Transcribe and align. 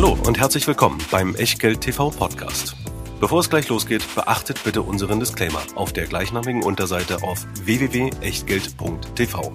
Hallo 0.00 0.16
und 0.26 0.38
herzlich 0.38 0.64
willkommen 0.68 1.00
beim 1.10 1.34
Echtgeld 1.34 1.80
TV 1.80 2.10
Podcast. 2.10 2.76
Bevor 3.18 3.40
es 3.40 3.50
gleich 3.50 3.68
losgeht, 3.68 4.04
beachtet 4.14 4.62
bitte 4.62 4.82
unseren 4.82 5.18
Disclaimer 5.18 5.60
auf 5.74 5.92
der 5.92 6.06
gleichnamigen 6.06 6.62
Unterseite 6.62 7.24
auf 7.24 7.44
www.echtgeld.tv. 7.64 9.52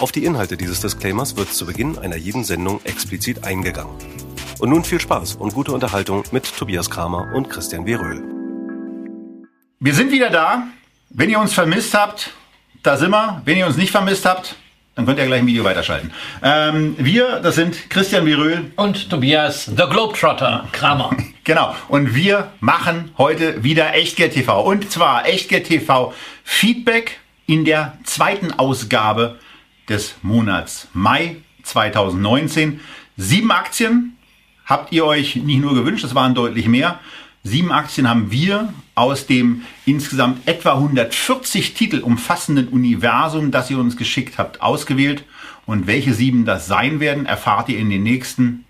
Auf 0.00 0.10
die 0.10 0.24
Inhalte 0.24 0.56
dieses 0.56 0.80
Disclaimers 0.80 1.36
wird 1.36 1.52
zu 1.52 1.66
Beginn 1.66 1.98
einer 1.98 2.16
jeden 2.16 2.42
Sendung 2.42 2.80
explizit 2.82 3.44
eingegangen. 3.44 3.94
Und 4.58 4.70
nun 4.70 4.82
viel 4.82 5.00
Spaß 5.00 5.36
und 5.36 5.54
gute 5.54 5.70
Unterhaltung 5.70 6.24
mit 6.32 6.52
Tobias 6.56 6.90
Kramer 6.90 7.32
und 7.32 7.48
Christian 7.48 7.86
Weröhl. 7.86 8.24
Wir 9.78 9.94
sind 9.94 10.10
wieder 10.10 10.30
da. 10.30 10.66
Wenn 11.10 11.30
ihr 11.30 11.38
uns 11.38 11.52
vermisst 11.52 11.94
habt, 11.94 12.32
da 12.82 12.96
sind 12.96 13.12
wir. 13.12 13.40
Wenn 13.44 13.56
ihr 13.56 13.68
uns 13.68 13.76
nicht 13.76 13.92
vermisst 13.92 14.24
habt, 14.24 14.56
dann 14.96 15.04
könnt 15.04 15.18
ihr 15.18 15.26
gleich 15.26 15.40
ein 15.40 15.46
Video 15.46 15.62
weiterschalten. 15.62 16.10
Ähm, 16.42 16.96
wir, 16.98 17.40
das 17.40 17.54
sind 17.54 17.90
Christian 17.90 18.24
Viröl. 18.24 18.72
Und 18.76 19.10
Tobias, 19.10 19.66
The 19.66 19.84
Globetrotter, 19.90 20.66
Kramer. 20.72 21.14
genau. 21.44 21.76
Und 21.88 22.14
wir 22.14 22.50
machen 22.60 23.10
heute 23.18 23.62
wieder 23.62 23.94
Echtgeld 23.94 24.32
TV. 24.32 24.58
Und 24.62 24.90
zwar 24.90 25.28
Echtgeld 25.28 25.66
TV 25.66 26.14
Feedback 26.44 27.20
in 27.44 27.66
der 27.66 27.98
zweiten 28.04 28.52
Ausgabe 28.52 29.38
des 29.86 30.14
Monats 30.22 30.88
Mai 30.94 31.36
2019. 31.62 32.80
Sieben 33.18 33.50
Aktien 33.50 34.16
habt 34.64 34.92
ihr 34.92 35.04
euch 35.04 35.36
nicht 35.36 35.60
nur 35.60 35.74
gewünscht, 35.74 36.04
es 36.04 36.14
waren 36.14 36.34
deutlich 36.34 36.68
mehr. 36.68 37.00
Sieben 37.42 37.70
Aktien 37.70 38.08
haben 38.08 38.30
wir 38.30 38.72
aus 38.96 39.26
dem 39.26 39.62
insgesamt 39.84 40.48
etwa 40.48 40.72
140 40.72 41.74
Titel 41.74 42.00
umfassenden 42.00 42.68
Universum, 42.68 43.52
das 43.52 43.70
ihr 43.70 43.78
uns 43.78 43.96
geschickt 43.96 44.38
habt, 44.38 44.62
ausgewählt. 44.62 45.22
Und 45.66 45.86
welche 45.86 46.14
sieben 46.14 46.44
das 46.44 46.66
sein 46.66 46.98
werden, 46.98 47.26
erfahrt 47.26 47.68
ihr 47.68 47.78
in 47.78 47.90
den 47.90 48.02
nächsten. 48.02 48.64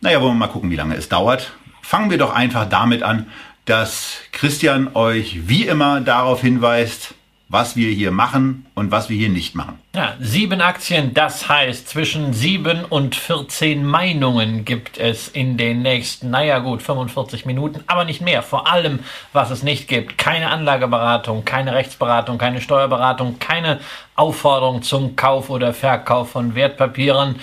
Naja, 0.00 0.20
wollen 0.20 0.34
wir 0.34 0.46
mal 0.46 0.52
gucken, 0.52 0.70
wie 0.70 0.76
lange 0.76 0.94
es 0.94 1.08
dauert. 1.08 1.52
Fangen 1.82 2.10
wir 2.10 2.18
doch 2.18 2.32
einfach 2.32 2.68
damit 2.68 3.02
an, 3.02 3.26
dass 3.64 4.18
Christian 4.32 4.94
euch 4.94 5.48
wie 5.48 5.66
immer 5.66 6.00
darauf 6.00 6.40
hinweist, 6.40 7.14
was 7.48 7.76
wir 7.76 7.90
hier 7.90 8.10
machen 8.10 8.66
und 8.74 8.90
was 8.90 9.08
wir 9.08 9.16
hier 9.16 9.28
nicht 9.28 9.54
machen. 9.54 9.78
Ja, 9.94 10.14
sieben 10.18 10.60
Aktien, 10.60 11.14
das 11.14 11.48
heißt 11.48 11.88
zwischen 11.88 12.32
sieben 12.32 12.84
und 12.84 13.14
14 13.14 13.84
Meinungen 13.84 14.64
gibt 14.64 14.98
es 14.98 15.28
in 15.28 15.56
den 15.56 15.82
nächsten, 15.82 16.30
naja 16.30 16.58
gut, 16.58 16.82
45 16.82 17.46
Minuten, 17.46 17.84
aber 17.86 18.04
nicht 18.04 18.20
mehr. 18.20 18.42
Vor 18.42 18.66
allem, 18.66 19.00
was 19.32 19.50
es 19.50 19.62
nicht 19.62 19.88
gibt, 19.88 20.18
keine 20.18 20.50
Anlageberatung, 20.50 21.44
keine 21.44 21.74
Rechtsberatung, 21.74 22.38
keine 22.38 22.60
Steuerberatung, 22.60 23.38
keine 23.38 23.78
Aufforderung 24.16 24.82
zum 24.82 25.14
Kauf 25.14 25.50
oder 25.50 25.74
Verkauf 25.74 26.30
von 26.30 26.54
Wertpapieren. 26.54 27.36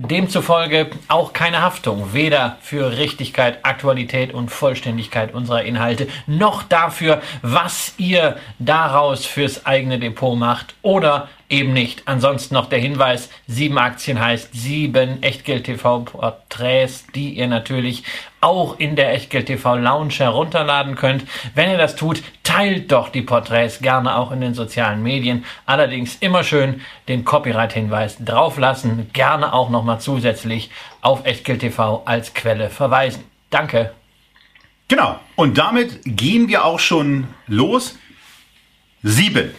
Demzufolge 0.00 0.90
auch 1.08 1.32
keine 1.32 1.60
Haftung, 1.60 2.12
weder 2.12 2.56
für 2.60 2.98
Richtigkeit, 2.98 3.58
Aktualität 3.64 4.32
und 4.32 4.48
Vollständigkeit 4.48 5.34
unserer 5.34 5.64
Inhalte, 5.64 6.06
noch 6.28 6.62
dafür, 6.62 7.20
was 7.42 7.94
ihr 7.98 8.36
daraus 8.60 9.26
fürs 9.26 9.66
eigene 9.66 9.98
Depot 9.98 10.38
macht 10.38 10.76
oder 10.82 11.28
eben 11.48 11.72
nicht. 11.72 12.02
Ansonsten 12.06 12.54
noch 12.54 12.68
der 12.68 12.78
Hinweis, 12.78 13.30
sieben 13.46 13.78
Aktien 13.78 14.20
heißt 14.20 14.50
sieben 14.52 15.22
Echtgeld-TV-Porträts, 15.22 17.06
die 17.14 17.34
ihr 17.34 17.46
natürlich 17.46 18.04
auch 18.40 18.78
in 18.78 18.96
der 18.96 19.12
Echtgeld-TV 19.14 19.76
Lounge 19.76 20.14
herunterladen 20.14 20.94
könnt. 20.94 21.24
Wenn 21.54 21.70
ihr 21.70 21.78
das 21.78 21.96
tut, 21.96 22.22
teilt 22.42 22.92
doch 22.92 23.08
die 23.08 23.22
Porträts 23.22 23.80
gerne 23.80 24.16
auch 24.16 24.30
in 24.30 24.40
den 24.40 24.54
sozialen 24.54 25.02
Medien. 25.02 25.44
Allerdings 25.66 26.16
immer 26.20 26.44
schön 26.44 26.82
den 27.08 27.24
Copyright-Hinweis 27.24 28.18
drauflassen. 28.24 29.10
Gerne 29.12 29.52
auch 29.52 29.70
nochmal 29.70 30.00
zusätzlich 30.00 30.70
auf 31.00 31.24
Echtgeld-TV 31.24 32.02
als 32.04 32.34
Quelle 32.34 32.70
verweisen. 32.70 33.24
Danke. 33.50 33.92
Genau. 34.88 35.18
Und 35.36 35.58
damit 35.58 36.00
gehen 36.04 36.48
wir 36.48 36.64
auch 36.64 36.80
schon 36.80 37.28
los. 37.46 37.98
Sieben 39.02 39.54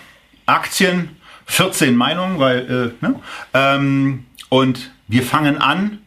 Aktien 0.46 1.19
14 1.50 1.96
Meinungen, 1.96 2.40
weil, 2.40 2.94
äh, 3.02 3.06
ne? 3.06 3.16
Ähm, 3.54 4.26
und 4.50 4.92
wir 5.08 5.24
fangen 5.24 5.58
an. 5.58 6.00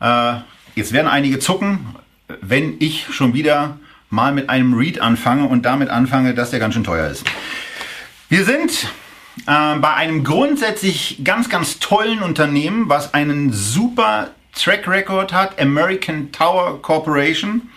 Äh, 0.00 0.40
jetzt 0.74 0.92
werden 0.92 1.08
einige 1.08 1.38
zucken, 1.38 1.94
wenn 2.40 2.76
ich 2.80 3.06
schon 3.10 3.34
wieder 3.34 3.78
mal 4.10 4.32
mit 4.32 4.48
einem 4.48 4.74
Read 4.74 5.00
anfange 5.00 5.46
und 5.46 5.64
damit 5.64 5.90
anfange, 5.90 6.34
dass 6.34 6.50
der 6.50 6.58
ganz 6.58 6.74
schön 6.74 6.84
teuer 6.84 7.08
ist. 7.08 7.24
Wir 8.30 8.44
sind 8.44 8.88
äh, 9.46 9.76
bei 9.76 9.94
einem 9.94 10.24
grundsätzlich 10.24 11.20
ganz, 11.22 11.48
ganz 11.50 11.78
tollen 11.78 12.22
Unternehmen, 12.22 12.88
was 12.88 13.12
einen 13.12 13.52
super 13.52 14.30
Track 14.54 14.88
Record 14.88 15.32
hat, 15.32 15.60
American 15.60 16.32
Tower 16.32 16.80
Corporation. 16.80 17.68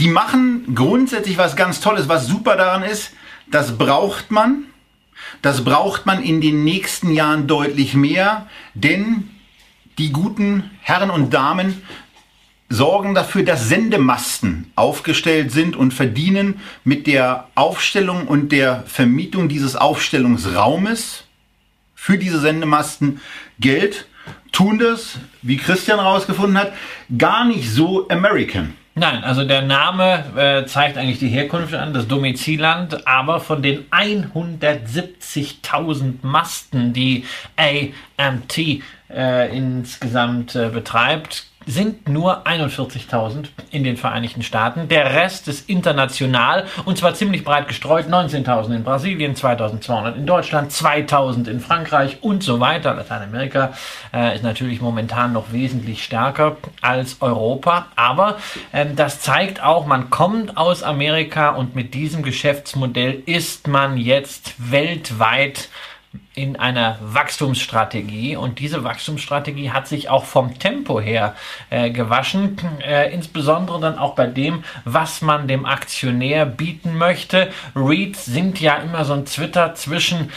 Die 0.00 0.08
machen 0.08 0.74
grundsätzlich 0.74 1.38
was 1.38 1.56
ganz 1.56 1.80
Tolles, 1.80 2.08
was 2.08 2.26
super 2.26 2.56
daran 2.56 2.82
ist, 2.82 3.12
das 3.50 3.76
braucht 3.78 4.30
man. 4.30 4.64
Das 5.42 5.64
braucht 5.64 6.06
man 6.06 6.22
in 6.22 6.40
den 6.40 6.64
nächsten 6.64 7.12
Jahren 7.12 7.46
deutlich 7.46 7.94
mehr, 7.94 8.46
denn 8.74 9.30
die 9.98 10.12
guten 10.12 10.70
Herren 10.80 11.10
und 11.10 11.34
Damen 11.34 11.82
sorgen 12.68 13.14
dafür, 13.14 13.44
dass 13.44 13.68
Sendemasten 13.68 14.70
aufgestellt 14.74 15.50
sind 15.52 15.74
und 15.74 15.94
verdienen 15.94 16.60
mit 16.84 17.06
der 17.06 17.48
Aufstellung 17.54 18.28
und 18.28 18.52
der 18.52 18.84
Vermietung 18.86 19.48
dieses 19.48 19.74
Aufstellungsraumes 19.74 21.24
für 21.94 22.18
diese 22.18 22.40
Sendemasten 22.40 23.20
Geld, 23.58 24.06
tun 24.52 24.78
das, 24.78 25.18
wie 25.42 25.56
Christian 25.56 25.98
herausgefunden 25.98 26.58
hat, 26.58 26.72
gar 27.16 27.44
nicht 27.44 27.70
so 27.70 28.08
American. 28.08 28.74
Nein, 28.98 29.22
also 29.22 29.44
der 29.44 29.62
Name 29.62 30.24
äh, 30.36 30.66
zeigt 30.66 30.98
eigentlich 30.98 31.20
die 31.20 31.28
Herkunft 31.28 31.72
an, 31.72 31.94
das 31.94 32.08
Domizilland, 32.08 33.06
aber 33.06 33.38
von 33.38 33.62
den 33.62 33.88
170.000 33.90 36.14
Masten, 36.22 36.92
die 36.92 37.24
AMT 37.56 38.58
äh, 39.08 39.56
insgesamt 39.56 40.56
äh, 40.56 40.70
betreibt, 40.70 41.46
sind 41.66 42.08
nur 42.08 42.46
41.000 42.46 43.48
in 43.70 43.84
den 43.84 43.96
Vereinigten 43.96 44.42
Staaten. 44.42 44.88
Der 44.88 45.14
Rest 45.14 45.48
ist 45.48 45.68
international 45.68 46.64
und 46.84 46.96
zwar 46.96 47.14
ziemlich 47.14 47.44
breit 47.44 47.68
gestreut. 47.68 48.06
19.000 48.06 48.76
in 48.76 48.84
Brasilien, 48.84 49.34
2.200 49.34 50.14
in 50.14 50.26
Deutschland, 50.26 50.72
2.000 50.72 51.48
in 51.48 51.60
Frankreich 51.60 52.22
und 52.22 52.42
so 52.42 52.60
weiter. 52.60 52.94
Lateinamerika 52.94 53.72
äh, 54.14 54.34
ist 54.34 54.44
natürlich 54.44 54.80
momentan 54.80 55.32
noch 55.32 55.52
wesentlich 55.52 56.02
stärker 56.02 56.56
als 56.80 57.18
Europa. 57.20 57.86
Aber 57.96 58.38
äh, 58.72 58.86
das 58.94 59.20
zeigt 59.20 59.62
auch, 59.62 59.86
man 59.86 60.10
kommt 60.10 60.56
aus 60.56 60.82
Amerika 60.82 61.50
und 61.50 61.74
mit 61.74 61.92
diesem 61.92 62.22
Geschäftsmodell 62.22 63.22
ist 63.26 63.68
man 63.68 63.98
jetzt 63.98 64.54
weltweit 64.58 65.68
in 66.34 66.56
einer 66.56 66.98
Wachstumsstrategie 67.02 68.36
und 68.36 68.60
diese 68.60 68.82
Wachstumsstrategie 68.82 69.70
hat 69.70 69.88
sich 69.88 70.08
auch 70.08 70.24
vom 70.24 70.58
Tempo 70.58 71.00
her 71.00 71.34
äh, 71.68 71.90
gewaschen, 71.90 72.56
äh, 72.82 73.12
insbesondere 73.12 73.80
dann 73.80 73.98
auch 73.98 74.14
bei 74.14 74.26
dem, 74.26 74.64
was 74.84 75.20
man 75.20 75.48
dem 75.48 75.66
Aktionär 75.66 76.46
bieten 76.46 76.96
möchte. 76.96 77.50
REITs 77.74 78.24
sind 78.24 78.60
ja 78.60 78.76
immer 78.76 79.04
so 79.04 79.14
ein 79.14 79.26
Twitter 79.26 79.74
zwischen 79.74 80.30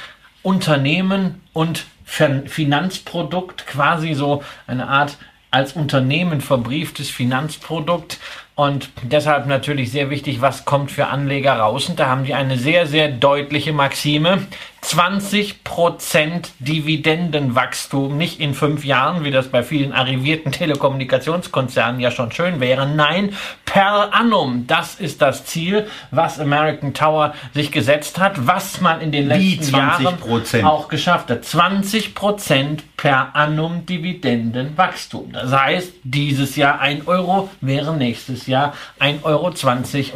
Unternehmen 0.43 1.41
und 1.53 1.85
Finanzprodukt, 2.03 3.67
quasi 3.67 4.13
so 4.13 4.43
eine 4.67 4.89
Art 4.89 5.17
als 5.51 5.73
Unternehmen 5.73 6.41
verbrieftes 6.41 7.09
Finanzprodukt. 7.09 8.19
Und 8.55 8.89
deshalb 9.03 9.47
natürlich 9.47 9.91
sehr 9.91 10.09
wichtig, 10.09 10.41
was 10.41 10.65
kommt 10.65 10.91
für 10.91 11.07
Anleger 11.07 11.53
raus. 11.53 11.89
Und 11.89 11.99
da 11.99 12.07
haben 12.07 12.25
die 12.25 12.33
eine 12.33 12.57
sehr, 12.57 12.85
sehr 12.85 13.09
deutliche 13.09 13.73
Maxime. 13.73 14.47
20% 14.83 16.47
Dividendenwachstum, 16.59 18.17
nicht 18.17 18.39
in 18.39 18.55
fünf 18.55 18.83
Jahren, 18.83 19.23
wie 19.23 19.31
das 19.31 19.47
bei 19.49 19.63
vielen 19.63 19.93
arrivierten 19.93 20.51
Telekommunikationskonzernen 20.51 22.01
ja 22.01 22.09
schon 22.09 22.31
schön 22.31 22.59
wäre. 22.59 22.87
Nein, 22.87 23.35
per 23.63 24.13
annum. 24.13 24.65
Das 24.67 24.95
ist 24.95 25.21
das 25.21 25.45
Ziel, 25.45 25.87
was 26.09 26.39
American 26.39 26.93
Tower 26.93 27.33
sich 27.53 27.71
gesetzt 27.71 28.19
hat, 28.19 28.47
was 28.47 28.81
man 28.81 29.01
in 29.01 29.11
den 29.11 29.27
letzten 29.27 29.75
Jahren 29.75 30.17
auch 30.65 30.87
geschafft 30.87 31.29
hat. 31.29 31.43
20% 31.43 32.79
per 32.97 33.35
annum 33.35 33.85
Dividendenwachstum. 33.85 35.31
Das 35.31 35.51
heißt, 35.51 35.93
dieses 36.03 36.55
Jahr 36.55 36.81
1 36.81 37.07
Euro 37.07 37.49
wäre 37.61 37.95
nächstes 37.95 38.47
Jahr 38.47 38.73
1,20 38.99 39.23
Euro 39.23 39.53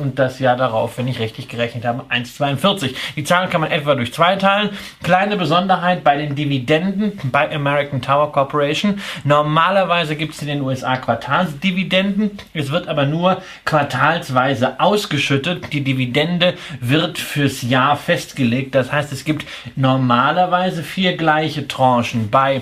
und 0.02 0.20
das 0.20 0.40
Jahr 0.40 0.58
darauf, 0.58 0.98
wenn 0.98 1.08
ich 1.08 1.20
richtig 1.20 1.48
gerechnet 1.48 1.86
habe, 1.86 2.04
1,42. 2.12 2.94
Die 3.16 3.24
Zahlen 3.24 3.50
kann 3.50 3.62
man 3.62 3.72
etwa 3.72 3.96
durch 3.96 4.14
zwei 4.14 4.36
teilen 4.36 4.55
zahlen. 4.56 4.70
Kleine 5.04 5.38
Besonderheit 5.38 6.04
bei 6.04 6.18
den 6.18 6.36
Dividenden 6.36 7.20
bei 7.32 7.54
American 7.54 8.02
Tower 8.02 8.32
Corporation. 8.32 9.00
Normalerweise 9.24 10.16
gibt 10.16 10.34
es 10.34 10.42
in 10.42 10.48
den 10.48 10.62
USA 10.62 10.98
Quartalsdividenden. 10.98 12.32
Es 12.54 12.72
wird 12.72 12.88
aber 12.88 13.06
nur 13.06 13.42
quartalsweise 13.66 14.80
ausgeschüttet. 14.80 15.74
Die 15.74 15.84
Dividende 15.84 16.56
wird 16.80 17.18
fürs 17.18 17.62
Jahr 17.62 17.96
festgelegt. 17.98 18.76
Das 18.76 18.92
heißt, 18.92 19.12
es 19.12 19.26
gibt 19.26 19.46
normalerweise 19.76 20.84
vier 20.84 21.18
gleiche 21.18 21.68
Tranchen 21.68 22.30
bei 22.30 22.62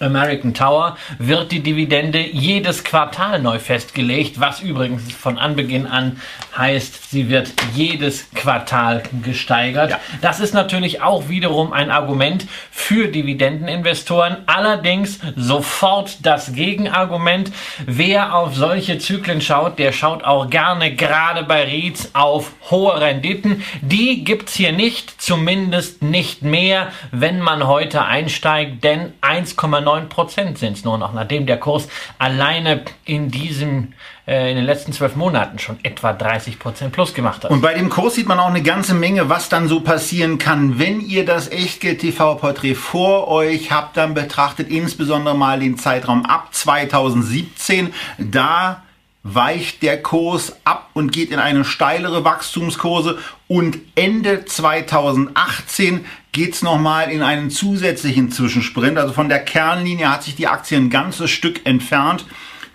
American 0.00 0.54
Tower 0.54 0.96
wird 1.18 1.52
die 1.52 1.60
Dividende 1.60 2.20
jedes 2.20 2.84
Quartal 2.84 3.40
neu 3.40 3.58
festgelegt, 3.58 4.40
was 4.40 4.60
übrigens 4.60 5.12
von 5.12 5.38
Anbeginn 5.38 5.86
an 5.86 6.20
heißt, 6.56 7.10
sie 7.10 7.28
wird 7.28 7.52
jedes 7.74 8.30
Quartal 8.34 9.02
gesteigert. 9.22 9.90
Ja. 9.90 10.00
Das 10.20 10.40
ist 10.40 10.54
natürlich 10.54 11.02
auch 11.02 11.28
wiederum 11.28 11.72
ein 11.72 11.90
Argument 11.90 12.46
für 12.70 13.08
Dividendeninvestoren. 13.08 14.38
Allerdings 14.46 15.18
sofort 15.36 16.18
das 16.22 16.52
Gegenargument. 16.52 17.50
Wer 17.86 18.34
auf 18.34 18.54
solche 18.54 18.98
Zyklen 18.98 19.40
schaut, 19.40 19.78
der 19.78 19.92
schaut 19.92 20.24
auch 20.24 20.50
gerne 20.50 20.94
gerade 20.94 21.42
bei 21.42 21.64
REITs 21.64 22.10
auf 22.14 22.52
hohe 22.70 23.00
Renditen. 23.00 23.64
Die 23.80 24.24
gibt's 24.24 24.54
hier 24.54 24.72
nicht, 24.72 25.20
zumindest 25.20 26.02
nicht 26.02 26.42
mehr, 26.42 26.88
wenn 27.10 27.40
man 27.40 27.66
heute 27.66 28.04
einsteigt, 28.04 28.84
denn 28.84 29.12
1,9 29.22 29.83
Prozent 30.08 30.58
sind 30.58 30.76
es 30.76 30.84
nur 30.84 30.98
noch, 30.98 31.12
nachdem 31.12 31.46
der 31.46 31.58
Kurs 31.58 31.88
alleine 32.18 32.82
in 33.04 33.30
diesem 33.30 33.94
äh, 34.26 34.50
in 34.50 34.56
den 34.56 34.64
letzten 34.64 34.92
zwölf 34.92 35.16
Monaten 35.16 35.58
schon 35.58 35.78
etwa 35.82 36.12
30 36.12 36.58
Prozent 36.58 36.92
plus 36.92 37.12
gemacht 37.12 37.44
hat. 37.44 37.50
Und 37.50 37.60
bei 37.60 37.74
dem 37.74 37.90
Kurs 37.90 38.14
sieht 38.14 38.26
man 38.26 38.38
auch 38.40 38.48
eine 38.48 38.62
ganze 38.62 38.94
Menge, 38.94 39.28
was 39.28 39.48
dann 39.48 39.68
so 39.68 39.80
passieren 39.80 40.38
kann, 40.38 40.78
wenn 40.78 41.00
ihr 41.00 41.26
das 41.26 41.50
Echtgeld-TV-Porträt 41.50 42.74
vor 42.74 43.28
euch 43.28 43.70
habt, 43.70 43.96
dann 43.96 44.14
betrachtet 44.14 44.70
insbesondere 44.70 45.36
mal 45.36 45.60
den 45.60 45.76
Zeitraum 45.76 46.24
ab 46.24 46.48
2017. 46.52 47.92
Da 48.18 48.82
weicht 49.24 49.82
der 49.82 50.02
Kurs 50.02 50.54
ab 50.64 50.90
und 50.92 51.10
geht 51.10 51.30
in 51.30 51.38
eine 51.38 51.64
steilere 51.64 52.24
Wachstumskurse 52.24 53.18
und 53.48 53.78
Ende 53.94 54.44
2018 54.44 56.04
geht's 56.32 56.62
nochmal 56.62 57.10
in 57.10 57.22
einen 57.22 57.50
zusätzlichen 57.50 58.30
Zwischensprint. 58.30 58.98
Also 58.98 59.14
von 59.14 59.30
der 59.30 59.42
Kernlinie 59.42 60.12
hat 60.12 60.24
sich 60.24 60.36
die 60.36 60.46
Aktie 60.46 60.76
ein 60.76 60.90
ganzes 60.90 61.30
Stück 61.30 61.64
entfernt. 61.64 62.26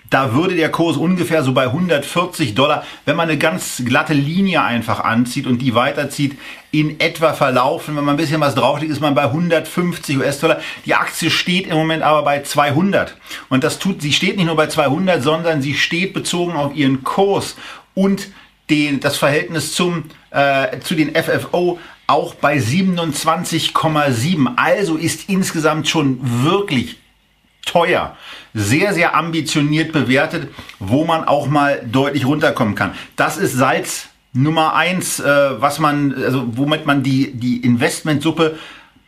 Da 0.09 0.33
würde 0.33 0.55
der 0.55 0.71
Kurs 0.71 0.97
ungefähr 0.97 1.43
so 1.43 1.53
bei 1.53 1.65
140 1.65 2.55
Dollar, 2.55 2.83
wenn 3.05 3.15
man 3.15 3.29
eine 3.29 3.37
ganz 3.37 3.83
glatte 3.85 4.15
Linie 4.15 4.63
einfach 4.63 5.01
anzieht 5.01 5.45
und 5.45 5.59
die 5.59 5.75
weiterzieht, 5.75 6.35
in 6.71 7.00
etwa 7.00 7.33
verlaufen. 7.33 7.95
Wenn 7.95 8.04
man 8.04 8.16
ein 8.16 8.18
bisschen 8.18 8.42
was 8.42 8.56
drauflegt, 8.56 8.92
ist 8.92 9.01
man 9.01 9.16
bei 9.16 9.24
150 9.24 10.18
US-Dollar. 10.18 10.60
Die 10.86 10.95
Aktie 10.95 11.30
steht 11.30 11.68
im 11.68 11.77
Moment 11.77 12.04
aber 12.04 12.24
bei 12.24 12.42
200. 12.44 13.16
Und 13.50 13.63
das 13.63 13.80
tut, 13.80 14.01
sie 14.01 14.13
steht 14.13 14.38
nicht 14.38 14.45
nur 14.45 14.56
bei 14.56 14.68
200, 14.68 15.21
sondern 15.24 15.62
sie 15.62 15.74
steht 15.74 16.13
bezogen 16.13 16.54
auf 16.54 16.75
ihren 16.75 17.04
Kurs 17.04 17.56
und 17.95 18.30
den, 18.69 19.00
das 19.00 19.18
Verhältnis 19.18 19.74
zum, 19.74 20.04
äh, 20.30 20.80
zu 20.80 20.95
den 20.95 21.16
FFO 21.16 21.80
auch 22.06 22.36
bei 22.36 22.57
27,7. 22.57 24.54
Also 24.56 24.95
ist 24.95 25.30
insgesamt 25.30 25.88
schon 25.89 26.19
wirklich 26.21 26.98
teuer, 27.66 28.16
sehr, 28.54 28.94
sehr 28.94 29.16
ambitioniert 29.16 29.92
bewertet, 29.92 30.50
wo 30.80 31.06
man 31.06 31.24
auch 31.24 31.48
mal 31.48 31.81
deutlich 31.86 32.25
runterkommen 32.25 32.75
kann. 32.75 32.94
Das 33.16 33.38
ist 33.38 33.54
Salz 33.54 34.08
Nummer 34.33 34.75
eins, 34.75 35.19
äh, 35.19 35.25
was 35.61 35.79
man, 35.79 36.13
also 36.13 36.45
womit 36.55 36.85
man 36.85 37.03
die, 37.03 37.31
die 37.33 37.57
Investmentsuppe 37.57 38.57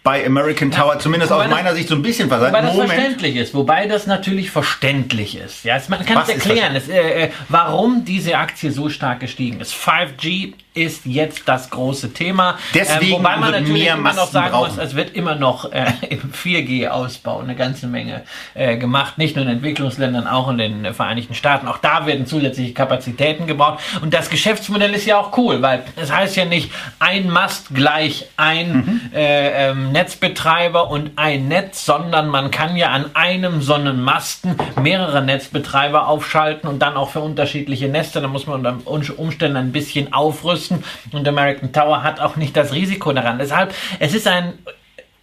bei 0.04 0.26
American 0.26 0.72
Tower, 0.72 0.94
ja, 0.94 1.00
zumindest 1.00 1.32
aus 1.32 1.48
meiner 1.48 1.76
Sicht 1.76 1.88
so 1.88 1.96
ein 1.96 2.02
bisschen 2.02 2.28
versagt. 2.28 2.54
Wobei 2.54 2.62
das 2.64 2.74
Moment. 2.74 2.92
verständlich 2.92 3.36
ist, 3.36 3.54
wobei 3.54 3.86
das 3.86 4.08
natürlich 4.08 4.50
verständlich 4.50 5.38
ist. 5.38 5.64
Ja, 5.64 5.80
man 5.90 6.04
kann 6.06 6.24
es 6.24 6.30
erklären, 6.30 6.76
es, 6.76 6.90
äh, 6.90 7.26
äh, 7.26 7.30
warum 7.50 8.04
diese 8.04 8.38
Aktie 8.38 8.72
so 8.72 8.90
stark 8.90 9.20
gestiegen 9.20 9.62
ist. 9.62 9.74
5G 9.76 10.54
ist 10.74 11.06
jetzt 11.06 11.48
das 11.48 11.70
große 11.70 12.14
Thema. 12.14 12.58
Deswegen 12.74 13.18
ähm, 13.18 13.20
wobei 13.20 13.36
man 13.36 13.52
natürlich 13.52 13.84
mehr 13.84 13.96
immer 13.96 14.14
noch 14.14 14.32
sagen 14.32 14.52
brauchen. 14.52 14.76
muss, 14.76 14.84
es 14.84 14.96
wird 14.96 15.16
immer 15.16 15.36
noch 15.36 15.70
äh, 15.74 15.92
im 16.10 16.32
4G-Ausbau 16.32 17.40
eine 17.40 17.56
ganze 17.56 17.88
Menge 17.88 18.24
äh, 18.54 18.78
gemacht, 18.78 19.18
nicht 19.18 19.36
nur 19.36 19.44
in 19.44 19.52
Entwicklungsländern, 19.52 20.28
auch 20.28 20.50
in 20.50 20.58
den 20.58 20.94
Vereinigten 20.94 21.36
Staaten. 21.36 21.68
Auch 21.68 21.80
da 21.80 22.06
werden 22.06 22.26
zusätzliche 22.26 22.74
Kapazitäten 22.74 23.48
gebaut. 23.48 23.80
Und 24.02 24.14
das 24.14 24.30
Geschäftsmodell 24.30 24.94
ist 24.94 25.06
ja 25.06 25.18
auch 25.20 25.38
cool, 25.38 25.62
weil 25.62 25.84
es 25.98 26.12
heißt 26.12 26.38
ja 26.38 26.46
nicht 26.46 26.72
ein 27.00 27.30
Mast 27.30 27.76
gleich 27.76 28.28
ein 28.38 28.72
mhm. 28.72 29.02
äh, 29.14 29.70
ähm, 29.70 29.92
Netzbetreiber 29.92 30.90
und 30.90 31.12
ein 31.18 31.50
Netz, 31.50 31.86
sondern 31.86 32.30
man 32.30 32.50
kann 32.50 32.78
ja 32.78 32.92
an 32.92 33.12
einem 33.14 33.62
Sonnenmasten 33.62 34.56
mehrere 34.82 35.22
Netzbetreiber 35.22 36.08
aufschalten 36.08 36.70
und 36.70 36.80
dann 36.80 36.96
auch 36.96 37.10
für 37.10 37.20
unterschiedliche 37.20 37.90
Nester. 37.90 38.22
Da 38.22 38.30
muss 38.30 38.48
man 38.48 38.66
unter 38.66 39.20
Umständen 39.20 39.58
ein 39.58 39.74
bisschen 39.74 40.14
aufrüsten 40.14 40.61
müssen. 40.70 40.84
Und 41.12 41.28
American 41.28 41.72
Tower 41.72 42.04
hat 42.04 42.20
auch 42.20 42.36
nicht 42.36 42.56
das 42.56 42.74
Risiko 42.74 43.12
daran. 43.14 43.40
Deshalb, 43.40 43.74
es 44.00 44.14
ist 44.14 44.28
ein 44.28 44.60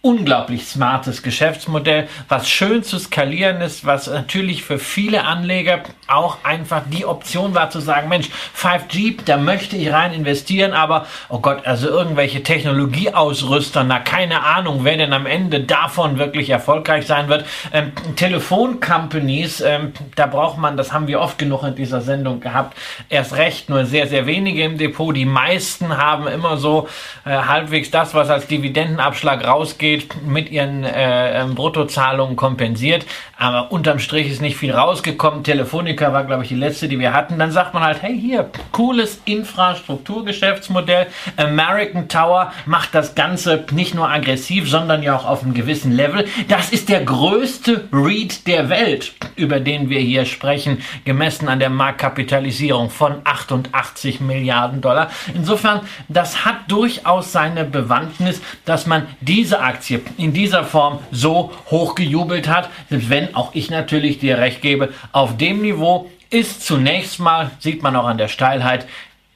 unglaublich 0.01 0.65
smartes 0.65 1.23
Geschäftsmodell, 1.23 2.07
was 2.29 2.49
schön 2.49 2.83
zu 2.83 2.97
skalieren 2.97 3.59
ist, 3.59 3.85
was 3.85 4.07
natürlich 4.07 4.63
für 4.63 4.79
viele 4.79 5.25
Anleger 5.25 5.83
auch 6.07 6.37
einfach 6.45 6.83
die 6.89 7.05
Option 7.05 7.53
war 7.53 7.69
zu 7.69 7.81
sagen, 7.81 8.07
Mensch, 8.07 8.29
5G, 8.57 9.17
da 9.25 9.35
möchte 9.35 9.75
ich 9.75 9.91
rein 9.91 10.13
investieren, 10.13 10.71
aber 10.71 11.05
oh 11.27 11.39
Gott, 11.39 11.67
also 11.67 11.89
irgendwelche 11.89 12.43
Technologieausrüster, 12.43 13.83
na 13.83 13.99
keine 13.99 14.43
Ahnung, 14.43 14.85
wer 14.85 14.95
denn 14.95 15.11
am 15.11 15.25
Ende 15.25 15.59
davon 15.59 16.17
wirklich 16.17 16.49
erfolgreich 16.49 17.05
sein 17.05 17.27
wird. 17.27 17.43
Ähm, 17.73 17.91
Telefoncompanies, 18.15 19.59
ähm, 19.59 19.91
da 20.15 20.27
braucht 20.27 20.57
man, 20.59 20.77
das 20.77 20.93
haben 20.93 21.07
wir 21.07 21.19
oft 21.19 21.37
genug 21.37 21.63
in 21.63 21.75
dieser 21.75 21.99
Sendung 21.99 22.39
gehabt, 22.39 22.77
erst 23.09 23.35
recht 23.35 23.69
nur 23.69 23.85
sehr, 23.85 24.07
sehr 24.07 24.25
wenige 24.25 24.63
im 24.63 24.77
Depot. 24.77 25.13
Die 25.13 25.25
meisten 25.25 25.97
haben 25.97 26.25
immer 26.27 26.55
so 26.55 26.87
äh, 27.25 27.31
halbwegs 27.31 27.91
das, 27.91 28.13
was 28.13 28.29
als 28.29 28.47
Dividendenabschlag 28.47 29.45
rausgeht, 29.45 29.88
geht, 29.89 30.21
mit 30.25 30.51
ihren 30.51 30.83
äh, 30.83 31.41
ähm, 31.41 31.55
Bruttozahlungen 31.55 32.35
kompensiert. 32.35 33.05
Aber 33.37 33.71
unterm 33.71 33.99
Strich 33.99 34.29
ist 34.29 34.41
nicht 34.41 34.57
viel 34.57 34.71
rausgekommen. 34.71 35.43
Telefonica 35.43 36.13
war, 36.13 36.25
glaube 36.25 36.43
ich, 36.43 36.49
die 36.49 36.55
letzte, 36.55 36.87
die 36.87 36.99
wir 36.99 37.13
hatten. 37.13 37.39
Dann 37.39 37.51
sagt 37.51 37.73
man 37.73 37.83
halt, 37.83 38.01
hey, 38.01 38.19
hier, 38.19 38.49
cooles 38.71 39.21
Infrastrukturgeschäftsmodell. 39.25 41.07
American 41.37 42.07
Tower 42.07 42.51
macht 42.65 42.93
das 42.93 43.15
Ganze 43.15 43.65
nicht 43.71 43.95
nur 43.95 44.09
aggressiv, 44.09 44.69
sondern 44.69 45.01
ja 45.01 45.15
auch 45.15 45.25
auf 45.25 45.43
einem 45.43 45.53
gewissen 45.53 45.91
Level. 45.91 46.25
Das 46.47 46.69
ist 46.69 46.89
der 46.89 47.03
größte 47.03 47.85
REIT 47.91 48.45
der 48.45 48.69
Welt, 48.69 49.13
über 49.35 49.59
den 49.59 49.89
wir 49.89 49.99
hier 50.01 50.25
sprechen, 50.25 50.81
gemessen 51.05 51.47
an 51.47 51.59
der 51.59 51.69
Marktkapitalisierung 51.69 52.89
von 52.89 53.21
88 53.23 54.19
Milliarden 54.19 54.81
Dollar. 54.81 55.09
Insofern, 55.33 55.81
das 56.09 56.45
hat 56.45 56.57
durchaus 56.67 57.31
seine 57.31 57.63
Bewandtnis, 57.63 58.41
dass 58.65 58.85
man 58.85 59.07
diese 59.21 59.61
Aktie 59.61 59.78
Aktie 59.79 60.01
in 60.17 60.33
dieser 60.33 60.65
Form 60.65 60.99
so 61.11 61.51
hoch 61.71 61.95
gejubelt 61.95 62.49
hat, 62.49 62.69
selbst 62.89 63.09
wenn 63.09 63.33
auch 63.33 63.55
ich 63.55 63.69
natürlich 63.69 64.19
dir 64.19 64.37
recht 64.37 64.61
gebe, 64.61 64.89
auf 65.13 65.37
dem 65.37 65.61
Niveau 65.61 66.11
ist 66.29 66.65
zunächst 66.65 67.19
mal, 67.19 67.51
sieht 67.59 67.81
man 67.81 67.95
auch 67.95 68.05
an 68.05 68.17
der 68.17 68.27
Steilheit, 68.27 68.85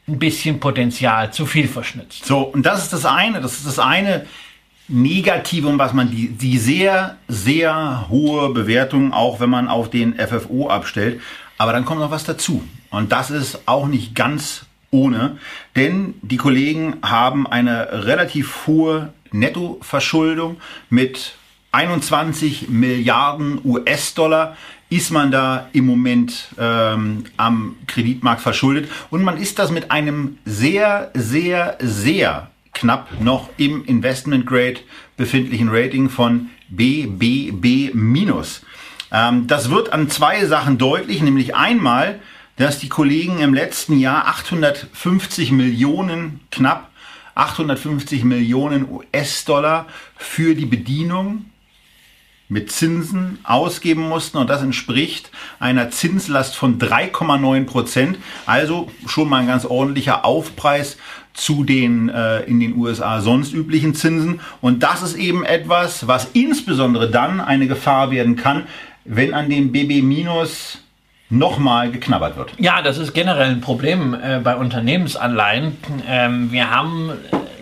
ein 0.05 0.19
bisschen 0.19 0.59
Potenzial 0.59 1.31
zu 1.31 1.45
viel 1.45 1.67
verschnitzt. 1.67 2.25
So, 2.25 2.39
und 2.41 2.65
das 2.65 2.83
ist 2.83 2.91
das 2.91 3.05
eine, 3.05 3.39
das 3.39 3.53
ist 3.53 3.65
das 3.65 3.79
eine 3.79 4.25
Negative, 4.89 5.77
was 5.77 5.93
man 5.93 6.12
die, 6.12 6.27
die 6.27 6.57
sehr, 6.57 7.15
sehr 7.29 8.07
hohe 8.09 8.50
Bewertung, 8.50 9.13
auch 9.13 9.39
wenn 9.39 9.50
man 9.50 9.69
auf 9.69 9.89
den 9.89 10.13
FFO 10.15 10.67
abstellt. 10.67 11.21
Aber 11.57 11.71
dann 11.71 11.85
kommt 11.85 12.01
noch 12.01 12.12
was 12.12 12.25
dazu. 12.25 12.63
Und 12.89 13.13
das 13.13 13.31
ist 13.31 13.62
auch 13.65 13.88
nicht 13.88 14.13
ganz 14.13 14.65
ohne, 14.91 15.38
denn 15.75 16.15
die 16.21 16.38
Kollegen 16.38 16.97
haben 17.01 17.47
eine 17.47 18.05
relativ 18.05 18.67
hohe 18.67 19.13
Nettoverschuldung 19.33 20.57
mit 20.89 21.35
21 21.73 22.69
Milliarden 22.69 23.59
US-Dollar 23.65 24.55
ist 24.89 25.11
man 25.11 25.31
da 25.31 25.69
im 25.73 25.85
Moment 25.85 26.49
ähm, 26.59 27.25
am 27.35 27.75
Kreditmarkt 27.87 28.41
verschuldet 28.41 28.89
und 29.09 29.23
man 29.23 29.37
ist 29.37 29.57
das 29.57 29.71
mit 29.71 29.89
einem 29.89 30.37
sehr, 30.45 31.11
sehr, 31.15 31.77
sehr 31.81 32.51
knapp 32.73 33.21
noch 33.21 33.49
im 33.57 33.83
Investment 33.85 34.45
Grade 34.45 34.79
befindlichen 35.17 35.69
Rating 35.69 36.09
von 36.09 36.49
BBB-. 36.69 37.91
Ähm, 39.11 39.47
das 39.47 39.69
wird 39.69 39.93
an 39.93 40.09
zwei 40.09 40.45
Sachen 40.45 40.77
deutlich, 40.77 41.21
nämlich 41.21 41.55
einmal, 41.55 42.19
dass 42.57 42.79
die 42.79 42.89
Kollegen 42.89 43.39
im 43.39 43.53
letzten 43.53 43.97
Jahr 43.99 44.27
850 44.27 45.51
Millionen 45.51 46.41
knapp 46.51 46.91
850 47.35 48.23
Millionen 48.23 48.87
US-Dollar 48.89 49.87
für 50.15 50.55
die 50.55 50.65
Bedienung 50.65 51.45
mit 52.49 52.71
Zinsen 52.71 53.39
ausgeben 53.43 54.07
mussten 54.07 54.37
und 54.37 54.49
das 54.49 54.61
entspricht 54.61 55.31
einer 55.59 55.89
Zinslast 55.89 56.55
von 56.55 56.77
3,9 56.77 57.65
Prozent. 57.65 58.19
Also 58.45 58.91
schon 59.07 59.29
mal 59.29 59.41
ein 59.41 59.47
ganz 59.47 59.65
ordentlicher 59.65 60.23
Aufpreis 60.23 60.97
zu 61.33 61.63
den 61.63 62.09
äh, 62.09 62.41
in 62.41 62.59
den 62.59 62.75
USA 62.75 63.21
sonst 63.21 63.53
üblichen 63.53 63.95
Zinsen. 63.95 64.39
Und 64.61 64.83
das 64.83 65.01
ist 65.01 65.15
eben 65.15 65.43
etwas, 65.43 66.07
was 66.07 66.29
insbesondere 66.33 67.09
dann 67.09 67.41
eine 67.41 67.67
Gefahr 67.67 68.11
werden 68.11 68.35
kann, 68.35 68.67
wenn 69.03 69.33
an 69.33 69.49
dem 69.49 69.71
BB- 69.71 70.03
nochmal 71.33 71.91
geknabbert 71.91 72.37
wird. 72.37 72.51
Ja, 72.59 72.81
das 72.81 72.97
ist 72.97 73.13
generell 73.13 73.49
ein 73.49 73.61
Problem 73.61 74.13
äh, 74.13 74.39
bei 74.39 74.55
Unternehmensanleihen. 74.55 75.77
Ähm, 76.07 76.51
wir 76.51 76.69
haben 76.69 77.11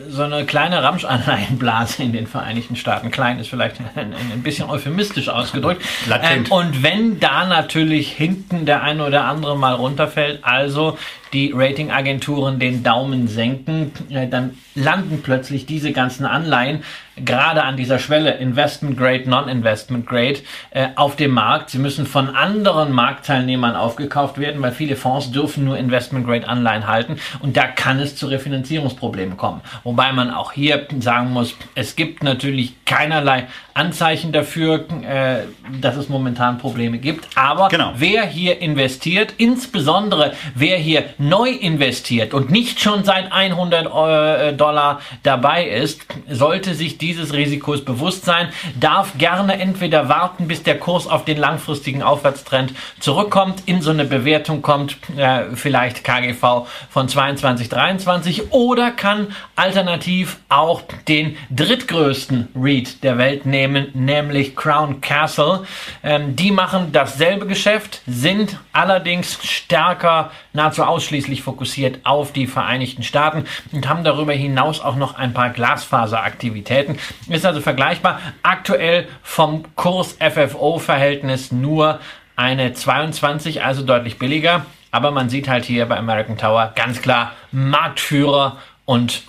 so 0.09 0.23
eine 0.23 0.45
kleine 0.45 0.83
Ramschanleihenblase 0.83 2.03
in 2.03 2.11
den 2.11 2.27
Vereinigten 2.27 2.75
Staaten. 2.75 3.11
Klein 3.11 3.39
ist 3.39 3.47
vielleicht 3.47 3.77
ein, 3.95 4.13
ein 4.13 4.43
bisschen 4.43 4.69
euphemistisch 4.69 5.29
ausgedrückt. 5.29 5.83
Ähm, 6.21 6.45
und 6.49 6.83
wenn 6.83 7.19
da 7.19 7.45
natürlich 7.45 8.11
hinten 8.11 8.65
der 8.65 8.83
eine 8.83 9.05
oder 9.05 9.23
andere 9.23 9.57
mal 9.57 9.73
runterfällt, 9.73 10.39
also 10.43 10.97
die 11.31 11.53
Ratingagenturen 11.55 12.59
den 12.59 12.83
Daumen 12.83 13.29
senken, 13.29 13.93
äh, 14.09 14.27
dann 14.27 14.57
landen 14.75 15.21
plötzlich 15.23 15.65
diese 15.65 15.93
ganzen 15.93 16.25
Anleihen 16.25 16.83
gerade 17.25 17.63
an 17.63 17.77
dieser 17.77 17.99
Schwelle 17.99 18.31
Investment 18.35 18.97
Grade, 18.97 19.29
Non-Investment 19.29 20.05
Grade 20.05 20.39
äh, 20.71 20.87
auf 20.95 21.15
dem 21.15 21.31
Markt. 21.31 21.69
Sie 21.69 21.79
müssen 21.79 22.05
von 22.05 22.35
anderen 22.35 22.91
Marktteilnehmern 22.91 23.75
aufgekauft 23.75 24.37
werden, 24.37 24.61
weil 24.61 24.71
viele 24.71 24.95
Fonds 24.95 25.31
dürfen 25.31 25.65
nur 25.65 25.77
Investment 25.77 26.25
Grade 26.25 26.47
Anleihen 26.47 26.87
halten 26.87 27.17
und 27.39 27.57
da 27.57 27.67
kann 27.67 27.99
es 27.99 28.15
zu 28.15 28.27
Refinanzierungsproblemen 28.27 29.37
kommen. 29.37 29.61
Wobei 29.83 30.11
man 30.13 30.31
auch 30.31 30.51
hier 30.51 30.87
sagen 30.99 31.31
muss, 31.31 31.55
es 31.75 31.95
gibt 31.95 32.23
natürlich 32.23 32.75
keinerlei 32.85 33.47
Anzeichen 33.73 34.31
dafür, 34.31 34.85
äh, 35.03 35.43
dass 35.79 35.95
es 35.95 36.09
momentan 36.09 36.57
Probleme 36.57 36.97
gibt. 36.97 37.27
Aber 37.35 37.69
genau. 37.69 37.93
wer 37.95 38.25
hier 38.25 38.59
investiert, 38.59 39.33
insbesondere 39.37 40.33
wer 40.55 40.77
hier 40.77 41.05
neu 41.17 41.49
investiert 41.49 42.33
und 42.33 42.51
nicht 42.51 42.81
schon 42.81 43.03
seit 43.03 43.31
100 43.31 43.85
äh, 43.85 44.53
Dollar 44.53 45.01
dabei 45.23 45.67
ist, 45.67 46.01
sollte 46.29 46.75
sich 46.75 46.97
dieses 47.11 47.33
Risikos 47.33 47.83
bewusst 47.83 48.25
sein, 48.25 48.49
darf 48.79 49.17
gerne 49.17 49.59
entweder 49.59 50.07
warten, 50.07 50.47
bis 50.47 50.63
der 50.63 50.79
Kurs 50.79 51.07
auf 51.07 51.25
den 51.25 51.37
langfristigen 51.37 52.03
Aufwärtstrend 52.03 52.73
zurückkommt, 52.99 53.63
in 53.65 53.81
so 53.81 53.91
eine 53.91 54.05
Bewertung 54.05 54.61
kommt, 54.61 54.97
äh, 55.17 55.55
vielleicht 55.55 56.03
KGV 56.03 56.67
von 56.89 57.09
22, 57.09 57.67
23 57.69 58.51
oder 58.51 58.91
kann 58.91 59.27
alternativ 59.55 60.37
auch 60.47 60.83
den 61.07 61.35
drittgrößten 61.49 62.49
REIT 62.55 63.03
der 63.03 63.17
Welt 63.17 63.45
nehmen 63.45 63.87
nämlich 63.93 64.55
Crown 64.55 65.01
Castle. 65.01 65.65
Ähm, 66.03 66.35
die 66.35 66.51
machen 66.51 66.91
dasselbe 66.91 67.45
Geschäft, 67.45 68.01
sind 68.07 68.57
allerdings 68.71 69.37
stärker, 69.43 70.31
nahezu 70.53 70.83
ausschließlich 70.83 71.41
fokussiert 71.41 71.99
auf 72.03 72.31
die 72.31 72.47
Vereinigten 72.47 73.03
Staaten 73.03 73.45
und 73.71 73.89
haben 73.89 74.03
darüber 74.03 74.33
hinaus 74.33 74.79
auch 74.79 74.95
noch 74.95 75.15
ein 75.15 75.33
paar 75.33 75.49
Glasfaseraktivitäten. 75.49 76.90
Ist 77.29 77.45
also 77.45 77.61
vergleichbar. 77.61 78.19
Aktuell 78.43 79.07
vom 79.23 79.63
Kurs 79.75 80.17
FFO-Verhältnis 80.19 81.51
nur 81.51 81.99
eine 82.35 82.73
22, 82.73 83.63
also 83.63 83.83
deutlich 83.83 84.17
billiger. 84.19 84.65
Aber 84.91 85.11
man 85.11 85.29
sieht 85.29 85.47
halt 85.47 85.65
hier 85.65 85.85
bei 85.85 85.97
American 85.97 86.37
Tower 86.37 86.73
ganz 86.75 87.01
klar 87.01 87.33
Marktführer 87.51 88.57
und 88.85 89.23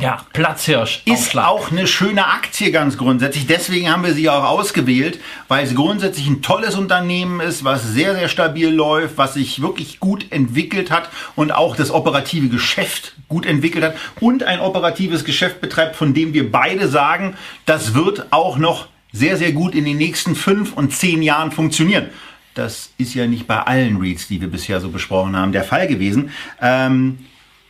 ja, 0.00 0.24
Platzhirsch. 0.32 1.02
Ist 1.04 1.36
auch 1.36 1.70
eine 1.70 1.86
schöne 1.86 2.26
Aktie 2.26 2.72
ganz 2.72 2.96
grundsätzlich. 2.96 3.46
Deswegen 3.46 3.90
haben 3.90 4.04
wir 4.04 4.14
sie 4.14 4.28
auch 4.28 4.44
ausgewählt, 4.44 5.20
weil 5.48 5.64
es 5.64 5.74
grundsätzlich 5.74 6.26
ein 6.26 6.42
tolles 6.42 6.74
Unternehmen 6.74 7.40
ist, 7.40 7.64
was 7.64 7.84
sehr, 7.84 8.14
sehr 8.14 8.28
stabil 8.28 8.68
läuft, 8.68 9.16
was 9.16 9.34
sich 9.34 9.62
wirklich 9.62 10.00
gut 10.00 10.26
entwickelt 10.30 10.90
hat 10.90 11.08
und 11.36 11.52
auch 11.52 11.76
das 11.76 11.90
operative 11.90 12.48
Geschäft 12.48 13.14
gut 13.28 13.46
entwickelt 13.46 13.84
hat 13.84 13.96
und 14.20 14.42
ein 14.42 14.60
operatives 14.60 15.24
Geschäft 15.24 15.60
betreibt, 15.60 15.96
von 15.96 16.14
dem 16.14 16.34
wir 16.34 16.50
beide 16.50 16.88
sagen, 16.88 17.36
das 17.64 17.94
wird 17.94 18.26
auch 18.32 18.58
noch 18.58 18.88
sehr, 19.12 19.36
sehr 19.36 19.52
gut 19.52 19.74
in 19.74 19.84
den 19.84 19.98
nächsten 19.98 20.34
fünf 20.34 20.72
und 20.72 20.92
zehn 20.92 21.22
Jahren 21.22 21.52
funktionieren. 21.52 22.06
Das 22.54 22.90
ist 22.98 23.14
ja 23.14 23.26
nicht 23.26 23.46
bei 23.46 23.60
allen 23.60 23.98
REITs, 23.98 24.28
die 24.28 24.40
wir 24.40 24.48
bisher 24.48 24.80
so 24.80 24.90
besprochen 24.90 25.36
haben, 25.36 25.52
der 25.52 25.64
Fall 25.64 25.86
gewesen. 25.86 26.30
Ähm, 26.60 27.18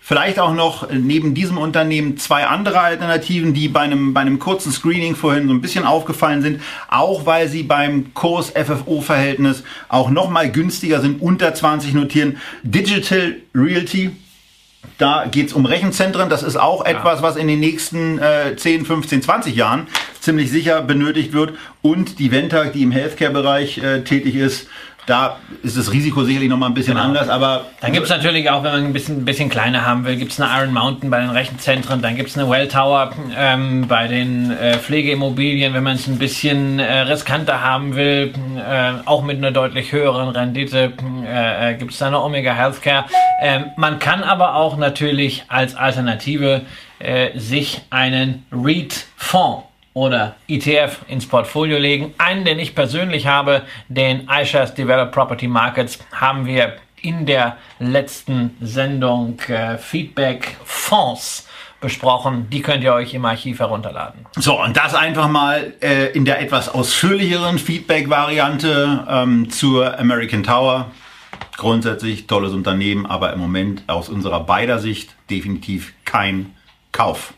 Vielleicht 0.04 0.40
auch 0.40 0.52
noch 0.52 0.90
neben 0.90 1.32
diesem 1.32 1.59
Unternehmen 1.59 2.16
zwei 2.16 2.47
andere 2.49 2.80
Alternativen, 2.80 3.54
die 3.54 3.68
bei 3.68 3.82
einem, 3.82 4.12
bei 4.12 4.21
einem 4.21 4.40
kurzen 4.40 4.73
Screening 4.73 5.14
vorhin 5.14 5.47
so 5.47 5.54
ein 5.54 5.61
bisschen 5.61 5.85
aufgefallen 5.85 6.42
sind, 6.42 6.61
auch 6.88 7.25
weil 7.25 7.49
sie 7.49 7.62
beim 7.62 8.12
Kurs 8.12 8.50
FFO-Verhältnis 8.50 9.62
auch 9.88 10.11
nochmal 10.11 10.50
günstiger 10.50 11.00
sind, 11.00 11.23
unter 11.23 11.54
20 11.54 11.94
notieren. 11.94 12.38
Digital 12.64 13.37
Realty, 13.54 14.11
da 14.99 15.26
geht's 15.30 15.52
um 15.52 15.66
Rechenzentren. 15.66 16.28
Das 16.28 16.42
ist 16.42 16.56
auch 16.56 16.85
etwas, 16.85 17.23
was 17.23 17.37
in 17.37 17.47
den 17.47 17.61
nächsten 17.61 18.18
äh, 18.18 18.56
10, 18.56 18.85
15, 18.85 19.23
20 19.23 19.54
Jahren 19.54 19.87
ziemlich 20.18 20.50
sicher 20.50 20.82
benötigt 20.82 21.32
wird. 21.32 21.54
Und 21.80 22.18
die 22.18 22.32
Ventag, 22.32 22.73
die 22.73 22.82
im 22.82 22.90
Healthcare-Bereich 22.90 23.78
äh, 23.78 24.02
tätig 24.02 24.35
ist, 24.35 24.66
da 25.06 25.38
ist 25.62 25.76
das 25.76 25.92
Risiko 25.92 26.23
sicherlich 26.23 26.49
noch 26.49 26.56
mal 26.56 26.66
ein 26.66 26.75
bisschen 26.75 26.94
genau. 26.94 27.06
anders, 27.06 27.28
aber... 27.28 27.66
Dann 27.80 27.92
gibt 27.92 28.04
es 28.04 28.11
natürlich 28.11 28.49
auch, 28.50 28.62
wenn 28.62 28.73
man 28.73 28.85
ein 28.85 28.92
bisschen, 28.92 29.18
ein 29.18 29.25
bisschen 29.25 29.49
kleiner 29.49 29.85
haben 29.85 30.04
will, 30.04 30.16
gibt 30.16 30.32
es 30.32 30.40
eine 30.40 30.50
Iron 30.61 30.73
Mountain 30.73 31.11
bei 31.11 31.21
den 31.21 31.30
Rechenzentren, 31.30 32.02
dann 32.02 32.16
gibt 32.16 32.30
es 32.30 32.38
eine 32.38 32.49
Well 32.49 32.68
Tower 32.68 33.11
ähm, 33.37 33.88
bei 33.88 34.06
den 34.06 34.52
äh, 34.52 34.78
Pflegeimmobilien, 34.78 35.75
wenn 35.75 35.82
man 35.82 35.97
es 35.97 36.06
ein 36.06 36.18
bisschen 36.18 36.78
äh, 36.78 37.00
riskanter 37.00 37.62
haben 37.62 37.97
will, 37.97 38.32
äh, 38.56 38.92
auch 39.04 39.23
mit 39.25 39.38
einer 39.38 39.50
deutlich 39.50 39.90
höheren 39.90 40.28
Rendite, 40.28 40.92
äh, 41.26 41.71
äh 41.71 41.75
gibt 41.75 41.92
es 41.92 41.99
da 41.99 42.06
eine 42.06 42.21
Omega 42.21 42.52
Healthcare. 42.52 43.06
Ähm, 43.40 43.64
man 43.76 43.99
kann 43.99 44.23
aber 44.23 44.54
auch 44.54 44.76
natürlich 44.76 45.44
als 45.49 45.75
Alternative 45.75 46.62
äh, 47.00 47.37
sich 47.37 47.80
einen 47.90 48.47
REIT-Fonds 48.52 49.72
oder 49.94 50.37
ETF 50.49 51.00
ins 51.08 51.26
Portfolio 51.26 51.78
legen. 51.78 52.14
Einen, 52.18 52.44
den 52.44 52.58
ich 52.58 52.75
persönlich 52.75 53.26
habe, 53.26 53.62
den 53.88 54.28
iShares 54.28 54.75
Developed 54.75 55.12
Property 55.12 55.49
Markets, 55.49 55.99
haben 56.12 56.46
wir 56.46 56.76
in 57.02 57.26
der 57.26 57.56
letzten 57.78 58.56
Sendung 58.61 59.38
äh, 59.49 59.76
Feedback 59.76 60.56
Fonds 60.64 61.49
besprochen. 61.80 62.49
Die 62.49 62.62
könnt 62.62 62.84
ihr 62.84 62.94
euch 62.94 63.12
im 63.12 63.25
Archiv 63.25 63.58
herunterladen. 63.58 64.25
So, 64.37 64.62
und 64.62 64.76
das 64.76 64.94
einfach 64.94 65.28
mal 65.28 65.75
äh, 65.82 66.12
in 66.12 66.25
der 66.25 66.40
etwas 66.40 66.68
ausführlicheren 66.68 67.58
Feedback-Variante 67.58 69.06
ähm, 69.08 69.50
zur 69.50 69.99
American 69.99 70.44
Tower. 70.44 70.90
Grundsätzlich 71.56 72.26
tolles 72.26 72.52
Unternehmen, 72.52 73.04
aber 73.04 73.32
im 73.32 73.40
Moment 73.40 73.82
aus 73.88 74.08
unserer 74.08 74.40
beider 74.40 74.78
Sicht 74.78 75.14
definitiv 75.28 75.92
kein 76.04 76.54
Kauf. 76.92 77.34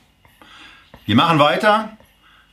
Wir 1.07 1.17
machen 1.17 1.39
weiter 1.39 1.97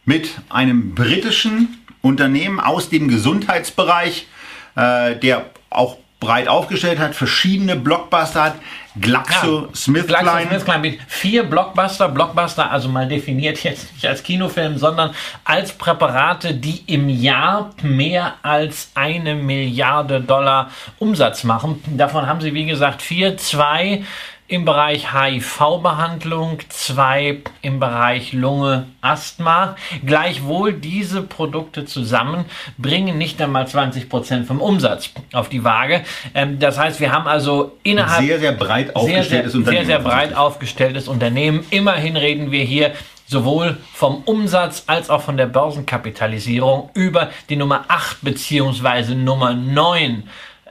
mit 0.05 0.29
einem 0.50 0.96
britischen 0.96 1.84
Unternehmen 2.01 2.60
aus 2.60 2.89
dem 2.89 3.08
Gesundheitsbereich, 3.08 4.27
äh, 4.75 5.15
der 5.15 5.46
auch 5.70 5.98
breit 6.20 6.48
aufgestellt 6.48 7.00
hat, 7.00 7.15
verschiedene 7.15 7.75
Blockbuster 7.75 8.43
hat. 8.43 8.55
GlaxoSmithKline. 9.00 10.25
Ja, 10.25 10.39
GlaxoSmithKline 10.39 10.98
vier 11.08 11.43
Blockbuster, 11.43 12.10
Blockbuster 12.10 12.70
also 12.70 12.89
mal 12.89 13.08
definiert 13.08 13.63
jetzt 13.63 13.93
nicht 13.93 14.05
als 14.05 14.22
Kinofilm, 14.22 14.77
sondern 14.77 15.15
als 15.46 15.72
Präparate, 15.72 16.53
die 16.53 16.84
im 16.88 17.08
Jahr 17.08 17.72
mehr 17.81 18.36
als 18.43 18.91
eine 18.93 19.36
Milliarde 19.36 20.20
Dollar 20.22 20.72
Umsatz 21.00 21.43
machen. 21.43 21.81
Davon 21.98 22.27
haben 22.27 22.41
sie, 22.41 22.53
wie 22.53 22.65
gesagt, 22.65 23.01
vier, 23.01 23.38
zwei 23.38 24.03
im 24.51 24.65
Bereich 24.65 25.13
HIV-Behandlung, 25.13 26.60
zwei 26.67 27.38
im 27.62 27.79
Bereich 27.79 28.34
Lunge, 28.34 28.88
Asthma. 29.00 29.77
Gleichwohl 30.05 30.74
diese 30.74 31.22
Produkte 31.22 31.86
zusammen 31.86 32.43
bringen 32.77 33.17
nicht 33.17 33.41
einmal 33.41 33.65
20 33.65 34.10
Prozent 34.10 34.48
vom 34.48 34.60
Umsatz 34.60 35.12
auf 35.31 35.48
die 35.48 35.63
Waage. 35.63 36.01
Ähm, 36.34 36.60
das 36.60 36.77
heißt, 36.77 37.00
wir 37.00 37.13
haben 37.13 37.27
also 37.27 37.77
innerhalb 37.84 38.25
sehr 38.25 38.39
sehr 38.39 38.51
breit 38.51 38.93
aufgestelltes 38.93 39.29
sehr, 39.31 39.50
sehr, 39.51 39.60
Unternehmen. 39.60 39.86
Sehr 39.86 39.98
sehr 39.98 40.00
breit 40.00 40.36
aufgestelltes 40.36 41.08
Unternehmen. 41.08 41.65
Immerhin 41.70 42.17
reden 42.17 42.51
wir 42.51 42.65
hier 42.65 42.91
sowohl 43.27 43.77
vom 43.93 44.24
Umsatz 44.25 44.84
als 44.88 45.10
auch 45.10 45.22
von 45.22 45.38
der 45.38 45.46
Börsenkapitalisierung 45.46 46.89
über 46.93 47.29
die 47.48 47.55
Nummer 47.55 47.86
8 47.88 48.17
beziehungsweise 48.22 49.15
Nummer 49.15 49.53
9 49.53 50.24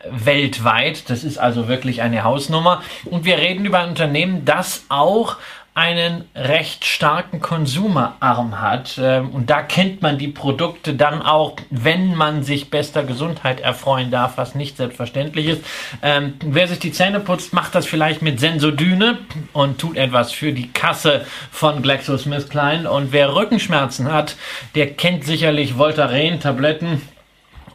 weltweit. 0.09 1.11
Das 1.11 1.25
ist 1.25 1.39
also 1.39 1.69
wirklich 1.69 2.03
eine 2.03 2.25
Hausnummer. 2.25 2.83
Und 3.05 3.25
wir 3.25 3.39
reden 3.39 3.65
über 3.65 3.81
ein 3.81 3.91
Unternehmen, 3.91 4.45
das 4.45 4.85
auch 4.89 5.37
einen 5.73 6.25
recht 6.35 6.85
starken 6.85 7.41
Konsumerarm 7.41 8.61
hat. 8.61 8.99
Ähm, 9.01 9.31
und 9.31 9.51
da 9.51 9.63
kennt 9.63 10.03
man 10.03 10.19
die 10.19 10.29
Produkte 10.29 10.95
dann 10.95 11.23
auch, 11.23 11.57
wenn 11.71 12.15
man 12.17 12.43
sich 12.43 12.71
bester 12.71 13.05
Gesundheit 13.05 13.61
erfreuen 13.61 14.11
darf, 14.11 14.37
was 14.37 14.55
nicht 14.55 14.77
selbstverständlich 14.77 15.47
ist. 15.47 15.65
Ähm, 16.03 16.35
wer 16.45 16.67
sich 16.67 16.81
die 16.81 16.93
Zähne 16.93 17.21
putzt, 17.21 17.53
macht 17.53 17.75
das 17.75 17.87
vielleicht 17.87 18.21
mit 18.21 18.41
Sensodyne 18.41 19.19
und 19.53 19.81
tut 19.81 19.97
etwas 19.97 20.33
für 20.33 20.53
die 20.53 20.73
Kasse 20.73 21.25
von 21.53 21.83
GlaxoSmithKline. 21.83 22.91
Und 22.91 23.13
wer 23.13 23.35
Rückenschmerzen 23.35 24.13
hat, 24.13 24.37
der 24.75 24.93
kennt 24.95 25.25
sicherlich 25.25 25.79
Voltaren-Tabletten 25.79 27.01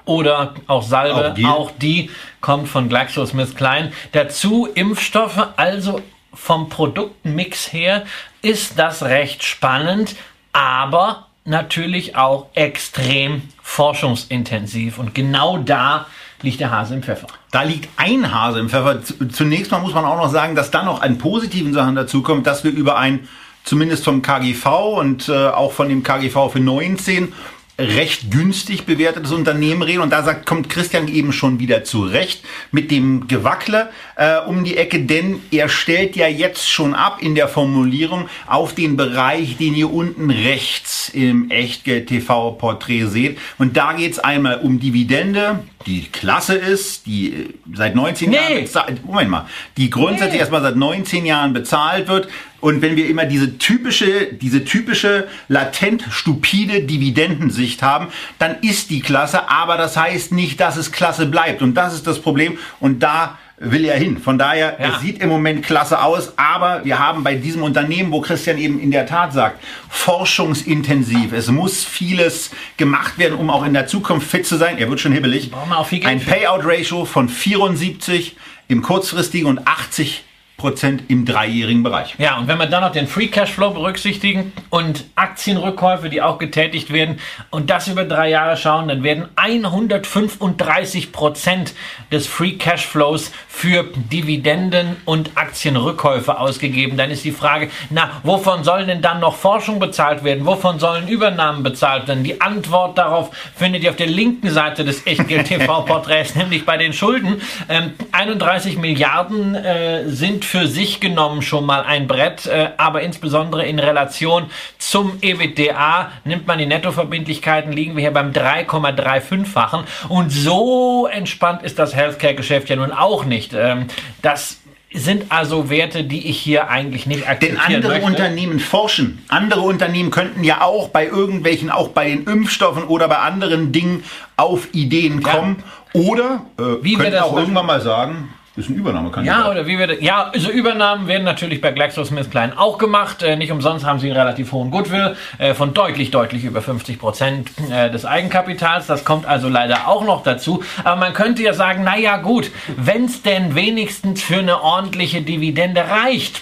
oder 0.06 0.54
auch 0.68 0.84
Salbe, 0.84 1.30
auch 1.30 1.34
die, 1.34 1.46
auch 1.46 1.72
die 1.72 2.10
kommt 2.42 2.68
von 2.68 2.90
GlaxoSmithKline. 2.90 3.92
Dazu 4.12 4.68
Impfstoffe, 4.74 5.48
also 5.58 6.02
vom 6.34 6.70
Produktmix 6.70 7.72
her 7.72 8.06
ist 8.42 8.78
das 8.78 9.04
recht 9.04 9.44
spannend, 9.44 10.16
aber 10.54 11.28
natürlich 11.46 12.16
auch 12.16 12.48
extrem 12.54 13.44
forschungsintensiv 13.62 14.98
und 14.98 15.16
genau 15.16 15.58
da 15.58 16.08
liegt 16.42 16.60
der 16.60 16.72
Hase 16.72 16.96
im 16.96 17.04
Pfeffer. 17.04 17.28
Da 17.52 17.64
liegt 17.64 17.90
ein 17.98 18.34
Hase 18.34 18.60
im 18.60 18.70
Pfeffer. 18.70 19.00
Zunächst 19.32 19.72
mal 19.72 19.80
muss 19.80 19.94
man 19.94 20.06
auch 20.06 20.18
noch 20.18 20.30
sagen, 20.30 20.56
dass 20.56 20.72
dann 20.72 20.86
noch 20.86 21.02
an 21.02 21.18
positiven 21.18 21.74
Sachen 21.74 21.96
dazu 21.96 22.22
kommt, 22.22 22.46
dass 22.46 22.64
wir 22.64 22.72
über 22.72 22.98
ein 22.98 23.28
zumindest 23.64 24.06
vom 24.06 24.22
KGV 24.22 24.66
und 24.98 25.30
äh, 25.30 25.48
auch 25.48 25.72
von 25.72 25.90
dem 25.90 26.04
KGV 26.04 26.52
für 26.52 26.60
19 26.60 27.34
recht 27.78 28.32
günstig 28.32 28.86
bewertetes 28.86 29.32
Unternehmen 29.32 29.82
reden. 29.82 30.02
Und 30.02 30.12
da 30.12 30.24
sagt, 30.24 30.46
kommt 30.46 30.70
Christian 30.70 31.08
eben 31.10 31.34
schon 31.34 31.60
wieder 31.60 31.84
zurecht 31.84 32.42
mit 32.72 32.90
dem 32.90 33.28
Gewackle 33.28 33.90
äh, 34.16 34.38
um 34.40 34.64
die 34.64 34.78
Ecke, 34.78 35.02
denn 35.02 35.42
er 35.52 35.68
stellt 35.68 36.16
ja 36.16 36.28
jetzt 36.28 36.70
schon 36.70 36.94
ab 36.94 37.18
in 37.22 37.36
der 37.36 37.48
Formulierung 37.50 38.30
auf 38.48 38.74
den 38.76 38.96
Bereich, 38.96 39.58
den 39.58 39.76
ihr 39.76 39.92
unten 39.92 40.30
rechts 40.32 41.10
im 41.10 41.52
Echtgeld-TV-Porträt 41.52 43.08
seht. 43.08 43.38
Und 43.58 43.76
da 43.78 43.94
geht's 43.94 44.20
einmal 44.20 44.60
um 44.60 44.80
Dividende, 44.80 45.60
die 45.86 46.04
klasse 46.12 46.56
ist, 46.56 47.06
die 47.06 47.34
äh, 47.34 47.50
seit 47.74 47.96
19 47.96 48.30
Nee. 48.30 48.36
Jahren 48.38 48.62
bezahlt, 48.64 49.06
Moment 49.06 49.30
mal, 49.30 49.46
die 49.78 49.90
grundsätzlich 49.90 50.34
Nee. 50.34 50.40
erstmal 50.40 50.62
seit 50.62 50.76
19 50.76 51.26
Jahren 51.26 51.54
bezahlt 51.54 52.08
wird. 52.08 52.28
Und 52.62 52.82
wenn 52.82 52.96
wir 52.96 53.08
immer 53.10 53.26
diese 53.26 53.58
typische, 53.58 54.28
diese 54.34 54.64
typische 54.66 55.28
latent 55.48 56.04
stupide 56.10 56.82
Dividendensicht 56.82 57.84
haben, 57.84 58.08
dann 58.40 58.58
ist 58.62 58.90
die 58.90 59.02
klasse, 59.02 59.50
aber 59.50 59.78
das 59.78 59.98
heißt 59.98 60.32
nicht, 60.32 60.60
dass 60.60 60.78
es 60.78 60.92
klasse 60.92 61.26
bleibt. 61.28 61.62
Und 61.62 61.76
das 61.76 61.94
ist 61.94 62.08
das 62.08 62.20
Problem. 62.20 62.58
Und 62.80 63.04
da 63.04 63.38
will 63.58 63.86
er 63.86 63.98
hin. 63.98 64.18
Von 64.18 64.38
daher, 64.38 64.78
Ja. 64.80 64.96
es 64.96 65.02
sieht 65.02 65.22
im 65.22 65.30
Moment 65.30 65.64
klasse 65.66 66.02
aus, 66.02 66.34
aber 66.38 66.84
wir 66.84 67.00
haben 67.00 67.24
bei 67.24 67.36
diesem 67.36 67.64
Unternehmen, 67.64 68.12
wo 68.12 68.20
Christian 68.20 68.58
eben 68.58 68.80
in 68.82 68.92
der 68.92 69.06
Tat 69.06 69.32
sagt, 69.32 69.64
forschungsintensiv. 69.90 71.32
Es 71.32 71.48
muss 71.48 71.84
vieles 71.86 72.52
gemacht 72.78 73.18
werden, 73.18 73.38
um 73.38 73.50
auch 73.50 73.66
in 73.66 73.74
der 73.74 73.88
Zukunft 73.88 74.30
fit 74.30 74.46
zu 74.46 74.58
sein. 74.58 74.78
Er 74.78 74.90
wird 74.90 75.00
schon 75.00 75.14
hibbelig. 75.14 75.52
Wir 75.52 75.78
auch 75.78 75.88
viel 75.88 76.00
Geld 76.00 76.12
Ein. 76.12 76.20
Payout-Ratio 76.20 77.06
von 77.06 77.30
74 77.30 78.36
im 78.68 78.82
kurzfristigen 78.82 79.48
und 79.48 79.66
80 79.68 80.24
Prozent 80.58 81.04
im 81.10 81.26
dreijährigen 81.26 81.84
Bereich. 81.84 82.16
Ja, 82.18 82.38
und 82.38 82.48
wenn 82.48 82.58
wir 82.58 82.68
dann 82.68 82.82
noch 82.82 82.94
den 82.94 83.08
Free 83.08 83.28
Cashflow 83.28 83.72
berücksichtigen 83.72 84.54
und 84.70 85.04
Aktienrückkäufe, 85.16 86.10
die 86.10 86.22
auch 86.22 86.38
getätigt 86.38 86.94
werden, 86.94 87.20
und 87.50 87.70
das 87.70 87.90
über 87.90 88.06
drei 88.06 88.30
Jahre 88.30 88.56
schauen, 88.56 88.88
dann 88.88 89.04
werden 89.04 89.28
135 89.36 91.12
Prozent 91.12 91.74
des 92.10 92.28
Free 92.28 92.54
Cashflows 92.54 93.34
für 93.50 93.84
Dividenden 93.96 94.96
und 95.04 95.32
Aktienrückkäufe 95.36 96.40
ausgegeben. 96.40 96.96
Dann 96.96 97.12
ist 97.12 97.26
die 97.26 97.32
Frage, 97.32 97.70
na, 97.90 98.10
wovon 98.24 98.64
sollen 98.64 98.88
denn 98.88 99.02
dann 99.02 99.20
noch 99.20 99.36
Forschung 99.36 99.80
bezahlt 99.80 100.24
werden? 100.24 100.46
Wovon 100.46 100.80
sollen 100.80 101.10
Übernahmen 101.10 101.64
bezahlt 101.64 102.08
werden? 102.08 102.24
Die 102.24 102.40
Antwort 102.40 102.98
darauf 102.98 103.36
findet 103.56 103.84
ihr 103.84 103.90
auf 103.90 103.98
der 103.98 104.08
linken 104.08 104.50
Seite 104.52 104.86
des 104.86 105.06
Echtgeld-TV-Porträts, 105.06 106.36
nämlich 106.36 106.66
bei 106.66 106.78
den 106.78 106.94
Schulden. 106.94 107.42
Ähm, 107.68 107.94
31 108.14 108.78
Milliarden 108.78 109.56
äh, 109.56 110.08
sind 110.08 110.45
für 110.46 110.68
sich 110.68 111.00
genommen 111.00 111.42
schon 111.42 111.66
mal 111.66 111.82
ein 111.84 112.08
Brett, 112.08 112.46
äh, 112.46 112.70
aber 112.78 113.02
insbesondere 113.02 113.66
in 113.66 113.80
Relation 113.80 114.46
zum 114.78 115.18
EBITDA 115.22 116.12
nimmt 116.24 116.48
man 116.48 116.58
die 116.58 116.66
Nettoverbindlichkeiten, 116.66 117.72
liegen 117.72 117.96
wir 117.96 118.02
hier 118.02 118.12
beim 118.12 118.32
3,35-fachen. 118.32 119.84
Und 120.10 120.32
so 120.32 121.08
entspannt 121.12 121.64
ist 121.64 121.80
das 121.80 121.96
Healthcare-Geschäft 121.96 122.70
ja 122.70 122.76
nun 122.76 122.92
auch 122.92 123.26
nicht. 123.26 123.54
Ähm, 123.54 123.88
das 124.22 124.60
sind 124.94 125.26
also 125.30 125.70
Werte, 125.70 126.06
die 126.06 126.30
ich 126.30 126.40
hier 126.40 126.70
eigentlich 126.70 127.06
nicht 127.06 127.24
Denn 127.24 127.30
akzeptieren 127.30 127.76
andere 127.76 127.94
möchte. 127.94 128.06
Unternehmen 128.08 128.60
forschen. 128.60 129.24
Andere 129.28 129.62
Unternehmen 129.62 130.10
könnten 130.10 130.44
ja 130.44 130.62
auch 130.62 130.88
bei 130.90 131.06
irgendwelchen, 131.06 131.70
auch 131.70 131.90
bei 131.90 132.08
den 132.08 132.24
Impfstoffen 132.26 132.86
oder 132.86 133.08
bei 133.10 133.18
anderen 133.18 133.72
Dingen 133.74 134.04
auf 134.38 134.70
Ideen 134.74 135.22
Ja. 135.22 135.32
kommen. 135.34 135.64
Oder 135.94 136.46
äh, 136.58 136.64
Wie 136.82 136.92
wir 136.92 136.98
könnten 137.00 137.20
auch 137.20 137.38
irgendwann 137.38 137.66
mal 137.66 137.82
sagen, 137.82 138.34
ist 138.58 138.70
ein 138.70 138.76
Übernahmekandidat. 138.76 139.38
Ja, 139.38 139.52
oder 139.52 139.68
wie 139.68 139.78
wir, 139.78 140.02
ja, 140.02 140.32
also 140.34 140.50
Übernahmen 140.50 141.08
werden 141.08 141.24
natürlich 141.24 141.60
bei 141.60 141.72
GlaxoSmithKline 141.72 142.58
auch 142.58 142.78
gemacht. 142.78 143.22
Äh, 143.22 143.36
nicht 143.36 143.52
umsonst 143.52 143.86
haben 143.86 144.00
sie 144.00 144.08
einen 144.08 144.18
relativ 144.18 144.52
hohen 144.54 144.72
Goodwill 144.72 145.18
äh, 145.38 145.54
von 145.54 145.74
deutlich, 145.74 146.12
deutlich 146.12 146.46
über 146.46 146.62
50 146.62 146.98
Prozent 146.98 147.52
äh, 147.70 147.92
des 147.92 148.06
Eigenkapitals. 148.06 148.88
Das 148.88 149.04
kommt 149.04 149.26
also 149.26 149.50
leider 149.50 149.88
auch 149.88 150.06
noch 150.06 150.24
dazu. 150.24 150.64
Aber 150.84 150.96
man 150.96 151.14
könnte 151.14 151.44
ja 151.44 151.54
sagen, 151.54 151.84
na 151.84 151.98
ja, 151.98 152.18
gut, 152.18 152.50
wenn 152.78 153.06
es 153.06 153.22
denn 153.22 153.56
wenigstens 153.56 154.24
für 154.24 154.40
eine 154.40 154.62
ordentliche 154.62 155.22
Dividende 155.22 155.82
reicht. 155.90 156.42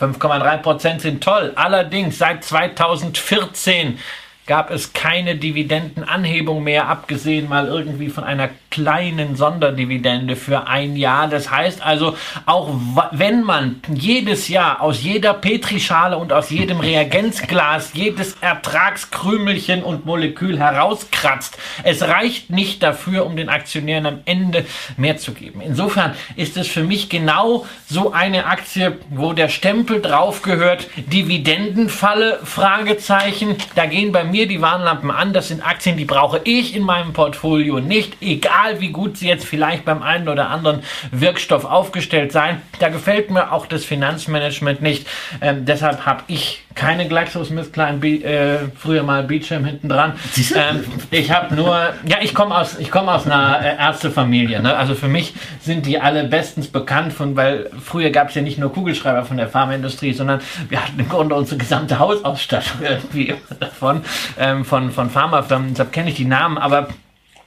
5,3 0.00 0.56
Prozent 0.58 1.00
sind 1.02 1.22
toll. 1.22 1.52
Allerdings 1.54 2.18
seit 2.18 2.42
2014 2.42 3.98
gab 4.46 4.70
es 4.70 4.92
keine 4.92 5.36
Dividendenanhebung 5.36 6.62
mehr, 6.62 6.88
abgesehen 6.88 7.48
mal 7.48 7.66
irgendwie 7.66 8.08
von 8.08 8.24
einer 8.24 8.50
kleinen 8.70 9.36
Sonderdividende 9.36 10.36
für 10.36 10.66
ein 10.66 10.96
Jahr. 10.96 11.28
Das 11.28 11.50
heißt 11.50 11.84
also, 11.84 12.16
auch 12.44 12.70
wenn 13.12 13.42
man 13.42 13.80
jedes 13.88 14.48
Jahr 14.48 14.82
aus 14.82 15.02
jeder 15.02 15.32
Petrischale 15.32 16.18
und 16.18 16.32
aus 16.32 16.50
jedem 16.50 16.80
Reagenzglas 16.80 17.92
jedes 17.94 18.36
Ertragskrümelchen 18.40 19.82
und 19.82 20.04
Molekül 20.04 20.58
herauskratzt, 20.58 21.56
es 21.82 22.02
reicht 22.02 22.50
nicht 22.50 22.82
dafür, 22.82 23.24
um 23.24 23.36
den 23.36 23.48
Aktionären 23.48 24.06
am 24.06 24.18
Ende 24.26 24.66
mehr 24.98 25.16
zu 25.16 25.32
geben. 25.32 25.62
Insofern 25.62 26.14
ist 26.36 26.56
es 26.58 26.68
für 26.68 26.82
mich 26.82 27.08
genau 27.08 27.64
so 27.88 28.12
eine 28.12 28.46
Aktie, 28.46 28.98
wo 29.08 29.32
der 29.32 29.48
Stempel 29.48 30.02
drauf 30.02 30.42
gehört, 30.42 30.88
Dividendenfalle, 30.96 32.40
Fragezeichen. 32.44 33.56
Da 33.74 33.86
gehen 33.86 34.12
bei 34.12 34.24
mir 34.24 34.33
die 34.34 34.60
Warnlampen 34.60 35.10
an. 35.10 35.32
Das 35.32 35.48
sind 35.48 35.66
Aktien, 35.66 35.96
die 35.96 36.04
brauche 36.04 36.40
ich 36.44 36.74
in 36.74 36.82
meinem 36.82 37.12
Portfolio 37.12 37.78
nicht, 37.78 38.20
egal 38.20 38.80
wie 38.80 38.90
gut 38.90 39.16
sie 39.16 39.28
jetzt 39.28 39.44
vielleicht 39.44 39.84
beim 39.84 40.02
einen 40.02 40.28
oder 40.28 40.50
anderen 40.50 40.82
Wirkstoff 41.12 41.64
aufgestellt 41.64 42.32
sein. 42.32 42.60
Da 42.80 42.88
gefällt 42.88 43.30
mir 43.30 43.52
auch 43.52 43.66
das 43.66 43.84
Finanzmanagement 43.84 44.82
nicht. 44.82 45.06
Ähm, 45.40 45.64
deshalb 45.64 46.04
habe 46.04 46.24
ich 46.26 46.63
keine 46.74 47.06
GlaxoSmithKline, 47.08 47.98
Be- 47.98 48.24
äh, 48.24 48.58
früher 48.76 49.02
mal 49.02 49.22
Beecham 49.24 49.64
hinten 49.64 49.88
dran. 49.88 50.14
Ähm, 50.54 50.84
ich 51.10 51.30
habe 51.30 51.54
nur, 51.54 51.74
ja, 52.06 52.16
ich 52.20 52.34
komme 52.34 52.56
aus, 52.56 52.78
ich 52.78 52.90
komme 52.90 53.12
aus 53.12 53.26
einer 53.26 53.60
äh, 53.62 53.76
Ärztefamilie. 53.76 54.60
Ne? 54.60 54.76
Also 54.76 54.94
für 54.94 55.08
mich 55.08 55.34
sind 55.60 55.86
die 55.86 56.00
alle 56.00 56.24
bestens 56.24 56.68
bekannt 56.68 57.12
von, 57.12 57.36
weil 57.36 57.70
früher 57.82 58.10
gab 58.10 58.28
es 58.28 58.34
ja 58.34 58.42
nicht 58.42 58.58
nur 58.58 58.72
Kugelschreiber 58.72 59.24
von 59.24 59.36
der 59.36 59.48
Pharmaindustrie, 59.48 60.12
sondern 60.12 60.40
wir 60.68 60.82
hatten 60.82 60.98
im 60.98 61.08
Grunde 61.08 61.34
unsere 61.34 61.58
gesamte 61.58 61.98
Hausausstattung 61.98 62.80
irgendwie 62.82 63.34
davon, 63.60 64.02
ähm, 64.38 64.64
von, 64.64 64.90
von 64.90 65.10
Pharmafirmen. 65.10 65.70
Deshalb 65.70 65.92
kenne 65.92 66.10
ich 66.10 66.16
die 66.16 66.24
Namen, 66.24 66.58
aber 66.58 66.88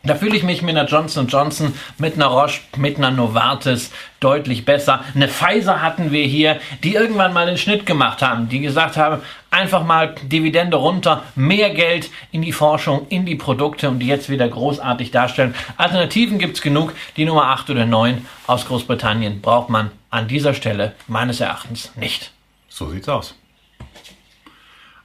da 0.04 0.16
fühle 0.16 0.36
ich 0.36 0.44
mich 0.44 0.62
mit 0.62 0.78
einer 0.78 0.88
Johnson 0.88 1.28
Johnson, 1.28 1.74
mit 1.98 2.16
einer 2.16 2.28
Roche, 2.28 2.62
mit 2.78 2.98
einer 2.98 3.12
Novartis 3.12 3.92
deutlich 4.20 4.66
besser. 4.66 5.04
Eine 5.14 5.28
Pfizer 5.28 5.82
hatten 5.82 6.12
wir 6.12 6.26
hier, 6.26 6.60
die 6.84 6.96
irgendwann 6.96 7.34
mal 7.34 7.46
den 7.46 7.58
Schnitt 7.58 7.86
gemacht 7.86 8.22
haben, 8.22 8.50
die 8.50 8.62
gesagt 8.62 8.98
haben, 8.98 9.22
einfach 9.52 9.84
mal 9.84 10.16
Dividende 10.24 10.78
runter, 10.78 11.24
mehr 11.36 11.72
Geld 11.72 12.10
in 12.32 12.42
die 12.42 12.52
Forschung, 12.52 13.08
in 13.10 13.26
die 13.26 13.36
Produkte 13.36 13.90
und 13.90 14.00
die 14.00 14.08
jetzt 14.08 14.30
wieder 14.30 14.48
großartig 14.48 15.12
darstellen. 15.12 15.56
Alternativen 15.78 16.40
gibt's 16.40 16.62
genug. 16.62 16.94
Die 17.18 17.26
Nummer 17.26 17.46
8 17.46 17.70
oder 17.70 17.86
9 17.86 18.26
aus 18.48 18.66
Großbritannien 18.66 19.42
braucht 19.42 19.70
man 19.70 19.92
an 20.10 20.28
dieser 20.28 20.54
Stelle 20.54 20.94
meines 21.08 21.40
Erachtens 21.40 21.92
nicht. 21.96 22.32
So 22.70 22.90
sieht's 22.90 23.10
aus. 23.10 23.36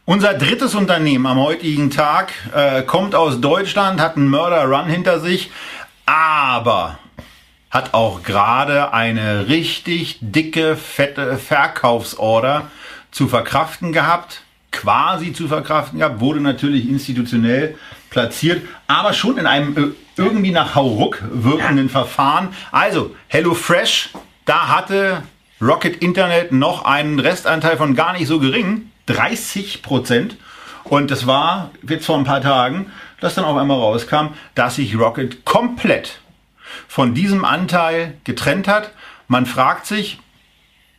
Unser 0.04 0.34
drittes 0.34 0.74
Unternehmen 0.74 1.26
am 1.26 1.38
heutigen 1.38 1.88
Tag 1.88 2.32
äh, 2.52 2.82
kommt 2.82 3.14
aus 3.14 3.40
Deutschland, 3.40 4.00
hat 4.00 4.16
einen 4.16 4.30
Murder-Run 4.30 4.86
hinter 4.86 5.20
sich, 5.20 5.52
aber 6.06 6.98
hat 7.70 7.94
auch 7.94 8.24
gerade 8.24 8.92
eine 8.92 9.46
richtig 9.46 10.18
dicke, 10.20 10.74
fette 10.74 11.38
Verkaufsorder 11.38 12.68
zu 13.12 13.28
verkraften 13.28 13.92
gehabt, 13.92 14.42
quasi 14.72 15.32
zu 15.32 15.46
verkraften 15.46 16.00
gehabt, 16.00 16.18
wurde 16.18 16.40
natürlich 16.40 16.88
institutionell 16.88 17.76
platziert, 18.10 18.66
aber 18.88 19.12
schon 19.12 19.38
in 19.38 19.46
einem 19.46 19.76
äh, 19.76 20.20
irgendwie 20.20 20.50
nach 20.50 20.74
Hauruck 20.74 21.22
wirkenden 21.30 21.88
Verfahren. 21.88 22.48
Also, 22.72 23.14
HelloFresh, 23.28 24.10
da 24.46 24.66
hatte 24.66 25.22
Rocket 25.60 26.02
Internet 26.02 26.50
noch 26.50 26.84
einen 26.84 27.20
Restanteil 27.20 27.76
von 27.76 27.94
gar 27.94 28.14
nicht 28.14 28.26
so 28.26 28.40
gering, 28.40 28.90
30 29.06 29.82
Prozent. 29.82 30.36
Und 30.84 31.10
das 31.10 31.26
war 31.26 31.70
jetzt 31.88 32.06
vor 32.06 32.18
ein 32.18 32.24
paar 32.24 32.40
Tagen, 32.40 32.90
dass 33.20 33.34
dann 33.34 33.44
auf 33.44 33.56
einmal 33.56 33.78
rauskam, 33.78 34.28
dass 34.54 34.76
sich 34.76 34.98
Rocket 34.98 35.44
komplett 35.44 36.20
von 36.88 37.14
diesem 37.14 37.44
Anteil 37.44 38.14
getrennt 38.24 38.66
hat. 38.66 38.92
Man 39.28 39.46
fragt 39.46 39.86
sich, 39.86 40.18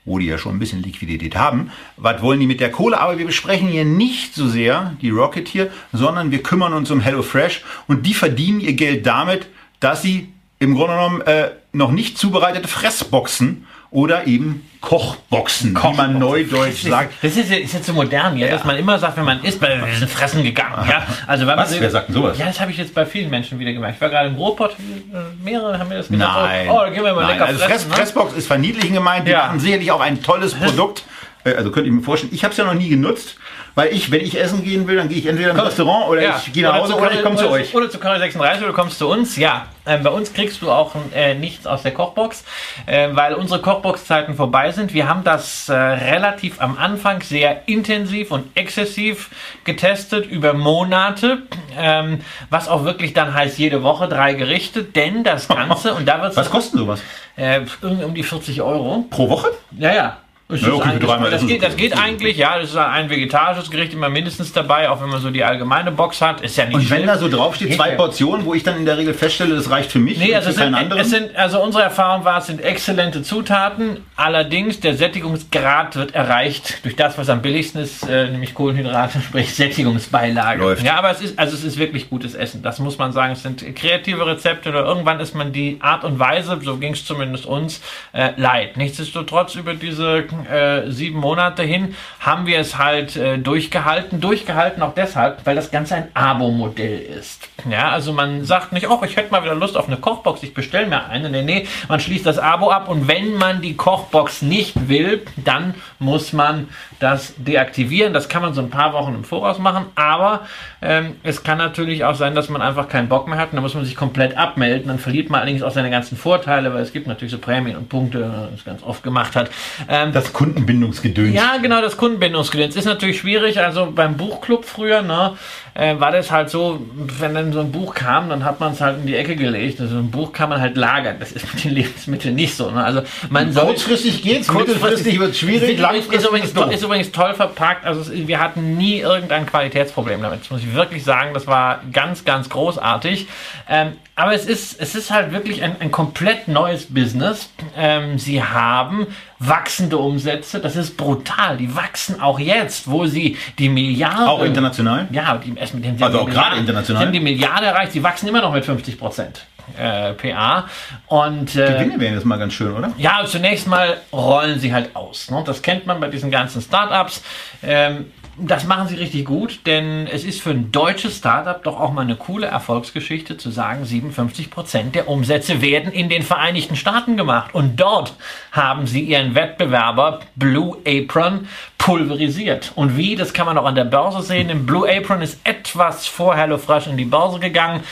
wo 0.06 0.20
die 0.20 0.26
ja 0.26 0.38
schon 0.38 0.56
ein 0.56 0.60
bisschen 0.60 0.84
Liquidität 0.84 1.36
haben, 1.36 1.72
was 1.98 2.22
wollen 2.22 2.40
die 2.40 2.48
mit 2.48 2.60
der 2.60 2.72
Kohle? 2.72 3.00
Aber 3.00 3.18
wir 3.18 3.26
besprechen 3.26 3.70
hier 3.70 3.86
nicht 3.86 4.36
so 4.36 4.48
sehr 4.48 4.96
die 5.02 5.10
Rocket 5.10 5.48
hier, 5.48 5.72
sondern 5.92 6.32
wir 6.32 6.44
kümmern 6.44 6.74
uns 6.74 6.92
um 6.92 7.00
HelloFresh 7.00 7.64
und 7.88 8.06
die 8.06 8.14
verdienen 8.14 8.60
ihr 8.60 8.74
Geld 8.74 9.06
damit, 9.06 9.48
dass 9.80 10.02
sie 10.02 10.34
im 10.60 10.76
Grunde 10.76 10.96
genommen 10.96 11.22
äh, 11.22 11.52
noch 11.72 11.92
nicht 11.92 12.18
zubereitete 12.18 12.68
Fressboxen 12.68 13.66
oder 13.94 14.28
eben 14.28 14.68
Kochboxen, 14.82 15.76
wie 15.82 15.96
man 15.96 16.20
neudeutsch 16.20 16.84
sagt. 16.84 17.14
Das 17.22 17.38
ist, 17.38 17.50
ist 17.52 17.74
jetzt 17.74 17.86
so 17.86 17.94
modern, 17.94 18.36
ja, 18.38 18.48
dass 18.50 18.64
man 18.66 18.76
immer 18.76 19.00
sagt, 19.00 19.16
wenn 19.18 19.24
man 19.24 19.42
isst, 19.44 19.62
weil 19.62 19.86
wir 19.86 19.94
sind 19.96 20.10
fressen 20.12 20.44
gegangen. 20.44 20.88
Ja? 20.90 21.04
Also, 21.28 21.48
wenn 21.48 21.56
Was? 21.58 21.72
Man, 21.72 21.80
Wer 21.82 21.90
sagt 21.92 22.10
denn 22.10 22.16
sowas? 22.16 22.38
Ja, 22.38 22.48
das 22.48 22.60
habe 22.60 22.72
ich 22.72 22.78
jetzt 22.78 22.94
bei 22.94 23.06
vielen 23.06 23.30
Menschen 23.30 23.60
wieder 23.60 23.72
gemerkt. 23.72 23.96
Ich 23.96 24.02
war 24.02 24.10
gerade 24.10 24.28
im 24.30 24.36
Ruhrpott, 24.36 24.72
äh, 24.72 25.16
mehrere 25.44 25.78
haben 25.80 25.88
mir 25.90 25.96
das 25.98 26.10
gesagt. 26.10 26.32
Nein. 26.32 26.68
Oh, 26.70 26.84
gehen 26.92 27.04
wir 27.04 27.14
mal 27.14 27.22
Nein. 27.22 27.30
lecker 27.34 27.46
also 27.46 27.60
Fress, 27.60 27.70
fressen. 27.72 27.90
ne? 27.92 27.96
Fressbox 27.96 28.34
ist 28.34 28.48
verniedlichen 28.48 28.94
gemeint. 28.96 29.28
Die 29.28 29.32
Ja. 29.32 29.48
machen 29.48 29.60
sicherlich 29.60 29.92
auch 29.92 30.02
ein 30.02 30.22
tolles 30.22 30.54
Produkt. 30.60 31.04
Äh, 31.46 31.54
Also 31.56 31.72
könnte 31.72 31.90
ich 31.90 31.96
mir 31.96 32.02
vorstellen, 32.02 32.34
ich 32.34 32.44
habe 32.44 32.52
es 32.52 32.58
ja 32.58 32.66
noch 32.66 32.74
nie 32.74 32.90
genutzt, 32.90 33.38
weil 33.76 33.92
ich, 33.94 34.12
wenn 34.12 34.22
ich 34.22 34.40
essen 34.40 34.64
gehen 34.64 34.88
will, 34.88 34.98
dann 34.98 35.10
gehe 35.10 35.18
ich 35.18 35.26
entweder 35.26 35.52
ins 35.52 35.64
Restaurant 35.64 36.08
oder 36.10 36.22
Ja. 36.22 36.42
ich 36.46 36.54
gehe 36.54 36.64
nach 36.64 36.76
Hause 36.76 36.96
oder 36.96 37.12
ich 37.12 37.22
komme 37.24 37.36
zu 37.38 37.46
oder 37.46 37.54
euch. 37.56 37.74
Oder 37.76 37.90
zu 37.90 37.98
Curry 38.00 38.20
36 38.20 38.62
oder 38.64 38.72
du 38.72 38.74
kommst 38.76 39.00
zu 39.00 39.08
uns. 39.10 39.36
Ja, 39.36 39.66
ähm, 39.86 40.04
bei 40.04 40.10
uns 40.12 40.32
kriegst 40.34 40.62
du 40.62 40.70
auch 40.72 40.92
äh, 41.16 41.34
nichts 41.34 41.66
aus 41.68 41.82
der 41.84 41.92
Kochbox, 41.94 42.44
äh, 42.86 43.10
weil 43.14 43.34
unsere 43.34 43.62
Kochbox-Zeiten 43.62 44.36
vorbei 44.36 44.72
sind. 44.72 44.94
Wir 44.94 45.10
haben 45.10 45.24
das 45.24 45.68
äh, 45.70 45.74
relativ 45.74 46.62
am 46.62 46.78
Anfang 46.78 47.22
sehr 47.22 47.68
intensiv 47.68 48.32
und 48.32 48.46
exzessiv 48.56 49.30
getestet 49.64 50.26
über 50.28 50.54
Monate, 50.54 51.40
ähm, 51.78 52.22
was 52.50 52.68
auch 52.70 52.84
wirklich 52.86 53.14
dann 53.14 53.34
heißt 53.34 53.58
jede 53.58 53.84
Woche 53.84 54.08
drei 54.08 54.34
Gerichte, 54.34 54.84
denn 54.84 55.24
das 55.24 55.48
Ganze, 55.54 55.94
und 55.96 56.08
da 56.08 56.22
wird 56.22 56.36
Was 56.36 56.50
kostet 56.50 56.80
sowas? 56.80 57.02
äh, 57.36 57.62
irgendwie 57.82 58.04
um 58.06 58.14
die 58.14 58.24
40 58.24 58.62
Euro. 58.62 59.06
Pro 59.10 59.30
Woche? 59.30 59.48
Ja, 59.78 59.94
ja. 59.94 60.18
Das, 60.50 60.62
Ja, 60.62 60.74
okay, 60.74 61.00
das, 61.32 61.48
geht, 61.48 61.64
das 61.64 61.78
geht 61.78 61.98
eigentlich, 61.98 62.38
ja. 62.38 62.60
Das 62.60 62.70
ist 62.70 62.78
ein 62.78 63.10
vegetarisches 63.10 63.72
Gericht 63.72 63.94
immer 63.94 64.10
mindestens 64.10 64.52
dabei, 64.52 64.90
auch 64.90 65.02
wenn 65.02 65.10
man 65.10 65.22
so 65.22 65.32
die 65.32 65.44
allgemeine 65.44 65.92
Box 65.92 66.22
hat. 66.22 66.42
Ist 66.42 66.58
ja 66.58 66.66
nicht 66.66 66.76
Und 66.76 66.90
wenn 66.90 66.98
schlimm. 66.98 67.08
da 67.08 67.18
so 67.18 67.30
draufsteht, 67.30 67.74
zwei. 67.76 67.92
Portionen, 67.96 68.46
wo 68.46 68.54
ich 68.54 68.64
dann 68.64 68.78
in 68.78 68.86
der 68.86 68.98
Regel 68.98 69.14
feststelle, 69.14 69.56
das 69.56 69.70
reicht 69.70 69.92
für 69.92 70.00
mich 70.00 70.18
Nee, 70.18 70.30
und 70.30 70.36
also 70.36 70.52
sind, 70.52 70.76
es 70.98 71.10
sind, 71.10 71.36
also 71.36 71.62
unsere 71.64 71.84
Erfahrung 71.84 72.26
war, 72.26 72.40
es 72.40 72.48
sind 72.48 72.62
exzellente 72.62 73.24
Zutaten. 73.24 74.02
Allerdings, 74.16 74.80
der 74.80 74.96
Sättigungsgrad 74.96 75.96
wird 75.96 76.14
erreicht 76.14 76.84
durch 76.84 76.96
das, 76.96 77.18
was 77.18 77.30
am 77.30 77.42
billigsten 77.42 77.82
ist, 77.82 78.04
äh, 78.08 78.30
nämlich 78.30 78.54
Kohlenhydrate, 78.54 79.22
sprich 79.28 79.54
Sättigungsbeilage. 79.56 80.62
Läuft. 80.62 80.84
Ja, 80.84 80.96
aber 80.98 81.12
es 81.12 81.22
ist, 81.22 81.40
also 81.40 81.56
es 81.56 81.64
ist 81.64 81.78
wirklich 81.78 82.10
gutes 82.10 82.36
Essen. 82.36 82.62
Das 82.62 82.80
muss 82.80 82.98
man 82.98 83.12
sagen. 83.12 83.34
Es 83.34 83.44
sind 83.44 83.76
kreative 83.76 84.26
Rezepte 84.26 84.70
oder 84.70 84.86
irgendwann 84.86 85.20
ist 85.20 85.36
man 85.36 85.54
die 85.54 85.78
Art 85.80 86.04
und 86.04 86.20
Weise, 86.20 86.60
so 86.62 86.78
ging 86.78 86.94
es 86.94 87.06
zumindest 87.06 87.46
uns, 87.46 87.82
äh, 88.12 88.32
leid. 88.36 88.76
Nichtsdestotrotz 88.78 89.56
über 89.56 89.74
diese 89.74 90.24
äh, 90.46 90.92
sieben 90.92 91.20
Monate 91.20 91.64
hin 91.64 91.96
haben 92.20 92.46
wir 92.46 92.60
es 92.60 92.78
halt 92.78 93.16
äh, 93.16 93.38
durchgehalten. 93.38 94.22
Durchgehalten 94.22 94.82
auch 94.82 94.94
deshalb, 94.94 95.46
weil 95.46 95.56
das 95.56 95.72
Ganze 95.72 95.96
ein 95.96 96.08
Abo-Modell 96.14 97.00
ist. 97.00 97.48
Ja, 97.70 97.90
also 97.90 98.14
man 98.14 98.44
sagt 98.44 98.74
nicht, 98.74 98.90
oh, 98.90 99.02
ich 99.06 99.16
hätte 99.16 99.32
mal 99.32 99.44
wieder 99.44 99.56
Lust 99.56 99.78
auf 99.78 99.88
eine 99.88 99.98
Kochbox, 99.98 100.44
ich 100.44 100.54
bestelle 100.54 100.88
mir 100.88 101.06
eine. 101.06 101.30
Nee, 101.30 101.44
nee, 101.44 101.68
man 101.88 102.00
schließt 102.00 102.26
das 102.26 102.38
Abo 102.38 102.70
ab 102.72 102.90
und 102.90 103.08
wenn 103.08 103.36
man 103.36 103.62
die 103.62 103.76
Kochbox 103.76 104.42
nicht 104.42 104.90
will, 104.90 105.26
dann 105.38 105.76
muss 106.00 106.34
man 106.34 106.68
das 107.00 107.34
deaktivieren. 107.38 108.14
Das 108.14 108.30
kann 108.30 108.42
man 108.42 108.54
so 108.54 108.62
ein 108.62 108.70
paar 108.70 108.94
Wochen 108.94 109.14
im 109.14 109.24
Voraus 109.24 109.60
machen, 109.60 109.86
aber 109.96 110.42
ähm, 110.82 111.16
es 111.24 111.44
kann 111.44 111.58
natürlich 111.58 112.04
auch 112.04 112.16
sein, 112.16 112.36
dass 112.36 112.50
man 112.50 112.62
einfach 112.62 112.90
keinen 112.90 113.10
Bock 113.10 113.28
mehr 113.28 113.38
hat 113.38 113.50
und 113.50 113.56
dann 113.56 113.64
muss 113.64 113.76
man 113.76 113.86
sich 113.86 113.96
komplett 113.96 114.38
abmelden. 114.38 114.88
Dann 114.88 115.00
verliert 115.00 115.30
man 115.30 115.42
allerdings 115.42 115.64
auch 115.64 115.72
seine 115.72 115.90
ganzen 115.90 116.18
Vorteile, 116.18 116.74
weil 116.74 116.82
es 116.82 116.92
gibt 116.92 117.08
natürlich 117.08 117.32
so 117.32 117.38
Prämien 117.38 117.78
und 117.78 117.90
Punkte, 117.90 118.50
das 118.52 118.66
ganz 118.66 118.84
oft 118.84 119.04
gemacht 119.04 119.36
hat. 119.36 119.50
Ähm, 119.88 120.12
das 120.12 120.23
Kundenbindungsgedöns. 120.32 121.36
ja, 121.36 121.58
genau, 121.58 121.82
das 121.82 121.98
Kundenbindungsgedöns 121.98 122.76
ist 122.76 122.86
natürlich 122.86 123.20
schwierig. 123.20 123.60
Also 123.60 123.92
beim 123.92 124.16
Buchclub 124.16 124.64
früher, 124.66 125.02
ne, 125.02 125.36
äh, 125.76 126.00
war 126.00 126.12
das 126.12 126.32
halt 126.32 126.50
so, 126.50 126.82
wenn 126.96 127.34
dann 127.34 127.52
so 127.52 127.60
ein 127.60 127.72
Buch 127.72 127.96
kam, 127.96 128.30
dann 128.30 128.46
hat 128.46 128.60
man 128.60 128.74
es 128.74 128.82
halt 128.82 129.00
in 129.00 129.08
die 129.08 129.16
Ecke 129.16 129.36
gelegt. 129.36 129.82
Also 129.82 129.98
ein 129.98 130.12
Buch 130.12 130.32
kann 130.32 130.50
man 130.50 130.62
halt 130.62 130.78
lagern. 130.78 131.16
Das 131.20 131.32
ist 131.32 131.52
mit 131.54 131.64
den 131.64 131.72
Lebensmitteln 131.72 132.36
nicht 132.36 132.56
so. 132.56 132.70
Ne? 132.70 132.84
Also 132.84 133.02
man 133.30 133.52
soll 133.52 133.66
Kurzfristig 133.66 134.22
geht's, 134.22 134.52
mittelfristig 134.52 135.20
wird 135.20 135.32
es 135.32 135.40
schwierig, 135.40 135.72
ist, 135.72 135.80
langfristig 135.80 136.20
ist, 136.20 136.28
übrigens, 136.28 136.52
ist 136.52 136.72
ist 136.74 136.84
übrigens 136.84 137.12
toll 137.12 137.34
verpackt. 137.34 137.86
Also 137.86 138.02
es, 138.02 138.28
wir 138.28 138.40
hatten 138.40 138.78
nie 138.78 139.00
irgendein 139.00 139.46
Qualitätsproblem 139.46 140.22
damit. 140.22 140.42
Das 140.42 140.52
muss 140.52 140.62
ich 140.62 140.74
wirklich 140.74 141.04
sagen. 141.04 141.34
Das 141.34 141.48
war 141.48 141.82
ganz, 141.92 142.24
ganz 142.24 142.50
großartig. 142.50 143.28
Ähm, 143.68 143.94
aber 144.16 144.34
es 144.36 144.46
ist, 144.46 144.80
es 144.80 144.94
ist 144.94 145.10
halt 145.10 145.32
wirklich 145.32 145.64
ein, 145.64 145.76
ein 145.80 145.90
komplett 145.90 146.48
neues 146.48 146.94
Business. 146.94 147.50
Ähm, 147.76 148.20
sie 148.20 148.44
haben 148.44 149.08
wachsende 149.40 149.98
Umsätze. 149.98 150.60
Das 150.60 150.76
ist 150.76 150.98
brutal. 150.98 151.58
Die 151.58 151.76
wachsen 151.76 152.22
auch 152.22 152.40
jetzt, 152.40 152.90
wo 152.90 153.08
sie 153.08 153.38
die 153.58 153.70
Milliarden. 153.70 154.28
Auch 154.28 154.44
international? 154.44 155.08
Ja, 155.12 155.38
die, 155.38 155.56
erst 155.64 155.74
mit 155.74 155.84
den 155.86 156.02
Also 156.02 156.20
auch 156.20 156.26
die 156.26 156.32
gerade 156.32 156.46
Milliarden- 156.56 156.60
international? 156.60 157.02
Sie 157.02 157.06
haben 157.08 157.14
die 157.14 157.20
Milliarde 157.20 157.66
erreicht. 157.68 157.92
Sie 157.94 158.04
wachsen 158.04 158.28
immer 158.28 158.42
noch 158.42 158.54
mit 158.54 158.64
50 158.66 158.98
Prozent. 159.00 159.46
Äh, 159.80 160.12
PA 160.14 160.66
und 161.08 161.56
äh, 161.56 161.74
Gewinne 161.74 161.98
wären 161.98 162.16
jetzt 162.16 162.26
mal 162.26 162.38
ganz 162.38 162.52
schön, 162.54 162.74
oder? 162.74 162.92
ja, 162.98 163.22
zunächst 163.26 163.66
mal 163.66 163.96
rollen 164.12 164.60
sie 164.60 164.74
halt 164.74 164.94
aus. 164.94 165.32
Ne? 165.32 165.42
Das 165.46 165.62
kennt 165.62 165.86
man 165.88 166.02
bei 166.02 166.10
diesen 166.10 166.30
ganzen 166.30 166.62
Startups. 166.62 167.24
Ähm, 167.64 168.12
das 168.38 168.66
machen 168.66 168.88
sie 168.88 168.96
richtig 168.96 169.26
gut, 169.26 169.60
denn 169.66 170.08
es 170.08 170.24
ist 170.24 170.42
für 170.42 170.50
ein 170.50 170.72
deutsches 170.72 171.18
Startup 171.18 171.62
doch 171.64 171.80
auch 171.80 171.94
mal 171.94 172.02
eine 172.02 172.16
coole 172.16 172.48
Erfolgsgeschichte 172.48 173.38
zu 173.38 173.52
sagen, 173.52 173.86
57 173.86 174.50
Prozent 174.50 174.96
der 174.96 175.08
Umsätze 175.08 175.62
werden 175.62 175.92
in 175.92 176.10
den 176.10 176.24
Vereinigten 176.24 176.76
Staaten 176.76 177.16
gemacht. 177.16 177.54
Und 177.54 177.80
dort 177.80 178.16
haben 178.52 178.88
sie 178.88 179.02
ihren 179.02 179.36
Wettbewerber 179.36 180.22
Blue 180.36 180.78
Apron 180.86 181.48
pulverisiert. 181.78 182.72
Und 182.76 182.98
wie, 182.98 183.16
das 183.16 183.34
kann 183.34 183.46
man 183.46 183.58
auch 183.58 183.66
an 183.66 183.76
der 183.76 183.84
Börse 183.84 184.22
sehen. 184.22 184.48
Denn 184.48 184.66
Blue 184.66 184.90
Apron 184.90 185.22
ist 185.22 185.40
etwas 185.44 186.08
vor 186.08 186.36
HelloFresh 186.36 186.88
in 186.88 186.98
die 186.98 187.06
Börse 187.06 187.40
gegangen. 187.40 187.84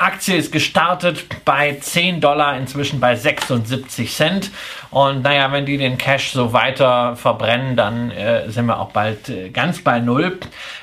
Aktie 0.00 0.36
ist 0.36 0.50
gestartet 0.50 1.26
bei 1.44 1.76
10 1.78 2.22
Dollar, 2.22 2.56
inzwischen 2.56 3.00
bei 3.00 3.16
76 3.16 4.10
Cent. 4.10 4.50
Und 4.90 5.20
naja, 5.22 5.52
wenn 5.52 5.66
die 5.66 5.76
den 5.76 5.98
Cash 5.98 6.30
so 6.30 6.54
weiter 6.54 7.16
verbrennen, 7.16 7.76
dann 7.76 8.10
äh, 8.10 8.48
sind 8.50 8.64
wir 8.64 8.80
auch 8.80 8.92
bald 8.92 9.28
äh, 9.28 9.50
ganz 9.50 9.82
bei 9.82 10.00
Null. 10.00 10.38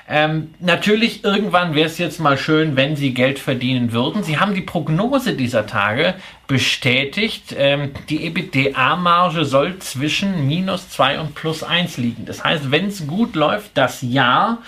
Ähm, 0.07 0.53
natürlich, 0.59 1.23
irgendwann 1.23 1.73
wäre 1.73 1.87
es 1.87 1.97
jetzt 1.97 2.19
mal 2.19 2.37
schön, 2.37 2.75
wenn 2.75 2.95
sie 2.95 3.15
Geld 3.15 3.39
verdienen 3.39 3.91
würden. 3.91 4.21
Sie 4.21 4.37
haben 4.39 4.53
die 4.53 4.61
Prognose 4.61 5.33
dieser 5.33 5.65
Tage 5.65 6.13
bestätigt. 6.45 7.55
Ähm, 7.57 7.93
die 8.09 8.23
EBITDA-Marge 8.27 9.45
soll 9.45 9.79
zwischen 9.79 10.47
minus 10.47 10.89
2 10.91 11.21
und 11.21 11.33
plus 11.33 11.63
1 11.63 11.97
liegen. 11.97 12.25
Das 12.25 12.43
heißt, 12.43 12.69
wenn 12.69 12.85
es 12.85 13.07
gut 13.07 13.35
läuft, 13.35 13.71
das 13.73 14.03
Jahr, 14.03 14.59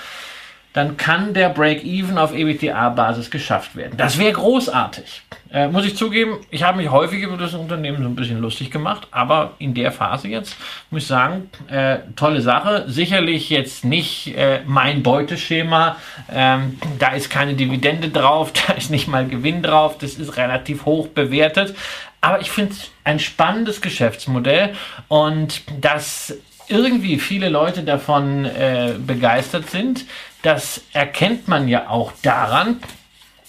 dann 0.79 0.95
kann 0.95 1.33
der 1.33 1.49
Break-Even 1.49 2.17
auf 2.17 2.33
EBITDA-Basis 2.33 3.29
geschafft 3.29 3.75
werden. 3.75 3.97
Das 3.97 4.17
wäre 4.17 4.31
großartig. 4.31 5.23
Äh, 5.51 5.67
muss 5.67 5.83
ich 5.85 5.97
zugeben, 5.97 6.37
ich 6.51 6.63
habe 6.63 6.77
mich 6.77 6.89
häufig 6.89 7.21
über 7.21 7.35
das 7.35 7.53
Unternehmen 7.53 8.01
so 8.01 8.07
ein 8.07 8.15
bisschen 8.15 8.39
lustig 8.39 8.71
gemacht, 8.71 9.09
aber 9.11 9.55
in 9.59 9.73
der 9.73 9.91
Phase 9.91 10.29
jetzt 10.29 10.55
muss 10.89 11.01
ich 11.01 11.07
sagen, 11.09 11.49
äh, 11.67 11.97
tolle 12.15 12.39
Sache. 12.39 12.85
Sicherlich 12.87 13.49
jetzt 13.49 13.83
nicht 13.83 14.37
äh, 14.37 14.61
mein 14.65 15.03
Beuteschema. 15.03 15.97
Ähm, 16.33 16.77
da 16.97 17.09
ist 17.09 17.29
keine 17.29 17.55
Dividende 17.55 18.07
drauf, 18.07 18.53
da 18.67 18.73
ist 18.73 18.89
nicht 18.89 19.09
mal 19.09 19.27
Gewinn 19.27 19.61
drauf, 19.61 19.97
das 19.97 20.13
ist 20.13 20.37
relativ 20.37 20.85
hoch 20.85 21.09
bewertet. 21.09 21.75
Aber 22.21 22.39
ich 22.39 22.51
finde 22.51 22.71
es 22.71 22.89
ein 23.03 23.19
spannendes 23.19 23.81
Geschäftsmodell 23.81 24.75
und 25.09 25.61
das 25.81 26.37
irgendwie 26.69 27.19
viele 27.19 27.49
Leute 27.49 27.83
davon 27.83 28.45
äh, 28.45 28.93
begeistert 28.97 29.69
sind, 29.69 30.05
das 30.41 30.81
erkennt 30.93 31.47
man 31.47 31.67
ja 31.67 31.89
auch 31.89 32.11
daran, 32.21 32.79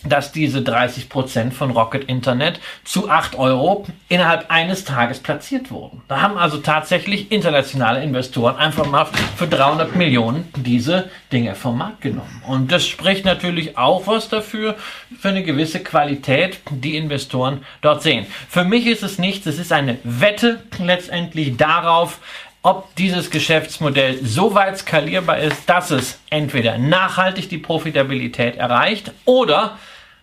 dass 0.04 0.32
diese 0.32 0.60
30% 0.60 1.52
von 1.52 1.70
Rocket 1.72 2.04
Internet 2.04 2.60
zu 2.84 3.10
8 3.10 3.36
Euro 3.36 3.86
innerhalb 4.08 4.50
eines 4.50 4.84
Tages 4.84 5.20
platziert 5.20 5.70
wurden. 5.70 6.02
Da 6.08 6.22
haben 6.22 6.38
also 6.38 6.58
tatsächlich 6.58 7.30
internationale 7.30 8.02
Investoren 8.02 8.56
einfach 8.56 8.86
mal 8.86 9.06
für 9.36 9.46
300 9.46 9.96
Millionen 9.96 10.48
diese 10.56 11.10
Dinge 11.32 11.54
vom 11.54 11.78
Markt 11.78 12.00
genommen. 12.00 12.42
Und 12.46 12.72
das 12.72 12.86
spricht 12.86 13.24
natürlich 13.24 13.76
auch 13.76 14.06
was 14.06 14.28
dafür, 14.28 14.76
für 15.18 15.28
eine 15.28 15.42
gewisse 15.42 15.80
Qualität, 15.80 16.60
die 16.70 16.96
Investoren 16.96 17.64
dort 17.82 18.02
sehen. 18.02 18.26
Für 18.48 18.64
mich 18.64 18.86
ist 18.86 19.02
es 19.02 19.18
nichts, 19.18 19.46
es 19.46 19.58
ist 19.58 19.72
eine 19.72 19.98
Wette 20.02 20.62
letztendlich 20.78 21.56
darauf, 21.56 22.20
ob 22.62 22.94
dieses 22.96 23.30
Geschäftsmodell 23.30 24.24
so 24.24 24.54
weit 24.54 24.78
skalierbar 24.78 25.38
ist, 25.38 25.68
dass 25.68 25.90
es 25.90 26.20
entweder 26.28 26.78
nachhaltig 26.78 27.48
die 27.48 27.58
Profitabilität 27.58 28.56
erreicht 28.56 29.12
oder 29.24 29.78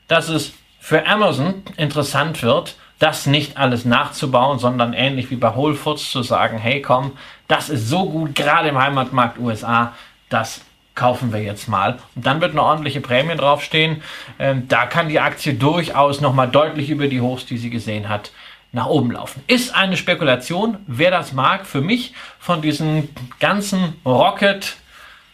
dass 0.07 0.29
es 0.29 0.53
für 0.79 1.05
Amazon 1.05 1.63
interessant 1.77 2.43
wird, 2.43 2.75
das 2.99 3.25
nicht 3.25 3.57
alles 3.57 3.85
nachzubauen, 3.85 4.59
sondern 4.59 4.93
ähnlich 4.93 5.29
wie 5.29 5.35
bei 5.35 5.55
Whole 5.55 5.75
Foods 5.75 6.11
zu 6.11 6.23
sagen, 6.23 6.57
hey 6.57 6.81
komm, 6.81 7.11
das 7.47 7.69
ist 7.69 7.89
so 7.89 8.09
gut, 8.09 8.35
gerade 8.35 8.69
im 8.69 8.77
Heimatmarkt 8.77 9.39
USA, 9.39 9.93
das 10.29 10.61
kaufen 10.95 11.31
wir 11.31 11.41
jetzt 11.41 11.67
mal. 11.67 11.99
Und 12.15 12.25
dann 12.25 12.41
wird 12.41 12.51
eine 12.51 12.63
ordentliche 12.63 13.01
Prämie 13.01 13.35
draufstehen. 13.35 14.01
Ähm, 14.39 14.67
da 14.67 14.87
kann 14.87 15.09
die 15.09 15.19
Aktie 15.19 15.53
durchaus 15.53 16.21
nochmal 16.21 16.49
deutlich 16.49 16.89
über 16.89 17.07
die 17.07 17.21
Hochs, 17.21 17.45
die 17.45 17.57
sie 17.57 17.69
gesehen 17.69 18.09
hat, 18.09 18.31
nach 18.77 18.87
oben 18.87 19.11
laufen. 19.11 19.43
Ist 19.47 19.75
eine 19.75 19.97
Spekulation, 19.97 20.77
wer 20.87 21.11
das 21.11 21.33
mag, 21.33 21.65
für 21.65 21.81
mich 21.81 22.13
von 22.39 22.61
diesen 22.61 23.09
ganzen 23.39 23.95
Rocket 24.05 24.77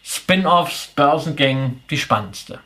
Spin-offs, 0.04 0.88
Börsengängen 0.96 1.82
die 1.90 1.98
spannendste. 1.98 2.60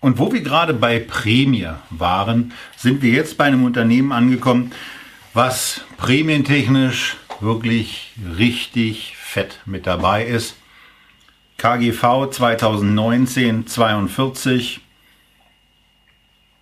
Und 0.00 0.18
wo 0.18 0.32
wir 0.32 0.42
gerade 0.42 0.74
bei 0.74 0.98
Prämie 0.98 1.70
waren, 1.90 2.52
sind 2.76 3.00
wir 3.00 3.10
jetzt 3.10 3.38
bei 3.38 3.44
einem 3.44 3.64
Unternehmen 3.64 4.12
angekommen, 4.12 4.72
was 5.32 5.80
prämientechnisch 5.96 7.16
wirklich 7.40 8.12
richtig 8.38 9.16
fett 9.16 9.60
mit 9.64 9.86
dabei 9.86 10.24
ist. 10.24 10.56
KGV 11.58 12.30
2019 12.30 13.66
42, 13.66 14.80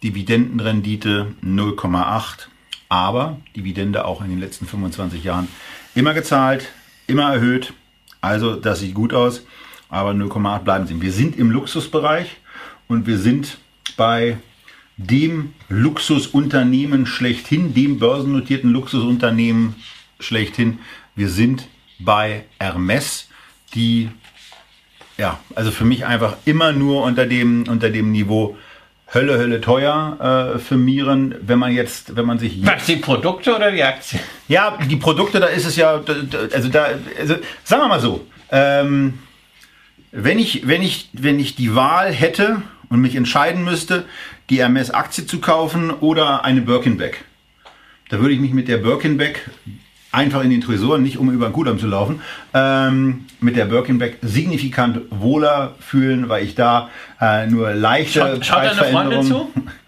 Dividendenrendite 0.02 1.34
0,8, 1.44 2.48
aber 2.88 3.40
Dividende 3.56 4.04
auch 4.04 4.22
in 4.22 4.30
den 4.30 4.40
letzten 4.40 4.66
25 4.66 5.24
Jahren 5.24 5.48
immer 5.94 6.14
gezahlt, 6.14 6.72
immer 7.06 7.32
erhöht. 7.32 7.72
Also 8.20 8.56
das 8.56 8.80
sieht 8.80 8.94
gut 8.94 9.14
aus, 9.14 9.44
aber 9.88 10.10
0,8 10.10 10.58
bleiben 10.60 10.86
sie. 10.86 11.00
Wir 11.00 11.12
sind 11.12 11.36
im 11.36 11.50
Luxusbereich 11.50 12.36
und 12.88 13.06
wir 13.06 13.18
sind 13.18 13.58
bei 13.96 14.38
dem 14.96 15.54
Luxusunternehmen 15.68 17.06
schlechthin, 17.06 17.74
dem 17.74 17.98
börsennotierten 17.98 18.70
Luxusunternehmen 18.70 19.74
schlechthin. 20.20 20.78
Wir 21.14 21.28
sind 21.28 21.68
bei 21.98 22.44
Hermes, 22.58 23.28
die 23.74 24.10
ja, 25.18 25.38
also 25.54 25.70
für 25.70 25.84
mich 25.84 26.06
einfach 26.06 26.36
immer 26.46 26.72
nur 26.72 27.02
unter 27.04 27.26
dem, 27.26 27.68
unter 27.68 27.90
dem 27.90 28.12
Niveau 28.12 28.56
Hölle, 29.14 29.36
Hölle 29.36 29.60
teuer 29.60 30.54
äh, 30.54 30.58
firmieren, 30.58 31.34
wenn 31.42 31.58
man 31.58 31.72
jetzt, 31.72 32.16
wenn 32.16 32.24
man 32.24 32.38
sich. 32.38 32.64
Was, 32.64 32.86
die 32.86 32.96
Produkte 32.96 33.54
oder 33.54 33.70
die 33.70 33.82
Aktien? 33.82 34.22
Ja, 34.48 34.78
die 34.88 34.96
Produkte, 34.96 35.38
da 35.38 35.46
ist 35.46 35.66
es 35.66 35.76
ja, 35.76 36.00
also 36.52 36.68
da, 36.68 36.86
also 37.18 37.36
sagen 37.62 37.82
wir 37.82 37.88
mal 37.88 38.00
so, 38.00 38.26
ähm, 38.50 39.18
wenn 40.12 40.38
ich, 40.38 40.66
wenn 40.66 40.82
ich, 40.82 41.10
wenn 41.12 41.38
ich 41.38 41.56
die 41.56 41.74
Wahl 41.74 42.10
hätte 42.12 42.62
und 42.88 43.00
mich 43.00 43.14
entscheiden 43.14 43.64
müsste, 43.64 44.04
die 44.48 44.60
Hermes-Aktie 44.60 45.26
zu 45.26 45.40
kaufen 45.40 45.90
oder 45.90 46.44
eine 46.44 46.62
Birkenbeck, 46.62 47.24
da 48.08 48.18
würde 48.20 48.34
ich 48.34 48.40
mich 48.40 48.52
mit 48.52 48.68
der 48.68 48.78
Birkenbeck 48.78 49.48
einfach 50.12 50.44
in 50.44 50.50
den 50.50 50.60
Tresor, 50.60 50.98
nicht 50.98 51.18
um 51.18 51.30
über 51.30 51.46
den 51.46 51.52
Kudamm 51.52 51.78
zu 51.78 51.86
laufen, 51.86 52.20
ähm, 52.54 53.24
mit 53.40 53.56
der 53.56 53.64
Birkenbeck 53.64 54.18
signifikant 54.22 55.00
wohler 55.10 55.74
fühlen, 55.80 56.28
weil 56.28 56.44
ich 56.44 56.54
da 56.54 56.90
äh, 57.20 57.46
nur 57.46 57.72
leichte 57.72 58.20
Schaut, 58.20 58.46
schaut 58.46 58.64
deine 58.64 58.92
Freundin 58.92 59.22
zu? 59.24 59.50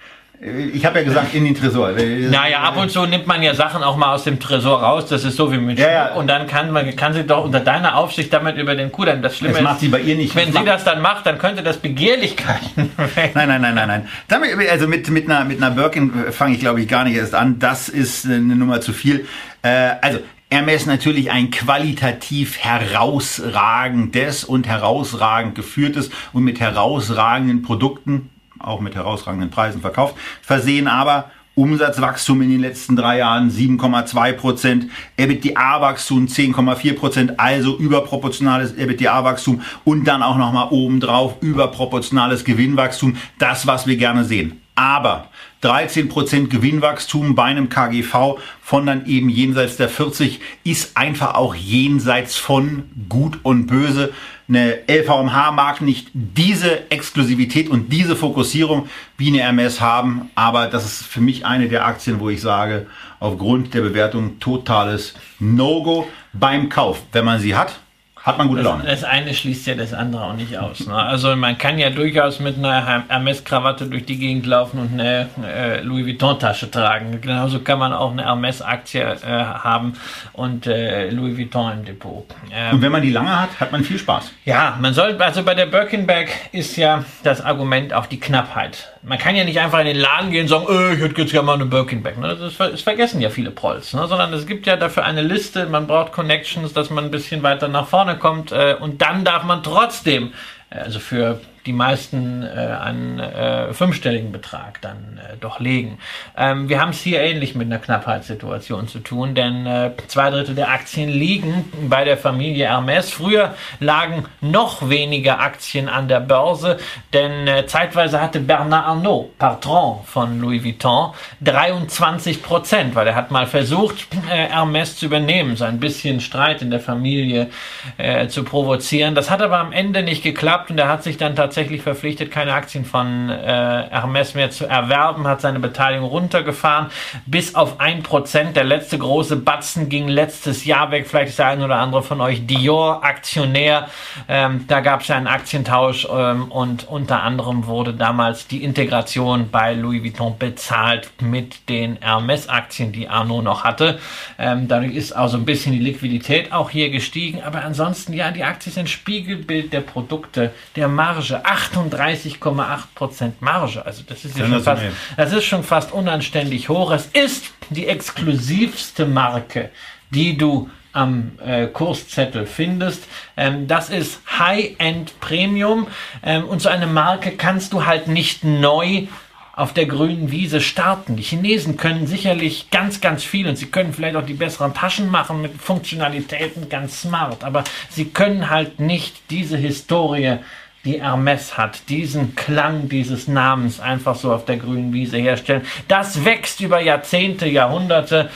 Ich 0.74 0.84
habe 0.84 0.98
ja 0.98 1.04
gesagt, 1.06 1.32
in 1.32 1.46
den 1.46 1.54
Tresor. 1.54 1.92
Naja, 1.92 2.60
ab 2.60 2.76
und 2.76 2.90
zu 2.90 3.06
nimmt 3.06 3.26
man 3.26 3.42
ja 3.42 3.54
Sachen 3.54 3.82
auch 3.82 3.96
mal 3.96 4.12
aus 4.14 4.24
dem 4.24 4.38
Tresor 4.38 4.82
raus. 4.82 5.06
Das 5.06 5.24
ist 5.24 5.36
so 5.36 5.50
wie 5.50 5.56
mit 5.56 5.78
Ja, 5.78 5.90
ja. 5.90 6.14
Und 6.14 6.26
dann 6.26 6.46
kann 6.46 6.70
man 6.70 6.94
kann 6.96 7.14
sie 7.14 7.24
doch 7.24 7.44
unter 7.44 7.60
deiner 7.60 7.96
Aufsicht 7.96 8.30
damit 8.30 8.58
über 8.58 8.74
den 8.74 8.92
Kudamm. 8.92 9.22
Das 9.22 9.38
Schlimme 9.38 9.54
Das 9.54 9.62
macht 9.62 9.80
sie 9.80 9.88
bei 9.88 10.00
ihr 10.00 10.16
nicht. 10.16 10.36
wenn 10.36 10.52
sie 10.52 10.62
das 10.62 10.84
dann 10.84 11.00
macht, 11.00 11.24
dann 11.24 11.38
könnte 11.38 11.62
das 11.62 11.78
Begehrlichkeiten 11.78 12.90
wecken. 13.14 13.30
Nein, 13.34 13.48
nein, 13.48 13.62
nein, 13.62 13.74
nein, 13.74 13.88
nein. 13.88 14.08
Damit, 14.28 14.50
also 14.70 14.86
mit, 14.86 15.08
mit 15.08 15.30
einer, 15.30 15.46
mit 15.46 15.62
einer 15.62 15.70
Birkin 15.70 16.12
fange 16.30 16.54
ich, 16.54 16.60
glaube 16.60 16.82
ich, 16.82 16.88
gar 16.88 17.04
nicht 17.04 17.16
erst 17.16 17.34
an. 17.34 17.58
Das 17.58 17.88
ist 17.88 18.26
eine 18.26 18.38
Nummer 18.40 18.82
zu 18.82 18.92
viel. 18.92 19.26
Äh, 19.62 19.92
also, 20.02 20.18
Hermes 20.50 20.84
natürlich 20.84 21.30
ein 21.32 21.50
qualitativ 21.50 22.58
herausragendes 22.58 24.44
und 24.44 24.68
herausragend 24.68 25.54
geführtes 25.54 26.10
und 26.32 26.44
mit 26.44 26.60
herausragenden 26.60 27.62
Produkten, 27.62 28.30
auch 28.64 28.80
mit 28.80 28.94
herausragenden 28.94 29.50
Preisen 29.50 29.80
verkauft, 29.80 30.16
versehen 30.42 30.88
aber 30.88 31.30
Umsatzwachstum 31.56 32.42
in 32.42 32.50
den 32.50 32.60
letzten 32.60 32.96
drei 32.96 33.18
Jahren 33.18 33.48
7,2 33.48 34.32
Prozent, 34.32 34.86
EBITDA-Wachstum 35.16 36.26
10,4 36.26 36.96
Prozent, 36.96 37.38
also 37.38 37.76
überproportionales 37.78 38.76
EBITDA-Wachstum 38.76 39.62
und 39.84 40.04
dann 40.04 40.22
auch 40.22 40.36
nochmal 40.36 40.68
obendrauf 40.70 41.36
überproportionales 41.42 42.44
Gewinnwachstum, 42.44 43.16
das, 43.38 43.68
was 43.68 43.86
wir 43.86 43.96
gerne 43.96 44.24
sehen. 44.24 44.60
Aber 44.74 45.28
13% 45.64 46.48
Gewinnwachstum 46.48 47.34
bei 47.34 47.44
einem 47.44 47.68
KGV 47.68 48.38
von 48.60 48.86
dann 48.86 49.06
eben 49.06 49.28
jenseits 49.28 49.76
der 49.76 49.88
40 49.88 50.40
ist 50.62 50.96
einfach 50.96 51.34
auch 51.34 51.54
jenseits 51.54 52.36
von 52.36 52.84
Gut 53.08 53.38
und 53.42 53.66
Böse. 53.66 54.12
Eine 54.46 54.80
LVMH 54.88 55.52
mag 55.52 55.80
nicht 55.80 56.08
diese 56.12 56.90
Exklusivität 56.90 57.70
und 57.70 57.90
diese 57.90 58.14
Fokussierung 58.14 58.88
wie 59.16 59.28
eine 59.28 59.38
Hermes 59.38 59.80
haben, 59.80 60.28
aber 60.34 60.66
das 60.66 60.84
ist 60.84 61.06
für 61.06 61.22
mich 61.22 61.46
eine 61.46 61.68
der 61.68 61.86
Aktien, 61.86 62.20
wo 62.20 62.28
ich 62.28 62.42
sage, 62.42 62.86
aufgrund 63.20 63.72
der 63.72 63.80
Bewertung 63.80 64.38
totales 64.40 65.14
No-Go 65.38 66.06
beim 66.34 66.68
Kauf. 66.68 67.02
Wenn 67.12 67.24
man 67.24 67.40
sie 67.40 67.56
hat, 67.56 67.80
hat 68.24 68.38
man 68.38 68.48
gute 68.48 68.62
Laune. 68.62 68.84
Das 68.84 69.04
eine 69.04 69.34
schließt 69.34 69.66
ja 69.66 69.74
das 69.74 69.92
andere 69.92 70.24
auch 70.24 70.32
nicht 70.32 70.56
aus. 70.56 70.86
Ne? 70.86 70.94
Also 70.94 71.36
man 71.36 71.58
kann 71.58 71.78
ja 71.78 71.90
durchaus 71.90 72.40
mit 72.40 72.56
einer 72.56 73.04
Hermes-Krawatte 73.08 73.84
durch 73.86 74.06
die 74.06 74.18
Gegend 74.18 74.46
laufen 74.46 74.78
und 74.80 74.92
eine 74.98 75.28
äh, 75.46 75.80
Louis 75.82 76.06
Vuitton-Tasche 76.06 76.70
tragen. 76.70 77.20
Genauso 77.20 77.60
kann 77.60 77.78
man 77.78 77.92
auch 77.92 78.12
eine 78.12 78.24
Hermes-Aktie 78.24 79.02
äh, 79.02 79.26
haben 79.28 79.92
und 80.32 80.66
äh, 80.66 81.10
Louis 81.10 81.36
Vuitton 81.36 81.72
im 81.72 81.84
Depot. 81.84 82.24
Ähm, 82.50 82.72
Und 82.76 82.82
wenn 82.82 82.92
man 82.92 83.02
die 83.02 83.10
lange 83.10 83.38
hat, 83.42 83.60
hat 83.60 83.72
man 83.72 83.84
viel 83.84 83.98
Spaß. 83.98 84.32
ja, 84.46 84.76
man 84.80 84.94
soll, 84.94 85.20
also 85.20 85.42
bei 85.42 85.54
der 85.54 85.66
Birkenbeck 85.66 86.48
ist 86.52 86.76
ja 86.76 87.04
das 87.24 87.42
Argument 87.44 87.92
auch 87.92 88.06
die 88.06 88.18
Knappheit. 88.20 88.93
Man 89.06 89.18
kann 89.18 89.36
ja 89.36 89.44
nicht 89.44 89.60
einfach 89.60 89.80
in 89.80 89.86
den 89.86 89.98
Laden 89.98 90.30
gehen 90.30 90.42
und 90.42 90.48
sagen, 90.48 90.66
äh, 90.68 90.94
ich 90.94 91.00
hätte 91.00 91.20
jetzt 91.20 91.30
gerne 91.30 91.46
mal 91.46 91.54
eine 91.54 91.66
Birkenbeck. 91.66 92.18
Ne? 92.18 92.36
Das, 92.36 92.56
das 92.56 92.80
vergessen 92.80 93.20
ja 93.20 93.28
viele 93.28 93.50
Prolls, 93.50 93.92
ne? 93.92 94.06
sondern 94.08 94.32
es 94.32 94.46
gibt 94.46 94.66
ja 94.66 94.76
dafür 94.76 95.04
eine 95.04 95.20
Liste, 95.20 95.66
man 95.66 95.86
braucht 95.86 96.12
Connections, 96.12 96.72
dass 96.72 96.88
man 96.88 97.04
ein 97.04 97.10
bisschen 97.10 97.42
weiter 97.42 97.68
nach 97.68 97.86
vorne 97.86 98.16
kommt 98.16 98.50
äh, 98.52 98.76
und 98.80 99.02
dann 99.02 99.24
darf 99.24 99.44
man 99.44 99.62
trotzdem, 99.62 100.32
äh, 100.70 100.78
also 100.78 101.00
für 101.00 101.40
die 101.66 101.72
meisten 101.72 102.42
äh, 102.42 102.46
einen 102.46 103.18
äh, 103.18 103.72
fünfstelligen 103.72 104.32
Betrag 104.32 104.80
dann 104.82 105.18
äh, 105.18 105.36
doch 105.40 105.60
legen. 105.60 105.98
Ähm, 106.36 106.68
wir 106.68 106.80
haben 106.80 106.90
es 106.90 107.00
hier 107.00 107.20
ähnlich 107.20 107.54
mit 107.54 107.66
einer 107.66 107.78
Knappheitssituation 107.78 108.86
zu 108.86 108.98
tun, 108.98 109.34
denn 109.34 109.66
äh, 109.66 109.92
zwei 110.08 110.30
Drittel 110.30 110.54
der 110.54 110.70
Aktien 110.70 111.08
liegen 111.08 111.72
bei 111.88 112.04
der 112.04 112.18
Familie 112.18 112.66
Hermes. 112.66 113.10
Früher 113.10 113.54
lagen 113.80 114.26
noch 114.42 114.90
weniger 114.90 115.40
Aktien 115.40 115.88
an 115.88 116.06
der 116.06 116.20
Börse, 116.20 116.76
denn 117.14 117.48
äh, 117.48 117.66
zeitweise 117.66 118.20
hatte 118.20 118.40
Bernard 118.40 118.86
Arnault, 118.86 119.38
Patron 119.38 120.04
von 120.04 120.40
Louis 120.40 120.62
Vuitton, 120.62 121.12
23 121.40 122.42
Prozent, 122.42 122.94
weil 122.94 123.06
er 123.06 123.14
hat 123.14 123.30
mal 123.30 123.46
versucht, 123.46 124.06
äh, 124.30 124.48
Hermes 124.48 124.96
zu 124.96 125.06
übernehmen, 125.06 125.56
so 125.56 125.64
ein 125.64 125.80
bisschen 125.80 126.20
Streit 126.20 126.60
in 126.60 126.70
der 126.70 126.80
Familie 126.80 127.48
äh, 127.96 128.28
zu 128.28 128.44
provozieren. 128.44 129.14
Das 129.14 129.30
hat 129.30 129.40
aber 129.40 129.58
am 129.58 129.72
Ende 129.72 130.02
nicht 130.02 130.22
geklappt 130.22 130.70
und 130.70 130.78
er 130.78 130.88
hat 130.88 131.02
sich 131.02 131.16
dann 131.16 131.34
tatsächlich 131.34 131.53
verpflichtet, 131.54 132.30
keine 132.30 132.52
Aktien 132.52 132.84
von 132.84 133.30
äh, 133.30 133.86
Hermes 133.90 134.34
mehr 134.34 134.50
zu 134.50 134.66
erwerben, 134.66 135.26
hat 135.26 135.40
seine 135.40 135.58
Beteiligung 135.60 136.08
runtergefahren 136.08 136.88
bis 137.26 137.54
auf 137.54 137.80
1%. 137.80 138.52
Der 138.52 138.64
letzte 138.64 138.98
große 138.98 139.36
Batzen 139.36 139.88
ging 139.88 140.08
letztes 140.08 140.64
Jahr 140.64 140.90
weg. 140.90 141.06
Vielleicht 141.06 141.30
ist 141.30 141.38
der 141.38 141.48
ein 141.48 141.62
oder 141.62 141.76
andere 141.76 142.02
von 142.02 142.20
euch 142.20 142.46
Dior-Aktionär. 142.46 143.88
Ähm, 144.28 144.64
da 144.68 144.80
gab 144.80 145.00
es 145.00 145.08
ja 145.08 145.16
einen 145.16 145.26
Aktientausch 145.26 146.06
ähm, 146.10 146.50
und 146.50 146.88
unter 146.88 147.22
anderem 147.22 147.66
wurde 147.66 147.94
damals 147.94 148.46
die 148.46 148.62
Integration 148.62 149.50
bei 149.50 149.74
Louis 149.74 150.02
Vuitton 150.02 150.38
bezahlt 150.38 151.10
mit 151.20 151.68
den 151.68 151.98
Hermes-Aktien, 152.00 152.92
die 152.92 153.08
Arnaud 153.08 153.44
noch 153.44 153.64
hatte. 153.64 153.98
Ähm, 154.38 154.68
dadurch 154.68 154.94
ist 154.94 155.12
also 155.12 155.36
ein 155.36 155.44
bisschen 155.44 155.72
die 155.72 155.78
Liquidität 155.78 156.52
auch 156.52 156.70
hier 156.70 156.90
gestiegen. 156.90 157.42
Aber 157.42 157.62
ansonsten, 157.64 158.12
ja, 158.12 158.30
die 158.30 158.44
Aktie 158.44 158.70
ist 158.70 158.78
ein 158.78 158.86
Spiegelbild 158.86 159.72
der 159.72 159.80
Produkte, 159.80 160.52
der 160.76 160.88
Marge. 160.88 161.43
38,8% 161.44 163.32
Marge. 163.40 163.84
Also 163.84 164.02
das 164.06 164.24
ist 164.24 164.38
ja 164.38 164.46
schon 164.46 164.62
fast, 164.62 164.82
das 165.16 165.32
ist 165.32 165.44
schon 165.44 165.64
fast 165.64 165.92
unanständig 165.92 166.68
hoch. 166.68 166.90
Es 166.92 167.06
ist 167.06 167.52
die 167.70 167.86
exklusivste 167.86 169.06
Marke, 169.06 169.70
die 170.10 170.36
du 170.36 170.70
am 170.92 171.32
äh, 171.44 171.66
Kurszettel 171.66 172.46
findest. 172.46 173.04
Ähm, 173.36 173.66
das 173.66 173.90
ist 173.90 174.20
High-End 174.38 175.20
Premium 175.20 175.88
ähm, 176.22 176.44
und 176.44 176.62
so 176.62 176.68
eine 176.68 176.86
Marke 176.86 177.32
kannst 177.32 177.72
du 177.72 177.84
halt 177.84 178.06
nicht 178.06 178.44
neu 178.44 179.08
auf 179.56 179.72
der 179.72 179.86
grünen 179.86 180.30
Wiese 180.30 180.60
starten. 180.60 181.16
Die 181.16 181.22
Chinesen 181.22 181.76
können 181.76 182.06
sicherlich 182.06 182.70
ganz, 182.70 183.00
ganz 183.00 183.22
viel 183.22 183.46
und 183.48 183.56
sie 183.56 183.66
können 183.66 183.92
vielleicht 183.92 184.16
auch 184.16 184.26
die 184.26 184.34
besseren 184.34 184.74
Taschen 184.74 185.10
machen 185.10 185.42
mit 185.42 185.60
Funktionalitäten 185.60 186.68
ganz 186.68 187.02
smart, 187.02 187.44
aber 187.44 187.62
sie 187.88 188.06
können 188.06 188.50
halt 188.50 188.80
nicht 188.80 189.30
diese 189.30 189.56
Historie 189.56 190.38
die 190.84 191.00
Hermes 191.00 191.56
hat, 191.56 191.88
diesen 191.88 192.34
Klang 192.34 192.88
dieses 192.88 193.26
Namens 193.26 193.80
einfach 193.80 194.16
so 194.16 194.32
auf 194.32 194.44
der 194.44 194.58
grünen 194.58 194.92
Wiese 194.92 195.16
herstellen. 195.16 195.66
Das 195.88 196.24
wächst 196.24 196.60
über 196.60 196.80
Jahrzehnte, 196.80 197.46
Jahrhunderte. 197.46 198.30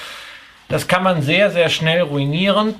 Das 0.68 0.88
kann 0.88 1.02
man 1.02 1.22
sehr, 1.22 1.50
sehr 1.50 1.68
schnell 1.68 2.02
ruinieren. 2.02 2.74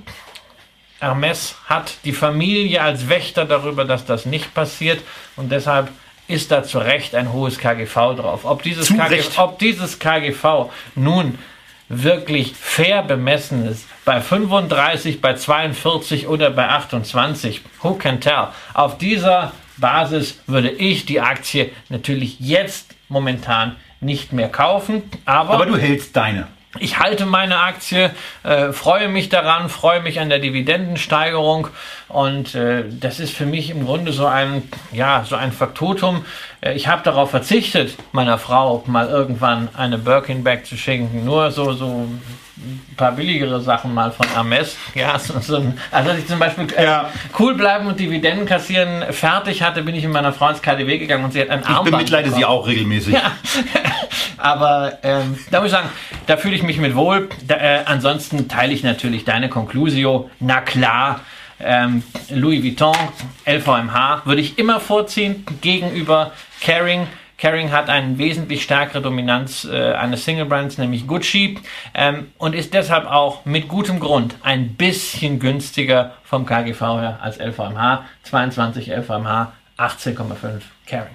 Hermes 1.01 1.57
hat 1.67 1.95
die 2.05 2.13
Familie 2.13 2.83
als 2.83 3.09
Wächter 3.09 3.45
darüber, 3.45 3.85
dass 3.85 4.05
das 4.05 4.27
nicht 4.27 4.55
passiert 4.55 5.01
und 5.37 5.53
deshalb 5.53 5.91
ist 6.29 6.51
da 6.51 6.63
zu 6.63 6.79
Recht 6.79 7.15
ein 7.15 7.33
hohes 7.33 7.59
KGV 7.59 7.95
drauf. 8.17 8.45
Ob 8.45 8.63
dieses, 8.63 8.91
Recht. 8.99 9.39
ob 9.39 9.59
dieses 9.59 9.99
KGV 9.99 10.71
nun 10.95 11.39
wirklich 11.89 12.55
fair 12.55 13.03
bemessen 13.03 13.67
ist, 13.67 13.87
bei 14.05 14.21
35, 14.21 15.21
bei 15.21 15.35
42 15.35 16.29
oder 16.29 16.51
bei 16.51 16.69
28, 16.69 17.63
who 17.83 17.95
can 17.95 18.21
tell? 18.21 18.49
Auf 18.75 18.99
dieser 18.99 19.53
Basis 19.77 20.41
würde 20.47 20.71
ich 20.71 21.07
die 21.07 21.21
Aktie 21.21 21.71
natürlich 21.89 22.41
jetzt 22.41 22.95
momentan 23.09 23.77
nicht 24.01 24.33
mehr 24.33 24.49
kaufen, 24.49 25.03
aber, 25.25 25.55
Aber 25.55 25.67
du 25.67 25.77
hältst 25.77 26.17
deine. 26.17 26.49
Ich 26.81 26.99
halte 26.99 27.27
meine 27.27 27.59
Aktie, 27.61 28.11
äh, 28.43 28.73
freue 28.73 29.09
mich 29.09 29.29
daran, 29.29 29.69
freue 29.69 30.01
mich 30.01 30.21
an 30.21 30.29
der 30.29 30.39
Dividendensteigerung 30.39 31.69
und 32.09 32.55
äh, 32.55 32.85
das 32.89 33.21
ist 33.21 33.33
für 33.33 33.47
mich 33.47 33.71
im 33.71 33.85
Grunde 33.85 34.13
so 34.13 34.27
ein, 34.27 34.63
ja, 34.93 35.25
so 35.29 35.37
ein 35.37 35.53
Faktotum. 35.53 36.25
Äh, 36.61 36.75
ich 36.75 36.89
habe 36.89 37.03
darauf 37.03 37.31
verzichtet, 37.31 37.95
meiner 38.13 38.39
Frau 38.39 38.83
mal 38.87 39.09
irgendwann 39.09 39.69
eine 39.77 39.99
Birkin 39.99 40.45
Bag 40.45 40.67
zu 40.67 40.77
schenken, 40.77 41.25
nur 41.25 41.51
so, 41.51 41.73
so 41.73 42.09
ein 42.59 42.97
paar 42.97 43.13
billigere 43.13 43.61
Sachen 43.61 43.95
mal 43.95 44.11
von 44.11 44.27
Hermes. 44.29 44.77
Ja, 44.95 45.19
so, 45.19 45.39
so 45.41 45.57
ein, 45.57 45.79
also 45.91 46.11
als 46.11 46.19
ich 46.21 46.27
zum 46.27 46.39
Beispiel 46.39 46.67
äh, 46.77 46.85
Ja. 46.85 47.11
cool 47.39 47.55
bleiben 47.55 47.87
und 47.87 47.99
Dividenden 47.99 48.47
kassieren 48.47 49.05
fertig 49.13 49.63
hatte, 49.63 49.83
bin 49.83 49.95
ich 49.95 50.05
in 50.05 50.11
meiner 50.11 50.33
Frau 50.33 50.49
ins 50.49 50.63
KDW 50.63 50.99
gegangen 50.99 51.25
und 51.25 51.33
sie 51.33 51.41
hat 51.41 51.51
ein 51.51 51.61
Ich 51.61 51.67
Armband 51.69 51.91
bemitleide 51.91 52.31
sie 52.31 52.45
auch 52.45 52.67
regelmäßig. 52.67 53.15
Ja. 53.15 53.33
Aber 54.37 54.99
ähm, 55.03 55.37
da 55.51 55.61
muss 55.61 55.67
ich 55.67 55.73
sagen, 55.73 55.89
da 56.27 56.37
fühle 56.37 56.55
ich 56.55 56.63
mich 56.63 56.79
mit 56.79 56.95
wohl. 56.95 57.29
Da, 57.47 57.57
äh, 57.57 57.81
ansonsten 57.87 58.49
teile 58.49 58.73
ich 58.73 58.83
natürlich 58.83 59.25
deine 59.25 59.49
Conclusio. 59.49 60.31
Na 60.39 60.61
klar, 60.61 61.21
ähm, 61.61 62.03
Louis 62.31 62.63
Vuitton, 62.63 62.95
LVMH 63.47 64.23
würde 64.27 64.41
ich 64.41 64.59
immer 64.59 64.81
vorziehen 64.81 65.45
gegenüber 65.61 66.33
Kering. 66.61 67.07
Kering 67.39 67.71
hat 67.71 67.89
eine 67.89 68.19
wesentlich 68.19 68.65
stärkere 68.65 69.01
Dominanz 69.01 69.65
äh, 69.65 69.93
eines 69.93 70.25
Single 70.25 70.47
Brands, 70.47 70.77
nämlich 70.77 71.07
Gucci, 71.07 71.59
ähm, 71.95 72.33
und 72.37 72.55
ist 72.55 72.75
deshalb 72.75 73.07
auch 73.07 73.45
mit 73.45 73.69
gutem 73.69 74.01
Grund 74.01 74.35
ein 74.43 74.75
bisschen 74.75 75.39
günstiger 75.39 76.15
vom 76.25 76.45
KGV 76.45 76.81
her 76.81 77.19
als 77.23 77.39
LVMH. 77.39 78.05
22 78.25 78.89
LVMH, 78.89 79.53
18,5 79.79 80.63
Kering. 80.85 81.15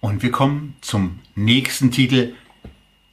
Und 0.00 0.22
wir 0.24 0.32
kommen 0.32 0.76
zum 0.80 1.20
nächsten 1.36 1.92
Titel, 1.92 2.34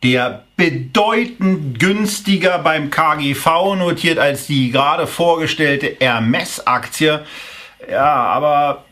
der 0.02 0.46
bedeutend 0.58 1.80
günstiger 1.80 2.58
beim 2.58 2.90
KGV 2.90 3.76
notiert 3.76 4.18
als 4.18 4.48
die 4.48 4.72
gerade 4.72 5.06
vorgestellte 5.06 5.96
Hermes-Aktie. 6.00 7.24
Ja, 7.90 8.14
aber 8.14 8.86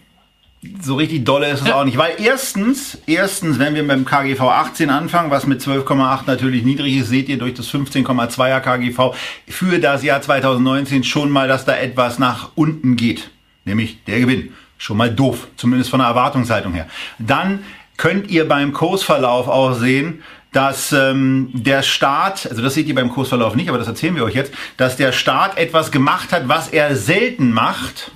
so 0.81 0.95
richtig 0.95 1.25
dolle 1.25 1.49
ist 1.49 1.61
es 1.61 1.71
auch 1.71 1.83
nicht. 1.83 1.97
Weil 1.97 2.13
erstens, 2.19 2.99
erstens, 3.07 3.57
wenn 3.57 3.73
wir 3.73 3.81
mit 3.81 3.95
dem 3.95 4.05
KGV 4.05 4.41
18 4.41 4.89
anfangen, 4.89 5.31
was 5.31 5.47
mit 5.47 5.61
12,8 5.61 6.23
natürlich 6.27 6.63
niedrig 6.63 6.97
ist, 6.97 7.09
seht 7.09 7.29
ihr 7.29 7.37
durch 7.37 7.55
das 7.55 7.69
15,2er 7.69 8.59
KGV 8.59 9.15
für 9.47 9.79
das 9.79 10.03
Jahr 10.03 10.21
2019 10.21 11.03
schon 11.03 11.31
mal, 11.31 11.47
dass 11.47 11.65
da 11.65 11.75
etwas 11.75 12.19
nach 12.19 12.51
unten 12.55 12.95
geht. 12.95 13.31
Nämlich 13.65 14.03
der 14.05 14.19
Gewinn. 14.19 14.53
Schon 14.77 14.97
mal 14.97 15.11
doof, 15.13 15.47
zumindest 15.57 15.89
von 15.89 15.99
der 15.99 16.09
Erwartungshaltung 16.09 16.73
her. 16.73 16.87
Dann 17.19 17.63
könnt 17.97 18.29
ihr 18.29 18.47
beim 18.47 18.73
Kursverlauf 18.73 19.47
auch 19.47 19.73
sehen, 19.73 20.23
dass 20.51 20.91
ähm, 20.91 21.49
der 21.53 21.81
Staat, 21.81 22.47
also 22.49 22.61
das 22.61 22.73
seht 22.73 22.87
ihr 22.87 22.95
beim 22.95 23.09
Kursverlauf 23.09 23.55
nicht, 23.55 23.69
aber 23.69 23.77
das 23.77 23.87
erzählen 23.87 24.15
wir 24.15 24.23
euch 24.23 24.35
jetzt, 24.35 24.53
dass 24.77 24.97
der 24.97 25.11
Staat 25.11 25.57
etwas 25.57 25.91
gemacht 25.91 26.31
hat, 26.33 26.47
was 26.47 26.67
er 26.67 26.95
selten 26.95 27.51
macht, 27.51 28.11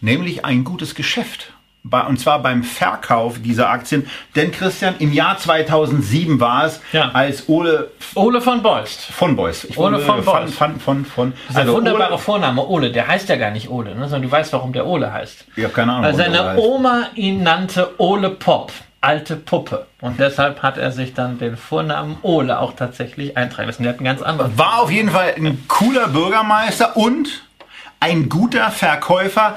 nämlich 0.00 0.44
ein 0.44 0.64
gutes 0.64 0.94
Geschäft. 0.94 1.49
Und 1.82 2.20
zwar 2.20 2.40
beim 2.42 2.62
Verkauf 2.62 3.40
dieser 3.40 3.70
Aktien. 3.70 4.06
Denn 4.36 4.52
Christian, 4.52 4.94
im 4.98 5.12
Jahr 5.14 5.38
2007 5.38 6.38
war 6.38 6.66
es, 6.66 6.80
Ja. 6.92 7.10
als 7.14 7.48
Ole 7.48 7.90
Ole 8.14 8.40
von 8.42 8.62
Beust. 8.62 9.00
von 9.00 9.34
Beust. 9.34 9.64
Ich 9.64 9.78
Ole 9.78 9.98
von 9.98 10.22
von, 10.22 10.24
Beust. 10.42 10.54
von, 10.54 10.78
von, 10.80 11.04
von, 11.06 11.32
Das 11.32 11.40
ist 11.50 11.56
ein 11.56 11.60
also 11.62 11.74
wunderbarer 11.74 12.10
Ole, 12.12 12.18
Vorname, 12.18 12.66
Ole. 12.66 12.92
Der 12.92 13.08
heißt 13.08 13.28
ja 13.30 13.36
gar 13.36 13.50
nicht 13.50 13.70
Ole, 13.70 13.94
ne? 13.94 14.02
sondern 14.02 14.22
du 14.22 14.30
weißt, 14.30 14.52
warum 14.52 14.72
der 14.72 14.86
Ole 14.86 15.10
heißt. 15.12 15.46
ich 15.56 15.64
habe 15.64 15.72
keine 15.72 15.92
Ahnung. 15.92 16.04
Weil 16.04 16.14
seine. 16.14 16.56
Oma 16.58 17.06
ihn 17.14 17.42
nannte 17.42 17.94
Ole 17.98 18.28
Pop, 18.30 18.72
alte 19.00 19.36
Puppe. 19.36 19.86
Und 20.02 20.20
deshalb 20.20 20.62
hat 20.62 20.76
er 20.76 20.92
sich 20.92 21.14
dann 21.14 21.38
den 21.38 21.56
Vornamen 21.56 22.18
Ole 22.22 22.58
auch 22.58 22.74
tatsächlich 22.74 23.36
eintragen 23.38 23.68
lassen. 23.68 23.84
Der 23.84 23.92
hat 23.92 23.98
einen 24.00 24.04
ganz 24.06 24.20
anderen. 24.22 24.56
War 24.58 24.80
auf 24.80 24.90
jeden 24.90 25.10
Fall 25.10 25.32
ein 25.36 25.64
cooler 25.66 26.08
Bürgermeister 26.08 26.96
und 26.96 27.42
ein 28.00 28.28
guter 28.28 28.70
Verkäufer. 28.70 29.56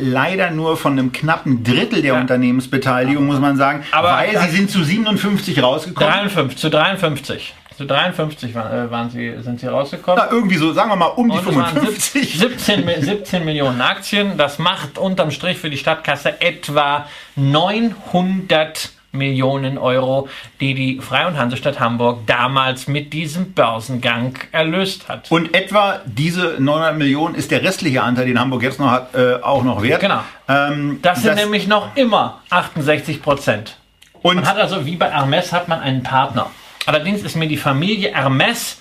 Leider 0.00 0.50
nur 0.50 0.76
von 0.76 0.92
einem 0.92 1.12
knappen 1.12 1.62
Drittel 1.64 2.02
der 2.02 2.14
Ja. 2.14 2.20
Unternehmensbeteiligung, 2.20 3.26
muss 3.26 3.40
man 3.40 3.56
sagen. 3.56 3.84
Aber 3.92 4.08
weil 4.12 4.38
sie 4.38 4.56
sind 4.56 4.70
zu 4.70 4.82
57 4.84 5.62
rausgekommen. 5.62 6.12
53, 6.12 6.58
zu 6.58 6.70
53. 6.70 7.54
Zu 7.76 7.86
53 7.86 8.54
waren, 8.54 8.86
äh, 8.86 8.90
waren 8.90 9.10
sie, 9.10 9.34
sind 9.40 9.58
sie 9.58 9.66
rausgekommen. 9.66 10.22
Na, 10.24 10.32
irgendwie 10.32 10.54
so, 10.56 10.72
sagen 10.72 10.90
wir 10.90 10.96
mal, 10.96 11.06
um 11.06 11.28
die 11.28 11.36
Und 11.38 11.48
es 11.48 11.56
waren 11.56 11.74
55. 11.74 12.38
17, 12.38 12.84
Mi- 12.84 13.00
17 13.00 13.44
Millionen 13.44 13.80
Aktien. 13.80 14.36
Das 14.36 14.60
macht 14.60 14.96
unterm 14.96 15.32
Strich 15.32 15.58
für 15.58 15.70
die 15.70 15.76
Stadtkasse 15.76 16.40
etwa 16.40 17.06
900 17.34 18.90
Millionen 19.14 19.78
Euro, 19.78 20.28
die 20.60 20.74
die 20.74 21.00
Freie 21.00 21.26
und 21.28 21.38
Hansestadt 21.38 21.80
Hamburg 21.80 22.26
damals 22.26 22.86
mit 22.88 23.12
diesem 23.12 23.52
Börsengang 23.52 24.38
erlöst 24.52 25.08
hat. 25.08 25.30
Und 25.30 25.54
etwa 25.54 26.00
diese 26.04 26.56
900 26.58 26.96
Millionen 26.98 27.34
ist 27.34 27.50
der 27.50 27.62
restliche 27.62 28.02
Anteil, 28.02 28.26
den 28.26 28.38
Hamburg 28.38 28.62
jetzt 28.62 28.78
noch 28.80 28.90
hat, 28.90 29.14
äh, 29.14 29.36
auch 29.42 29.62
noch 29.64 29.82
wert. 29.82 30.00
Genau. 30.00 30.20
Ähm, 30.48 30.98
Das 31.02 31.22
sind 31.22 31.36
nämlich 31.36 31.66
noch 31.66 31.96
immer 31.96 32.40
68 32.50 33.22
Prozent. 33.22 33.76
und 34.22 34.36
Man 34.36 34.46
hat 34.46 34.58
also, 34.58 34.84
wie 34.86 34.96
bei 34.96 35.10
Hermes, 35.10 35.52
hat 35.52 35.68
man 35.68 35.80
einen 35.80 36.02
Partner. 36.02 36.50
Allerdings 36.86 37.22
ist 37.22 37.36
mir 37.36 37.48
die 37.48 37.56
Familie 37.56 38.14
Hermes 38.14 38.80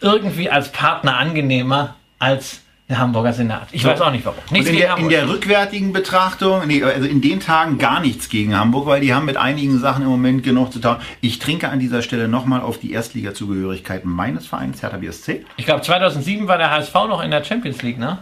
irgendwie 0.00 0.48
als 0.48 0.70
Partner 0.70 1.16
angenehmer 1.18 1.96
als 2.18 2.60
der 2.88 2.98
Hamburger 2.98 3.34
Senat. 3.34 3.68
Ich 3.72 3.84
weiß 3.84 4.00
auch 4.00 4.10
nicht 4.10 4.24
warum. 4.24 4.38
Nichts 4.50 4.70
in 4.70 4.76
der, 4.76 4.96
in 4.96 5.08
der 5.10 5.28
rückwärtigen 5.28 5.92
Betrachtung, 5.92 6.66
nee, 6.66 6.82
also 6.82 7.06
in 7.06 7.20
den 7.20 7.38
Tagen 7.40 7.76
gar 7.76 8.00
nichts 8.00 8.30
gegen 8.30 8.56
Hamburg, 8.56 8.86
weil 8.86 9.02
die 9.02 9.12
haben 9.12 9.26
mit 9.26 9.36
einigen 9.36 9.78
Sachen 9.78 10.04
im 10.04 10.08
Moment 10.08 10.42
genug 10.42 10.72
zu 10.72 10.80
tun. 10.80 10.96
Ich 11.20 11.38
trinke 11.38 11.68
an 11.68 11.80
dieser 11.80 12.00
Stelle 12.00 12.28
nochmal 12.28 12.62
auf 12.62 12.78
die 12.78 12.92
Erstliga-Zugehörigkeit 12.92 14.06
meines 14.06 14.46
Vereins, 14.46 14.82
Hertha 14.82 14.96
BSC. 14.96 15.44
Ich 15.58 15.66
glaube, 15.66 15.82
2007 15.82 16.48
war 16.48 16.56
der 16.56 16.70
HSV 16.70 16.94
noch 16.94 17.22
in 17.22 17.30
der 17.30 17.44
Champions 17.44 17.82
League, 17.82 17.98
ne? 17.98 18.20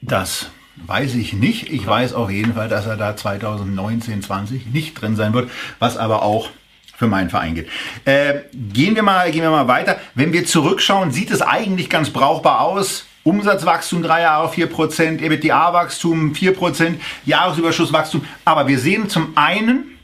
Das 0.00 0.50
weiß 0.86 1.14
ich 1.14 1.32
nicht. 1.32 1.70
Ich 1.70 1.86
weiß 1.86 2.14
auf 2.14 2.30
jeden 2.30 2.54
Fall, 2.54 2.68
dass 2.68 2.86
er 2.86 2.96
da 2.96 3.16
2019, 3.16 4.22
20 4.22 4.66
nicht 4.66 5.00
drin 5.00 5.14
sein 5.14 5.32
wird, 5.32 5.48
was 5.78 5.96
aber 5.96 6.22
auch 6.22 6.48
für 6.96 7.06
meinen 7.06 7.30
Verein 7.30 7.54
geht. 7.54 7.68
Äh, 8.04 8.40
gehen, 8.52 8.96
wir 8.96 9.02
mal, 9.02 9.30
gehen 9.30 9.42
wir 9.42 9.50
mal 9.50 9.68
weiter. 9.68 9.98
Wenn 10.14 10.32
wir 10.32 10.44
zurückschauen, 10.44 11.12
sieht 11.12 11.30
es 11.30 11.40
eigentlich 11.40 11.88
ganz 11.88 12.10
brauchbar 12.10 12.62
aus. 12.62 13.06
Umsatzwachstum 13.22 14.02
drei 14.02 14.22
Jahre 14.22 14.48
4%, 14.48 15.20
EBITDA-Wachstum 15.20 16.32
4%, 16.32 16.94
Jahresüberschusswachstum. 17.26 18.24
Aber 18.44 18.66
wir 18.66 18.78
sehen 18.78 19.08
zum 19.08 19.36
einen 19.36 19.98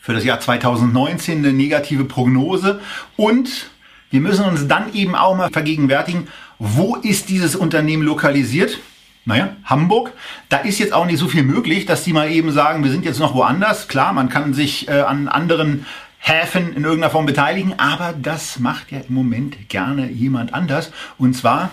für 0.00 0.12
das 0.12 0.24
Jahr 0.24 0.40
2019 0.40 1.38
eine 1.38 1.52
negative 1.52 2.04
Prognose 2.04 2.80
und 3.16 3.70
wir 4.10 4.20
müssen 4.20 4.44
uns 4.44 4.68
dann 4.68 4.92
eben 4.94 5.14
auch 5.14 5.36
mal 5.36 5.50
vergegenwärtigen, 5.50 6.28
wo 6.58 6.96
ist 6.96 7.28
dieses 7.28 7.56
Unternehmen 7.56 8.02
lokalisiert? 8.02 8.78
Naja, 9.24 9.56
Hamburg. 9.64 10.12
Da 10.48 10.58
ist 10.58 10.80
jetzt 10.80 10.92
auch 10.92 11.06
nicht 11.06 11.18
so 11.18 11.28
viel 11.28 11.44
möglich, 11.44 11.86
dass 11.86 12.02
die 12.02 12.12
mal 12.12 12.30
eben 12.30 12.50
sagen, 12.50 12.82
wir 12.82 12.90
sind 12.90 13.04
jetzt 13.04 13.20
noch 13.20 13.34
woanders. 13.34 13.86
Klar, 13.86 14.12
man 14.12 14.28
kann 14.28 14.52
sich 14.52 14.88
äh, 14.88 15.00
an 15.00 15.28
anderen 15.28 15.86
Häfen 16.24 16.72
in 16.72 16.84
irgendeiner 16.84 17.10
Form 17.10 17.26
beteiligen, 17.26 17.78
aber 17.78 18.12
das 18.12 18.60
macht 18.60 18.92
ja 18.92 19.00
im 19.00 19.14
Moment 19.14 19.68
gerne 19.68 20.08
jemand 20.08 20.54
anders. 20.54 20.92
Und 21.18 21.34
zwar 21.34 21.70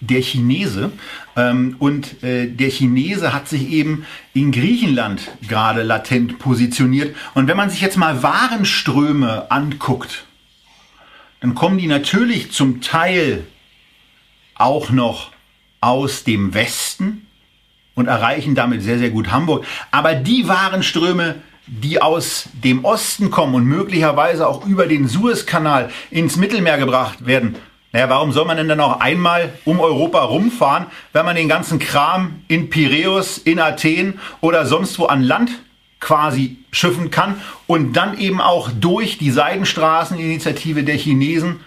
der 0.00 0.22
Chinese. 0.22 0.92
Ähm, 1.34 1.76
und 1.78 2.22
äh, 2.22 2.46
der 2.46 2.70
Chinese 2.70 3.32
hat 3.32 3.48
sich 3.48 3.70
eben 3.70 4.06
in 4.34 4.52
Griechenland 4.52 5.30
gerade 5.48 5.82
latent 5.82 6.38
positioniert. 6.38 7.16
Und 7.34 7.48
wenn 7.48 7.56
man 7.56 7.70
sich 7.70 7.80
jetzt 7.80 7.96
mal 7.96 8.22
Warenströme 8.22 9.50
anguckt, 9.50 10.24
dann 11.40 11.54
kommen 11.54 11.78
die 11.78 11.86
natürlich 11.86 12.52
zum 12.52 12.80
Teil 12.80 13.46
auch 14.54 14.90
noch 14.90 15.30
aus 15.80 16.24
dem 16.24 16.52
Westen 16.52 17.26
und 17.94 18.08
erreichen 18.08 18.54
damit 18.54 18.82
sehr, 18.82 18.98
sehr 18.98 19.10
gut 19.10 19.30
Hamburg. 19.30 19.64
Aber 19.90 20.14
die 20.14 20.48
Warenströme, 20.48 21.36
die 21.68 22.00
aus 22.00 22.48
dem 22.64 22.84
Osten 22.84 23.30
kommen 23.30 23.54
und 23.54 23.64
möglicherweise 23.64 24.46
auch 24.48 24.66
über 24.66 24.86
den 24.86 25.06
Suezkanal 25.06 25.90
ins 26.10 26.36
Mittelmeer 26.36 26.78
gebracht 26.78 27.26
werden, 27.26 27.56
naja, 27.92 28.10
warum 28.10 28.32
soll 28.32 28.44
man 28.44 28.58
denn 28.58 28.68
dann 28.68 28.80
auch 28.80 29.00
einmal 29.00 29.54
um 29.64 29.80
Europa 29.80 30.22
rumfahren, 30.22 30.86
wenn 31.14 31.24
man 31.24 31.36
den 31.36 31.48
ganzen 31.48 31.78
Kram 31.78 32.42
in 32.46 32.68
Piräus, 32.68 33.38
in 33.38 33.58
Athen 33.58 34.20
oder 34.40 34.66
sonst 34.66 34.98
wo 34.98 35.06
an 35.06 35.22
Land 35.22 35.50
quasi 36.00 36.58
schiffen 36.70 37.10
kann 37.10 37.40
und 37.66 37.94
dann 37.94 38.18
eben 38.18 38.40
auch 38.40 38.70
durch 38.70 39.18
die 39.18 39.30
Seidenstraßeninitiative 39.30 40.84
der 40.84 40.96
Chinesen 40.96 41.60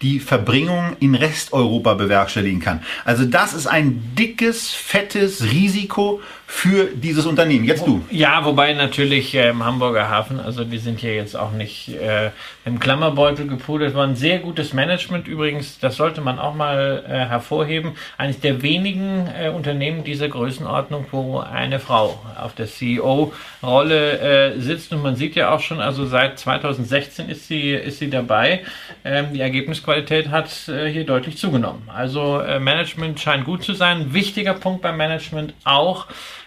die 0.00 0.20
Verbringung 0.20 0.96
in 1.00 1.14
Resteuropa 1.14 1.94
bewerkstelligen 1.94 2.60
kann. 2.60 2.82
Also 3.04 3.24
das 3.24 3.54
ist 3.54 3.66
ein 3.66 4.14
dickes, 4.16 4.70
fettes 4.70 5.44
Risiko 5.44 6.20
für 6.54 6.90
dieses 6.94 7.26
Unternehmen. 7.26 7.64
Jetzt 7.64 7.86
du. 7.86 8.04
Ja, 8.10 8.44
wobei 8.44 8.72
natürlich 8.74 9.34
äh, 9.34 9.48
im 9.48 9.64
Hamburger 9.64 10.08
Hafen, 10.10 10.38
also 10.38 10.64
die 10.64 10.78
sind 10.78 11.00
hier 11.00 11.16
jetzt 11.16 11.34
auch 11.34 11.50
nicht 11.50 11.88
äh, 11.88 12.30
im 12.64 12.78
Klammerbeutel 12.78 13.48
gepudert, 13.48 13.94
war 13.94 14.06
ein 14.06 14.14
sehr 14.14 14.38
gutes 14.38 14.72
Management 14.72 15.26
übrigens, 15.26 15.80
das 15.80 15.96
sollte 15.96 16.20
man 16.20 16.38
auch 16.38 16.54
mal 16.54 17.04
äh, 17.08 17.12
hervorheben. 17.12 17.92
Eines 18.16 18.38
der 18.38 18.62
wenigen 18.62 19.28
äh, 19.28 19.48
Unternehmen 19.48 20.04
dieser 20.04 20.28
Größenordnung, 20.28 21.06
wo 21.10 21.38
eine 21.40 21.80
Frau 21.80 22.20
auf 22.40 22.54
der 22.54 22.66
CEO-Rolle 22.66 24.18
äh, 24.20 24.60
sitzt 24.60 24.92
und 24.92 25.02
man 25.02 25.16
sieht 25.16 25.34
ja 25.34 25.52
auch 25.52 25.60
schon, 25.60 25.80
also 25.80 26.04
seit 26.06 26.38
2016 26.38 27.30
ist 27.30 27.48
sie, 27.48 27.70
ist 27.70 27.98
sie 27.98 28.10
dabei. 28.10 28.60
Ähm, 29.04 29.32
die 29.32 29.40
Ergebnisqualität 29.40 30.28
hat 30.28 30.68
äh, 30.68 30.88
hier 30.92 31.06
deutlich 31.06 31.38
zugenommen. 31.38 31.82
Also 31.88 32.38
äh, 32.40 32.60
Management 32.60 33.18
scheint 33.18 33.46
gut 33.46 33.64
zu 33.64 33.72
sein. 33.72 34.12
Wichtiger 34.12 34.54
Punkt 34.54 34.82
beim 34.82 34.98
Management 34.98 35.54
auch, 35.64 36.06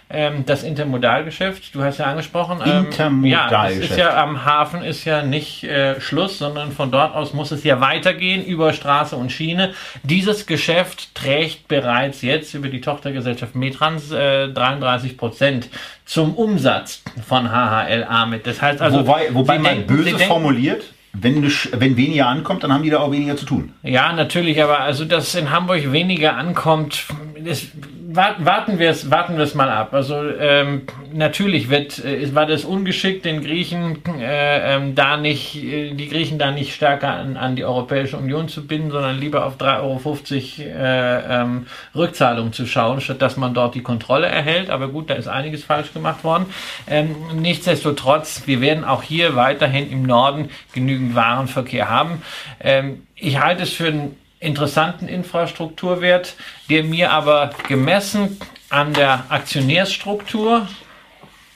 ähm, 0.10 0.46
das 0.46 0.64
Intermodalgeschäft, 0.64 1.74
du 1.74 1.84
hast 1.84 1.98
ja 1.98 2.06
angesprochen. 2.06 2.60
Ähm, 2.66 2.86
Intermodalgeschäft. 2.86 3.90
Ja, 3.90 3.96
ist 3.96 3.98
ja 3.98 4.24
am 4.24 4.46
Hafen 4.46 4.84
ist 4.84 5.04
ja 5.06 5.24
nicht 5.24 5.64
äh, 5.64 6.00
Schluss, 6.00 6.38
sondern 6.38 6.72
von 6.72 6.92
dort 6.92 7.16
aus 7.16 7.34
muss 7.34 7.52
es 7.52 7.64
ja 7.64 7.82
weitergehen 7.82 8.46
über 8.46 8.74
Straße 8.74 9.16
und 9.16 9.32
Schiene. 9.32 9.74
Dieses 10.04 10.46
Geschäft 10.46 11.16
trägt 11.16 11.68
bereits 11.68 12.22
jetzt 12.22 12.54
über 12.54 12.68
die 12.70 12.82
Tochtergesellschaft 12.82 13.56
Metrans 13.56 14.12
äh, 14.12 14.48
33 14.50 15.18
Prozent 15.18 15.70
zum 16.06 16.36
Umsatz 16.36 17.02
von 17.28 17.50
HHLA 17.50 18.26
mit. 18.28 18.46
Das 18.46 18.62
heißt 18.62 18.82
also, 18.82 19.00
wobei 19.00 19.34
wobei 19.34 19.58
man 19.60 19.88
böse 19.88 20.04
denken- 20.04 20.24
formuliert, 20.28 20.84
wenn, 21.14 21.44
wenn 21.44 21.98
weniger 21.98 22.28
ankommt, 22.28 22.64
dann 22.64 22.74
haben 22.74 22.84
die 22.84 22.90
da 22.90 23.00
auch 23.00 23.12
weniger 23.12 23.38
zu 23.38 23.46
tun. 23.46 23.72
Ja, 23.84 24.12
natürlich, 24.14 24.62
aber 24.62 24.82
also, 24.82 25.06
dass 25.06 25.34
in 25.36 25.50
Hamburg 25.50 25.92
weniger 25.92 26.36
ankommt, 26.36 27.06
das, 27.44 27.68
wa- 28.16 28.36
warten 28.40 28.80
wir 28.80 28.90
es 28.90 29.10
warten 29.12 29.38
wir 29.38 29.44
es 29.44 29.56
mal 29.56 29.70
ab. 29.70 29.94
Also 29.94 30.16
ähm, 30.40 30.84
natürlich 31.14 31.70
wird, 31.70 32.04
äh, 32.04 32.34
war 32.34 32.46
das 32.46 32.64
ungeschickt, 32.66 33.26
den 33.26 33.42
Griechen 33.42 34.02
äh, 34.20 34.76
ähm, 34.76 34.96
da 34.96 35.18
nicht, 35.18 35.56
äh, 35.56 35.94
die 35.94 36.08
Griechen 36.10 36.40
da 36.40 36.52
nicht 36.52 36.74
stärker 36.74 37.12
an, 37.14 37.38
an 37.38 37.56
die 37.56 37.64
Europäische 37.66 38.18
Union 38.18 38.48
zu 38.48 38.66
binden, 38.66 38.92
sondern 38.92 39.20
lieber 39.20 39.46
auf 39.46 39.58
3,50 39.58 39.82
Euro 39.82 40.84
äh, 40.84 41.42
ähm, 41.42 41.68
Rückzahlung 41.96 42.54
zu 42.54 42.66
schauen, 42.66 43.02
statt 43.02 43.22
dass 43.22 43.38
man 43.38 43.54
dort 43.54 43.76
die 43.76 43.82
Kontrolle 43.84 44.28
erhält. 44.28 44.70
Aber 44.70 44.88
gut, 44.88 45.10
da 45.10 45.16
ist 45.16 45.28
einiges 45.28 45.64
falsch 45.64 45.94
gemacht 45.94 46.24
worden. 46.24 46.46
Ähm, 46.88 47.16
nichtsdestotrotz, 47.36 48.44
wir 48.46 48.62
werden 48.62 48.84
auch 48.84 49.04
hier 49.04 49.36
weiterhin 49.36 49.92
im 49.92 50.04
Norden 50.04 50.50
genügend 50.74 51.16
Warenverkehr 51.16 51.90
haben. 51.90 52.22
Ähm, 52.60 53.04
ich 53.16 53.40
halte 53.42 53.64
es 53.64 53.72
für 53.74 53.88
einen 53.88 54.18
interessanten 54.40 55.08
Infrastrukturwert, 55.08 56.36
der 56.70 56.84
mir 56.84 57.12
aber 57.12 57.52
gemessen 57.68 58.38
an 58.70 58.94
der 58.94 59.26
Aktionärsstruktur 59.30 60.68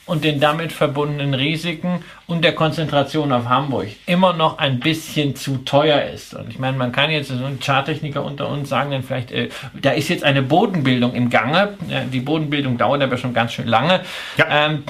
und 0.10 0.24
den 0.24 0.40
damit 0.40 0.72
verbundenen 0.72 1.36
Risiken 1.36 2.04
und 2.26 2.44
der 2.44 2.56
Konzentration 2.56 3.32
auf 3.32 3.48
Hamburg 3.48 3.90
immer 4.08 4.34
noch 4.34 4.58
ein 4.58 4.80
bisschen 4.80 5.36
zu 5.36 5.58
teuer 5.58 6.02
ist. 6.02 6.34
Und 6.34 6.50
ich 6.50 6.58
meine, 6.58 6.78
man 6.78 6.92
kann 6.92 7.12
jetzt, 7.12 7.30
so 7.30 7.46
ein 7.46 7.60
Charttechniker 7.60 8.26
unter 8.26 8.50
uns 8.50 8.70
sagen 8.70 8.90
dann 8.90 9.04
vielleicht, 9.04 9.32
äh, 9.32 9.50
da 9.80 9.92
ist 9.92 10.10
jetzt 10.10 10.24
eine 10.24 10.42
Bodenbildung 10.42 11.14
im 11.14 11.30
Gange. 11.30 11.78
Äh, 11.90 12.06
die 12.12 12.22
Bodenbildung 12.22 12.78
dauert 12.80 13.04
aber 13.04 13.18
schon 13.18 13.36
ganz 13.36 13.54
schön 13.54 13.68
lange. 13.68 14.02
Ja. 14.38 14.46
Ähm, 14.50 14.84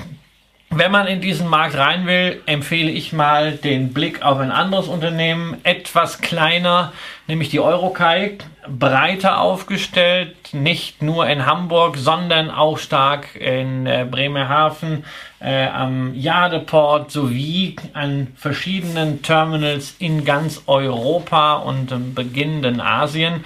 wenn 0.72 0.92
man 0.92 1.08
in 1.08 1.20
diesen 1.20 1.48
Markt 1.48 1.76
rein 1.76 2.06
will, 2.06 2.42
empfehle 2.46 2.92
ich 2.92 3.12
mal 3.12 3.54
den 3.54 3.92
Blick 3.92 4.22
auf 4.22 4.38
ein 4.38 4.52
anderes 4.52 4.88
Unternehmen, 4.88 5.58
etwas 5.64 6.22
kleiner, 6.22 6.94
nämlich 7.28 7.50
die 7.50 7.60
Eurokai, 7.60 8.38
breiter 8.68 9.42
aufgestellt, 9.42 10.36
nicht 10.54 11.02
nur 11.02 11.28
in 11.28 11.48
Hamburg, 11.48 11.98
sondern 11.98 12.52
auch 12.52 12.78
stark 12.78 13.36
in 13.36 13.88
äh, 13.88 14.06
Bremerhaven, 14.10 15.06
äh, 15.40 15.66
am 15.68 16.14
Jadeport 16.14 17.10
sowie 17.12 17.76
an 17.94 18.28
verschiedenen 18.36 19.24
Terminals 19.24 19.96
in 19.98 20.24
ganz 20.24 20.64
Europa 20.68 21.56
und 21.56 21.92
im 21.92 22.14
beginnenden 22.14 22.80
Asien. 22.80 23.44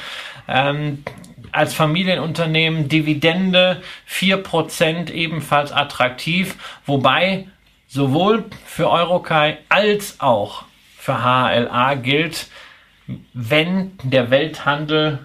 Ähm, 0.49 1.03
als 1.53 1.73
Familienunternehmen 1.73 2.89
Dividende 2.89 3.81
4% 4.09 5.11
ebenfalls 5.11 5.71
attraktiv, 5.71 6.55
wobei 6.85 7.47
sowohl 7.87 8.45
für 8.65 8.89
Eurokai 8.89 9.59
als 9.69 10.19
auch 10.19 10.65
für 10.97 11.23
HLA 11.23 11.95
gilt, 11.95 12.47
wenn 13.33 13.91
der 14.03 14.31
Welthandel 14.31 15.19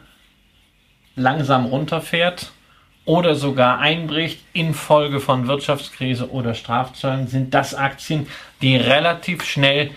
langsam 1.17 1.67
runterfährt 1.67 2.53
oder 3.05 3.35
sogar 3.35 3.79
einbricht 3.79 4.41
infolge 4.53 5.21
von 5.21 5.47
Wirtschaftskrise 5.47 6.31
oder 6.31 6.55
Strafzöllen, 6.55 7.27
sind 7.27 7.55
das 7.55 7.75
Aktien, 7.75 8.27
die 8.61 8.77
relativ 8.77 9.45
schnell 9.45 9.93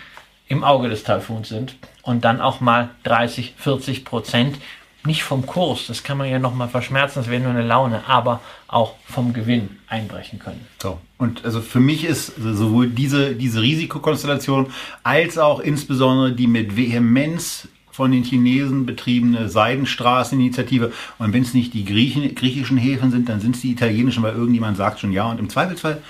im 0.48 0.64
Auge 0.64 0.88
des 0.88 1.04
Taifuns 1.04 1.50
sind 1.50 1.76
und 2.04 2.24
dann 2.24 2.40
auch 2.40 2.62
mal 2.62 2.90
30, 3.04 3.56
40 3.58 4.06
Prozent 4.06 4.58
nicht 5.06 5.24
vom 5.24 5.45
Kurs, 5.45 5.88
das 5.88 6.04
kann 6.04 6.18
man 6.18 6.30
ja 6.30 6.39
noch 6.39 6.54
mal 6.54 6.68
verschmerzen, 6.68 7.20
das 7.20 7.30
wäre 7.30 7.41
nur 7.41 7.52
eine 7.52 7.64
Laune, 7.64 8.08
aber 8.08 8.41
auch 8.68 8.95
vom 9.06 9.34
Gewinn 9.34 9.78
einbrechen 9.88 10.39
können. 10.39 10.66
So. 10.82 10.99
Und 11.18 11.43
also 11.43 11.62
für 11.62 11.80
mich 11.80 12.06
ist 12.06 12.34
sowohl 12.36 12.88
diese, 12.88 13.36
diese 13.36 13.62
Risikokonstellation 13.62 14.68
als 15.04 15.38
auch 15.38 15.60
insbesondere 15.60 16.34
die 16.34 16.47
mit 16.47 16.76
Vehemenz 16.78 17.68
von 17.91 18.12
den 18.12 18.24
Chinesen 18.24 18.86
betriebene 18.86 19.49
Seidenstraßeninitiative. 19.49 20.93
Und 21.20 21.34
wenn 21.34 21.43
es 21.43 21.54
nicht 21.54 21.74
die 21.74 21.84
Griechen, 21.84 22.34
griechischen 22.36 22.78
Häfen 22.78 23.12
sind, 23.12 23.28
dann 23.28 23.41
sind 23.41 23.56
es 23.56 23.62
die 23.62 23.72
italienischen, 23.72 24.24
weil 24.24 24.34
irgendjemand 24.34 24.78
sagt 24.78 24.99
schon 24.99 25.12
ja. 25.12 25.30
Und 25.30 25.39
im 25.39 25.49
Zweifelsfall 25.49 26.02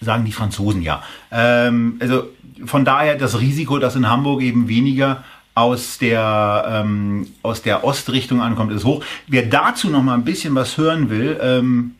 sagen 0.00 0.24
die 0.24 0.32
Franzosen 0.32 0.82
ja. 0.82 1.02
Ähm, 1.30 1.96
also 2.00 2.28
von 2.64 2.84
daher 2.84 3.16
das 3.16 3.40
Risiko, 3.40 3.78
dass 3.78 3.96
in 3.96 4.08
Hamburg 4.08 4.42
eben 4.42 4.68
weniger 4.68 5.24
aus 5.58 5.98
der, 5.98 6.84
ähm, 6.84 7.26
aus 7.42 7.62
der 7.62 7.82
Ostrichtung 7.82 8.40
ankommt, 8.40 8.70
ist 8.70 8.84
hoch. 8.84 9.04
Wer 9.26 9.42
dazu 9.42 9.90
noch 9.90 10.04
mal 10.04 10.14
ein 10.14 10.24
bisschen 10.24 10.54
was 10.54 10.78
hören 10.78 11.10
will, 11.10 11.36
ähm, 11.42 11.96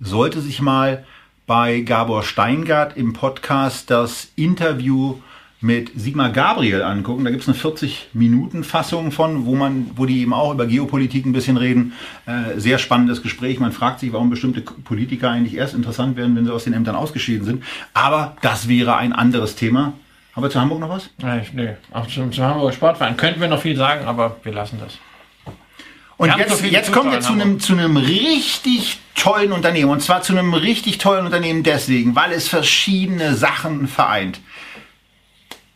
sollte 0.00 0.42
sich 0.42 0.60
mal 0.60 1.04
bei 1.46 1.80
Gabor 1.80 2.22
Steingart 2.22 2.98
im 2.98 3.14
Podcast 3.14 3.90
das 3.90 4.28
Interview 4.36 5.16
mit 5.62 5.92
Sigmar 5.96 6.30
Gabriel 6.30 6.82
angucken. 6.82 7.24
Da 7.24 7.30
gibt 7.30 7.42
es 7.42 7.48
eine 7.48 7.56
40-Minuten-Fassung 7.56 9.12
von, 9.12 9.46
wo 9.46 9.54
man, 9.54 9.90
wo 9.96 10.04
die 10.04 10.20
eben 10.20 10.34
auch 10.34 10.52
über 10.52 10.66
Geopolitik 10.66 11.24
ein 11.24 11.32
bisschen 11.32 11.56
reden. 11.56 11.94
Äh, 12.26 12.58
sehr 12.58 12.78
spannendes 12.78 13.22
Gespräch. 13.22 13.60
Man 13.60 13.72
fragt 13.72 14.00
sich, 14.00 14.12
warum 14.12 14.28
bestimmte 14.28 14.60
Politiker 14.60 15.30
eigentlich 15.30 15.54
erst 15.54 15.74
interessant 15.74 16.16
werden, 16.16 16.36
wenn 16.36 16.44
sie 16.44 16.52
aus 16.52 16.64
den 16.64 16.74
Ämtern 16.74 16.96
ausgeschieden 16.96 17.46
sind. 17.46 17.62
Aber 17.94 18.36
das 18.42 18.68
wäre 18.68 18.96
ein 18.96 19.14
anderes 19.14 19.56
Thema. 19.56 19.94
Haben 20.34 20.42
wir 20.42 20.50
zu 20.50 20.60
Hamburg 20.60 20.80
noch 20.80 20.88
was? 20.88 21.10
Äh, 21.22 21.42
nee, 21.52 21.76
auch 21.92 22.06
zum, 22.06 22.32
zum 22.32 22.44
Hamburger 22.44 22.72
Sportverein 22.72 23.16
könnten 23.16 23.40
wir 23.40 23.48
noch 23.48 23.60
viel 23.60 23.76
sagen, 23.76 24.06
aber 24.06 24.36
wir 24.42 24.52
lassen 24.52 24.78
das. 24.80 24.98
Und 26.16 26.30
haben 26.30 26.42
so 26.48 26.56
jetzt, 26.56 26.72
jetzt 26.72 26.92
kommen 26.92 27.10
wir 27.10 27.20
zu 27.20 27.32
einem, 27.32 27.60
zu 27.60 27.72
einem 27.72 27.96
richtig 27.96 28.98
tollen 29.14 29.52
Unternehmen. 29.52 29.90
Und 29.90 30.02
zwar 30.02 30.22
zu 30.22 30.32
einem 30.32 30.52
richtig 30.54 30.98
tollen 30.98 31.24
Unternehmen 31.24 31.62
deswegen, 31.62 32.14
weil 32.14 32.32
es 32.32 32.48
verschiedene 32.48 33.34
Sachen 33.34 33.88
vereint. 33.88 34.40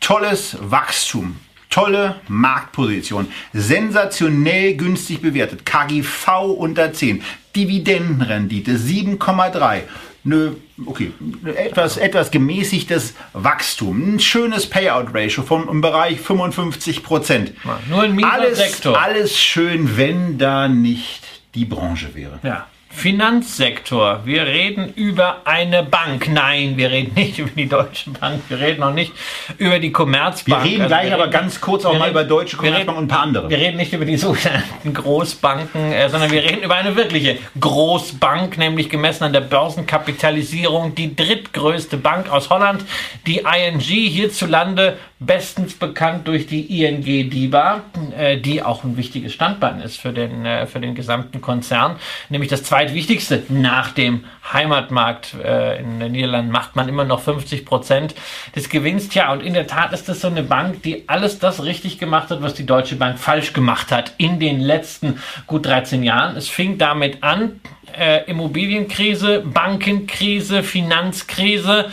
Tolles 0.01 0.59
Wachstum, 0.61 1.37
tolle 1.71 2.17
Marktposition, 2.29 3.29
sensationell 3.55 4.75
günstig 4.75 5.23
bewertet, 5.23 5.65
KGV 5.65 6.43
unter 6.59 6.93
10, 6.93 7.23
Dividendenrendite 7.57 8.73
7,3. 8.73 9.83
Nö, 10.27 10.53
okay, 10.87 11.13
etwas, 11.55 11.99
etwas 11.99 12.31
gemäßigtes 12.31 13.13
Wachstum, 13.35 14.15
ein 14.15 14.21
schönes 14.21 14.69
Payout-Ratio 14.71 15.43
von 15.43 15.69
im 15.69 15.83
Bereich 15.83 16.19
55 16.21 17.03
Prozent. 17.03 17.53
Nur 17.91 18.03
ein 18.03 18.15
mieser 18.15 18.33
Alles, 18.33 18.59
Sektor. 18.59 18.99
alles 18.99 19.39
schön, 19.39 19.99
wenn 19.99 20.39
da 20.39 20.67
nicht 20.69 21.23
die 21.55 21.67
Branche 21.67 22.15
wäre. 22.15 22.41
Ja. 22.43 22.67
Finanzsektor. 22.95 24.21
Wir 24.25 24.47
reden 24.47 24.93
über 24.95 25.43
eine 25.45 25.83
Bank. 25.83 26.29
Nein, 26.33 26.77
wir 26.77 26.91
reden 26.91 27.13
nicht 27.17 27.39
über 27.39 27.51
die 27.55 27.69
Deutsche 27.69 28.11
Bank. 28.11 28.43
Wir 28.49 28.61
reden 28.61 28.83
auch 28.83 28.93
nicht 28.95 29.13
über 29.59 29.79
die 29.79 29.89
Wir 29.89 29.93
Commerzbank. 29.93 30.65
reden 30.65 30.83
Also 30.83 30.89
gleich 30.95 31.07
wir 31.09 31.15
aber 31.15 31.23
reden- 31.25 31.33
ganz 31.33 31.61
kurz 31.61 31.85
auch 31.85 31.93
wir 31.93 31.99
mal 31.99 32.05
reden- 32.07 32.15
über 32.15 32.25
Deutsche 32.25 32.53
wir 32.53 32.59
Commerzbank 32.71 32.89
reden- 32.89 32.99
und 32.99 33.05
ein 33.05 33.09
paar 33.09 33.23
andere. 33.23 33.51
Wir 33.51 33.59
reden 33.59 33.77
nicht 33.77 33.93
über 33.93 34.05
die 34.05 34.17
sogenannten 34.29 34.95
Großbanken, 34.95 35.93
äh, 35.93 36.09
sondern 36.09 36.31
wir 36.31 36.43
reden 36.43 36.63
über 36.63 36.77
eine 36.77 36.95
wirkliche 36.97 37.39
Großbank, 37.61 38.59
nämlich 38.59 38.89
gemessen 38.89 39.25
an 39.25 39.33
der 39.33 39.41
Börsenkapitalisierung 39.43 40.95
die 40.95 41.15
drittgrößte 41.17 41.97
Bank 41.97 42.31
aus 42.31 42.51
Holland, 42.51 42.85
die 43.27 43.39
ING 43.39 43.81
hierzulande 43.81 44.97
bestens 45.19 45.75
bekannt 45.75 46.29
durch 46.29 46.47
die 46.47 46.83
ING 46.85 47.03
DIBA, 47.03 47.81
äh, 48.19 48.37
die 48.37 48.63
auch 48.63 48.85
ein 48.85 48.97
wichtiges 48.97 49.33
Standbein 49.33 49.81
ist 49.81 49.97
für 49.99 50.13
den, 50.13 50.45
äh, 50.45 50.67
für 50.67 50.81
den 50.81 50.95
gesamten 50.95 51.41
Konzern, 51.41 51.97
nämlich 52.29 52.51
das 52.51 52.63
zweitwichtigste 52.85 53.43
nach 53.49 53.93
dem 53.93 54.25
Heimatmarkt 54.53 55.35
äh, 55.43 55.81
in 55.81 56.01
den 56.01 56.13
Niederlanden 56.13 56.53
macht 56.53 56.77
man 56.77 56.89
immer 56.89 57.05
noch 57.05 57.21
50 57.21 57.65
Prozent 57.65 58.15
des 58.55 58.69
Gewinns. 58.69 59.09
Tja, 59.09 59.33
und 59.33 59.41
in 59.41 59.55
der 59.55 59.67
Tat 59.67 59.93
ist 59.93 60.09
das 60.09 60.21
so 60.21 60.29
eine 60.29 60.43
Bank, 60.43 60.83
die 60.83 61.09
alles 61.09 61.39
das 61.39 61.65
richtig 61.65 61.99
gemacht 61.99 62.31
hat, 62.31 62.43
was 62.43 62.55
die 62.55 62.67
Deutsche 62.67 62.97
Bank 62.97 63.19
falsch 63.19 63.53
gemacht 63.55 63.91
hat 63.91 64.13
in 64.19 64.39
den 64.39 64.61
letzten 64.61 65.19
gut 65.47 65.65
13 65.65 66.03
Jahren. 66.03 66.37
Es 66.37 66.49
fing 66.49 66.77
damit 66.77 67.23
an, 67.23 67.61
äh, 67.99 68.25
Immobilienkrise, 68.31 69.41
Bankenkrise, 69.41 70.63
Finanzkrise, 70.63 71.91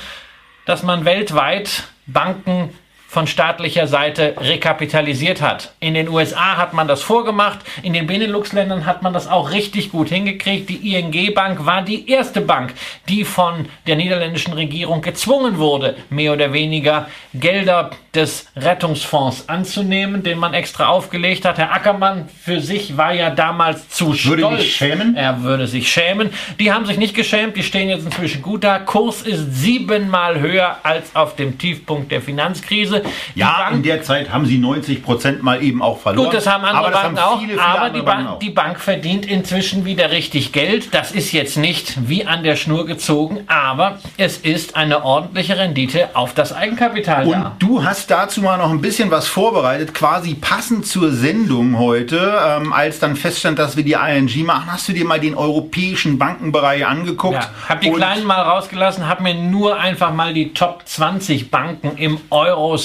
dass 0.65 0.83
man 0.83 1.05
weltweit 1.05 1.83
Banken 2.05 2.69
von 3.12 3.28
staatlicher 3.28 3.88
Seite 3.88 4.36
rekapitalisiert 4.39 5.41
hat. 5.41 5.74
In 5.82 5.95
den 5.95 6.07
USA 6.07 6.55
hat 6.55 6.72
man 6.72 6.88
das 6.88 7.01
vorgemacht, 7.03 7.59
in 7.84 7.91
den 7.91 8.07
Benelux-Ländern 8.07 8.86
hat 8.86 9.01
man 9.01 9.12
das 9.12 9.28
auch 9.28 9.51
richtig 9.51 9.91
gut 9.91 10.07
hingekriegt. 10.07 10.70
Die 10.70 10.95
ING 10.95 11.34
Bank 11.34 11.66
war 11.66 11.82
die 11.82 12.09
erste 12.09 12.39
Bank, 12.39 12.74
die 13.09 13.26
von 13.26 13.66
der 13.86 13.97
niederländischen 13.97 14.53
Regierung 14.53 15.01
gezwungen 15.01 15.57
wurde, 15.57 15.97
mehr 16.09 16.32
oder 16.32 16.53
weniger 16.53 17.07
Gelder 17.34 17.91
des 18.16 18.47
Rettungsfonds 18.55 19.47
anzunehmen, 19.47 20.24
den 20.24 20.38
man 20.38 20.53
extra 20.53 20.88
aufgelegt 20.88 21.43
hat. 21.43 21.57
Herr 21.57 21.74
Ackermann 21.74 22.30
für 22.43 22.62
sich 22.62 22.95
war 22.97 23.14
ja 23.14 23.30
damals 23.30 23.89
zu 23.89 24.07
Würde 24.07 24.41
stolz. 24.41 24.62
sich 24.62 24.76
schämen? 24.76 25.16
Er 25.18 25.43
würde 25.43 25.68
sich 25.68 25.91
schämen. 25.91 26.30
Die 26.59 26.72
haben 26.72 26.86
sich 26.86 26.97
nicht 26.97 27.16
geschämt, 27.16 27.57
die 27.57 27.64
stehen 27.64 27.89
jetzt 27.89 28.05
inzwischen 28.05 28.41
gut 28.41 28.64
da. 28.64 28.80
Kurs 28.80 29.22
ist 29.22 29.53
siebenmal 29.55 30.39
höher 30.39 30.78
als 30.84 31.14
auf 31.16 31.36
dem 31.36 31.57
Tiefpunkt 31.57 32.12
der 32.12 32.22
Finanzkrise. 32.22 33.01
Ja, 33.36 33.58
Bank- 33.64 33.76
in 33.78 33.84
der 33.84 34.04
Zeit 34.04 34.32
haben 34.32 34.45
sie 34.45 34.58
90 34.58 35.04
Prozent 35.04 35.43
mal 35.43 35.62
eben 35.64 35.82
auch 35.82 35.99
verloren. 35.99 36.26
Gut, 36.26 36.34
das 36.34 36.47
haben 36.47 36.64
andere 36.64 36.86
aber 36.88 36.91
Banken 36.91 37.18
auch, 37.20 37.39
viele, 37.39 37.54
viele 37.54 37.64
aber 37.66 37.89
die, 37.89 38.02
Bank, 38.02 38.30
auch. 38.30 38.39
die 38.39 38.49
Bank 38.49 38.80
verdient 38.80 39.26
inzwischen 39.26 39.86
wieder 39.86 40.12
richtig 40.12 40.52
Geld. 40.52 40.93
Das 40.93 41.12
ist 41.12 41.32
jetzt 41.32 41.58
nicht 41.58 42.08
wie 42.10 42.26
an 42.26 42.43
der 42.43 42.56
Schnur 42.56 42.86
gezogen, 42.86 43.41
aber 43.47 43.99
es 44.18 44.38
ist 44.38 44.76
eine 44.76 45.04
ordentliche 45.04 45.58
Rendite 45.58 46.10
auf 46.16 46.34
das 46.34 46.54
Eigenkapital 46.54 47.26
Und 47.26 47.32
da. 47.34 47.56
du 47.60 47.84
hast 47.84 48.10
dazu 48.12 48.41
mal 48.41 48.58
noch 48.58 48.70
ein 48.72 48.82
bisschen 48.82 49.12
was 49.12 49.28
vorbereitet, 49.28 49.93
quasi 49.93 50.36
passend 50.36 50.86
zur 50.86 51.12
Sendung 51.12 51.78
heute, 51.78 52.34
ähm, 52.45 52.74
als 52.74 52.99
dann 52.99 53.16
feststand, 53.16 53.60
dass 53.60 53.78
wir 53.78 53.84
die 53.84 53.93
ING 53.93 54.45
machen. 54.45 54.72
Hast 54.72 54.88
du 54.88 54.93
dir 54.93 55.06
mal 55.06 55.20
den 55.20 55.36
europäischen 55.36 56.18
Bankenbereich 56.18 56.86
angeguckt? 56.86 57.36
Ja, 57.36 57.49
hab 57.70 57.82
die 57.82 57.91
kleinen 57.91 58.26
mal 58.26 58.41
rausgelassen, 58.41 59.08
hab 59.08 59.22
mir 59.22 59.34
nur 59.34 59.80
einfach 59.80 60.14
mal 60.14 60.34
die 60.34 60.54
Top 60.54 60.84
20 60.86 61.52
Banken 61.52 61.97
im 61.97 62.20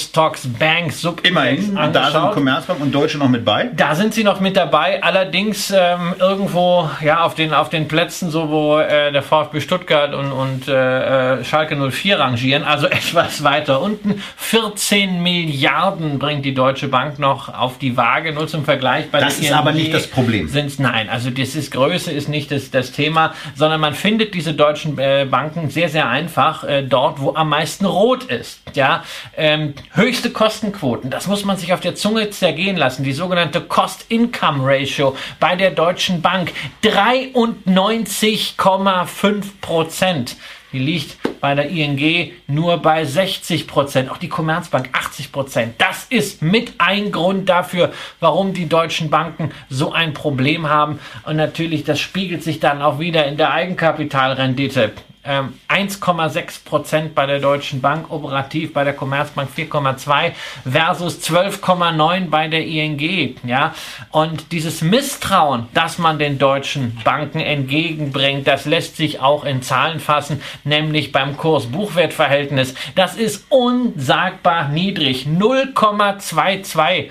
Eurostox 0.07 0.47
Bank 0.59 0.91
Subindex 0.91 1.29
Immerhin, 1.29 1.93
da 1.93 2.11
sind. 2.11 2.31
Commerzbank 2.31 2.79
und 2.79 2.93
Deutsche 2.93 3.17
noch 3.17 3.29
mit 3.29 3.43
bei. 3.43 3.69
Da 3.75 3.95
sind 3.95 4.13
sie 4.13 4.23
noch 4.23 4.39
mit 4.39 4.55
dabei, 4.55 5.03
allerdings 5.03 5.71
ähm, 5.71 6.15
irgendwo 6.19 6.89
ja 7.01 7.21
auf 7.23 7.35
den 7.35 7.53
auf 7.53 7.69
den 7.69 7.87
Plätzen, 7.87 8.29
so 8.29 8.49
wo 8.49 8.79
äh, 8.79 9.11
der 9.11 9.21
VfB 9.21 9.59
Stuttgart 9.59 10.13
und, 10.13 10.31
und 10.31 10.67
äh, 10.67 11.39
äh, 11.39 11.43
Schalke 11.43 11.75
04 11.75 12.19
rangieren, 12.19 12.63
also 12.63 12.87
etwas 12.97 13.43
weiter 13.43 13.81
unten. 13.81 14.21
14 14.37 15.21
Milliarden 15.21 16.19
bringt 16.19 16.45
die 16.45 16.53
Deutsche 16.53 16.87
Bank 16.87 17.19
noch 17.19 17.53
auf 17.53 17.77
die 17.77 17.97
Waage, 17.97 18.33
nur 18.33 18.47
zum 18.47 18.65
Vergleich. 18.65 19.09
Bei 19.11 19.19
Das 19.19 19.39
ist 19.39 19.51
aber 19.51 19.71
nicht 19.71 19.93
das 19.93 20.07
Problem. 20.07 20.47
Sind's, 20.47 20.79
nein, 20.79 21.09
also 21.09 21.29
das 21.29 21.55
ist 21.55 21.71
Größe 21.71 22.11
ist 22.11 22.29
nicht 22.29 22.51
das, 22.51 22.71
das 22.71 22.91
Thema, 22.91 23.33
sondern 23.55 23.81
man 23.81 23.93
findet 23.93 24.33
diese 24.33 24.53
deutschen 24.53 24.97
äh, 24.97 25.27
Banken 25.29 25.69
sehr, 25.69 25.89
sehr 25.89 26.07
einfach 26.09 26.63
äh, 26.63 26.83
dort, 26.83 27.19
wo 27.19 27.33
am 27.35 27.49
meisten 27.49 27.85
rot 27.85 28.25
ist. 28.25 28.61
Ja, 28.73 29.03
ähm, 29.35 29.73
höchste 29.97 30.29
Kostenquoten, 30.29 31.09
das 31.09 31.27
muss 31.27 31.43
man 31.43 31.57
sich 31.57 31.73
auf 31.73 31.79
der 31.79 31.95
Zunge 31.95 32.29
zergehen 32.29 32.77
lassen. 32.77 33.03
Die 33.03 33.13
sogenannte 33.13 33.61
Cost-Income-Ratio 33.61 35.17
bei 35.39 35.55
der 35.55 35.71
Deutschen 35.71 36.21
Bank 36.21 36.53
93,5 36.83 39.43
Prozent. 39.59 40.35
Die 40.71 40.77
liegt 40.79 41.17
bei 41.41 41.55
der 41.55 41.69
ING 41.69 42.31
nur 42.45 42.77
bei 42.77 43.05
60 43.05 43.67
Prozent, 43.67 44.11
auch 44.11 44.17
die 44.17 44.29
Commerzbank 44.29 44.89
80 44.93 45.31
Prozent. 45.31 45.73
Das 45.79 46.05
ist 46.09 46.43
mit 46.43 46.73
ein 46.77 47.11
Grund 47.11 47.49
dafür, 47.49 47.91
warum 48.19 48.53
die 48.53 48.69
deutschen 48.69 49.09
Banken 49.09 49.49
so 49.69 49.93
ein 49.93 50.13
Problem 50.13 50.69
haben. 50.69 50.99
Und 51.25 51.37
natürlich, 51.37 51.85
das 51.85 51.99
spiegelt 51.99 52.43
sich 52.43 52.59
dann 52.59 52.83
auch 52.83 52.99
wieder 52.99 53.25
in 53.25 53.37
der 53.37 53.51
Eigenkapitalrendite. 53.51 54.91
Ähm, 55.23 55.59
1,6 55.67 56.63
Prozent 56.63 57.15
bei 57.15 57.25
der 57.25 57.39
Deutschen 57.39 57.81
Bank, 57.81 58.09
operativ 58.09 58.73
bei 58.73 58.83
der 58.83 58.93
Commerzbank 58.93 59.49
4,2 59.55 60.31
versus 60.63 61.19
12,9 61.21 62.29
bei 62.29 62.47
der 62.47 62.65
ING. 62.65 63.35
Ja, 63.43 63.73
und 64.11 64.51
dieses 64.51 64.81
Misstrauen, 64.81 65.67
das 65.73 65.97
man 65.97 66.17
den 66.17 66.39
deutschen 66.39 66.97
Banken 67.03 67.39
entgegenbringt, 67.39 68.47
das 68.47 68.65
lässt 68.65 68.95
sich 68.95 69.19
auch 69.19 69.43
in 69.43 69.61
Zahlen 69.61 69.99
fassen, 69.99 70.41
nämlich 70.63 71.11
beim 71.11 71.35
Kurs-Buchwert-Verhältnis. 71.35 72.73
Das 72.95 73.15
ist 73.15 73.45
unsagbar 73.49 74.69
niedrig, 74.69 75.25
0,22. 75.27 77.09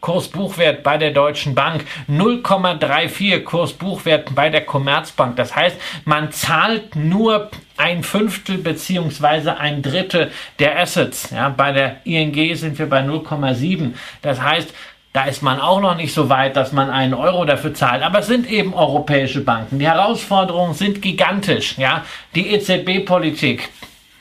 Kursbuchwert 0.00 0.82
bei 0.82 0.98
der 0.98 1.10
Deutschen 1.10 1.54
Bank, 1.54 1.84
0,34 2.08 3.42
Kursbuchwert 3.42 4.34
bei 4.34 4.50
der 4.50 4.64
Commerzbank. 4.64 5.36
Das 5.36 5.54
heißt, 5.54 5.76
man 6.04 6.32
zahlt 6.32 6.96
nur 6.96 7.50
ein 7.76 8.02
Fünftel 8.02 8.58
beziehungsweise 8.58 9.58
ein 9.58 9.82
Drittel 9.82 10.30
der 10.58 10.78
Assets. 10.78 11.30
Ja, 11.30 11.48
bei 11.48 11.72
der 11.72 11.96
ING 12.04 12.54
sind 12.56 12.78
wir 12.78 12.88
bei 12.88 13.00
0,7. 13.02 13.92
Das 14.22 14.40
heißt, 14.40 14.72
da 15.12 15.24
ist 15.24 15.42
man 15.42 15.60
auch 15.60 15.80
noch 15.80 15.96
nicht 15.96 16.12
so 16.12 16.28
weit, 16.28 16.56
dass 16.56 16.72
man 16.72 16.90
einen 16.90 17.14
Euro 17.14 17.46
dafür 17.46 17.72
zahlt. 17.72 18.02
Aber 18.02 18.18
es 18.18 18.26
sind 18.26 18.50
eben 18.50 18.74
europäische 18.74 19.40
Banken. 19.40 19.78
Die 19.78 19.86
Herausforderungen 19.86 20.74
sind 20.74 21.00
gigantisch. 21.00 21.78
Ja, 21.78 22.04
die 22.34 22.48
EZB-Politik. 22.48 23.70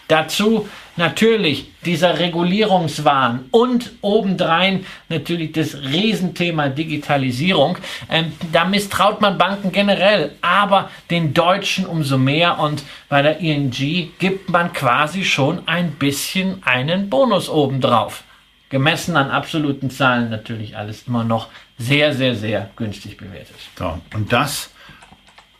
Dazu 0.07 0.69
natürlich 0.97 1.71
dieser 1.83 2.19
Regulierungswahn 2.19 3.45
und 3.51 3.91
obendrein 4.01 4.85
natürlich 5.09 5.51
das 5.51 5.75
Riesenthema 5.75 6.69
Digitalisierung. 6.69 7.77
Ähm, 8.09 8.33
da 8.51 8.65
misstraut 8.65 9.21
man 9.21 9.37
Banken 9.37 9.71
generell, 9.71 10.31
aber 10.41 10.89
den 11.09 11.33
Deutschen 11.33 11.85
umso 11.85 12.17
mehr. 12.17 12.59
Und 12.59 12.83
bei 13.09 13.21
der 13.21 13.39
ING 13.39 13.71
gibt 14.19 14.49
man 14.49 14.73
quasi 14.73 15.23
schon 15.23 15.67
ein 15.67 15.91
bisschen 15.91 16.63
einen 16.63 17.09
Bonus 17.09 17.49
obendrauf. 17.49 18.23
Gemessen 18.69 19.15
an 19.15 19.29
absoluten 19.29 19.89
Zahlen 19.89 20.29
natürlich 20.29 20.75
alles 20.75 21.03
immer 21.07 21.23
noch 21.23 21.49
sehr, 21.77 22.13
sehr, 22.13 22.35
sehr 22.35 22.69
günstig 22.75 23.17
bewertet. 23.17 23.55
So, 23.77 23.99
und 24.13 24.33
das 24.33 24.71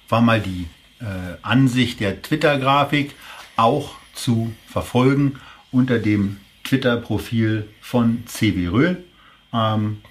war 0.10 0.22
mal 0.22 0.40
die 0.40 0.68
äh, 1.02 1.06
Ansicht 1.42 2.00
der 2.00 2.22
Twitter-Grafik 2.22 3.14
auch 3.58 3.96
zu 4.16 4.54
verfolgen 4.68 5.40
unter 5.72 6.00
dem 6.00 6.38
Twitter-Profil 6.64 7.68
von 7.82 8.24
CW 8.26 8.68
Röhl. 8.68 9.04
Ähm, 9.54 10.02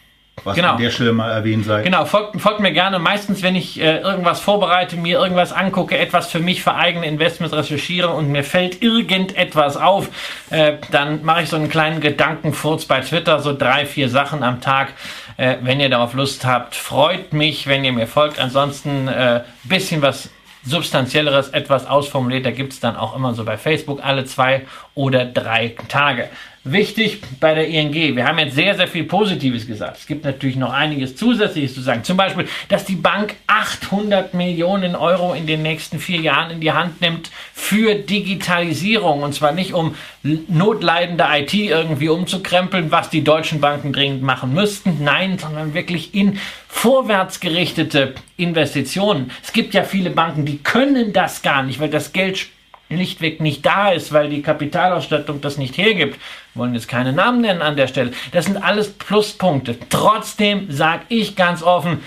was 0.42 0.56
Genau. 0.56 0.72
an 0.72 0.82
der 0.82 0.90
Stelle 0.90 1.12
mal 1.12 1.30
erwähnt 1.30 1.64
sei. 1.64 1.82
Genau, 1.82 2.04
folgt, 2.06 2.40
folgt 2.40 2.58
mir 2.60 2.72
gerne. 2.72 2.98
Meistens, 2.98 3.42
wenn 3.42 3.54
ich 3.54 3.80
äh, 3.80 4.00
irgendwas 4.00 4.40
vorbereite, 4.40 4.96
mir 4.96 5.18
irgendwas 5.18 5.52
angucke, 5.52 5.96
etwas 5.96 6.30
für 6.30 6.40
mich, 6.40 6.62
für 6.62 6.74
eigene 6.74 7.06
Investments 7.06 7.54
recherchiere 7.54 8.08
und 8.08 8.30
mir 8.32 8.42
fällt 8.42 8.82
irgendetwas 8.82 9.76
auf, 9.76 10.08
äh, 10.50 10.78
dann 10.90 11.24
mache 11.24 11.42
ich 11.42 11.48
so 11.48 11.56
einen 11.56 11.68
kleinen 11.68 12.00
Gedankenfurz 12.00 12.84
bei 12.86 13.00
Twitter, 13.00 13.40
so 13.40 13.56
drei, 13.56 13.86
vier 13.86 14.08
Sachen 14.08 14.42
am 14.42 14.60
Tag. 14.60 14.88
Äh, 15.36 15.56
wenn 15.62 15.78
ihr 15.80 15.88
darauf 15.88 16.14
Lust 16.14 16.44
habt, 16.44 16.74
freut 16.74 17.32
mich, 17.32 17.66
wenn 17.68 17.84
ihr 17.84 17.92
mir 17.92 18.08
folgt. 18.08 18.40
Ansonsten 18.40 19.06
äh, 19.08 19.42
bisschen 19.62 20.02
was 20.02 20.30
substanzielleres, 20.66 21.48
etwas 21.50 21.86
ausformuliert. 21.86 22.46
Da 22.46 22.50
gibt's 22.50 22.80
dann 22.80 22.96
auch 22.96 23.14
immer 23.14 23.34
so 23.34 23.44
bei 23.44 23.56
Facebook 23.56 24.02
alle 24.02 24.24
zwei 24.24 24.66
oder 24.94 25.24
drei 25.24 25.76
Tage. 25.88 26.28
Wichtig 26.66 27.20
bei 27.40 27.52
der 27.52 27.68
ING, 27.68 27.92
wir 27.92 28.26
haben 28.26 28.38
jetzt 28.38 28.54
sehr, 28.54 28.74
sehr 28.74 28.88
viel 28.88 29.04
Positives 29.04 29.66
gesagt. 29.66 29.98
Es 29.98 30.06
gibt 30.06 30.24
natürlich 30.24 30.56
noch 30.56 30.72
einiges 30.72 31.14
Zusätzliches 31.14 31.74
zu 31.74 31.82
sagen. 31.82 32.04
Zum 32.04 32.16
Beispiel, 32.16 32.48
dass 32.70 32.86
die 32.86 32.94
Bank 32.94 33.34
800 33.48 34.32
Millionen 34.32 34.96
Euro 34.96 35.34
in 35.34 35.46
den 35.46 35.60
nächsten 35.60 35.98
vier 35.98 36.22
Jahren 36.22 36.52
in 36.52 36.60
die 36.62 36.72
Hand 36.72 37.02
nimmt 37.02 37.30
für 37.52 37.94
Digitalisierung. 37.94 39.22
Und 39.22 39.34
zwar 39.34 39.52
nicht 39.52 39.74
um 39.74 39.94
notleidende 40.22 41.26
IT 41.32 41.52
irgendwie 41.52 42.08
umzukrempeln, 42.08 42.90
was 42.90 43.10
die 43.10 43.22
deutschen 43.22 43.60
Banken 43.60 43.92
dringend 43.92 44.22
machen 44.22 44.54
müssten. 44.54 45.04
Nein, 45.04 45.36
sondern 45.38 45.74
wirklich 45.74 46.14
in 46.14 46.38
vorwärtsgerichtete 46.68 48.14
Investitionen. 48.38 49.32
Es 49.42 49.52
gibt 49.52 49.74
ja 49.74 49.82
viele 49.82 50.08
Banken, 50.08 50.46
die 50.46 50.62
können 50.62 51.12
das 51.12 51.42
gar 51.42 51.62
nicht, 51.62 51.78
weil 51.78 51.90
das 51.90 52.14
Geld 52.14 52.46
schlichtweg 52.90 53.40
nicht 53.40 53.64
da 53.64 53.90
ist, 53.90 54.12
weil 54.12 54.28
die 54.28 54.42
Kapitalausstattung 54.42 55.40
das 55.40 55.58
nicht 55.58 55.76
hergibt. 55.78 56.18
Wir 56.54 56.60
wollen 56.60 56.74
jetzt 56.74 56.88
keine 56.88 57.12
Namen 57.12 57.40
nennen 57.40 57.62
an 57.62 57.76
der 57.76 57.86
Stelle. 57.86 58.12
Das 58.32 58.46
sind 58.46 58.56
alles 58.56 58.92
Pluspunkte. 58.92 59.76
Trotzdem 59.88 60.70
sage 60.70 61.04
ich 61.08 61.36
ganz 61.36 61.62
offen, 61.62 62.00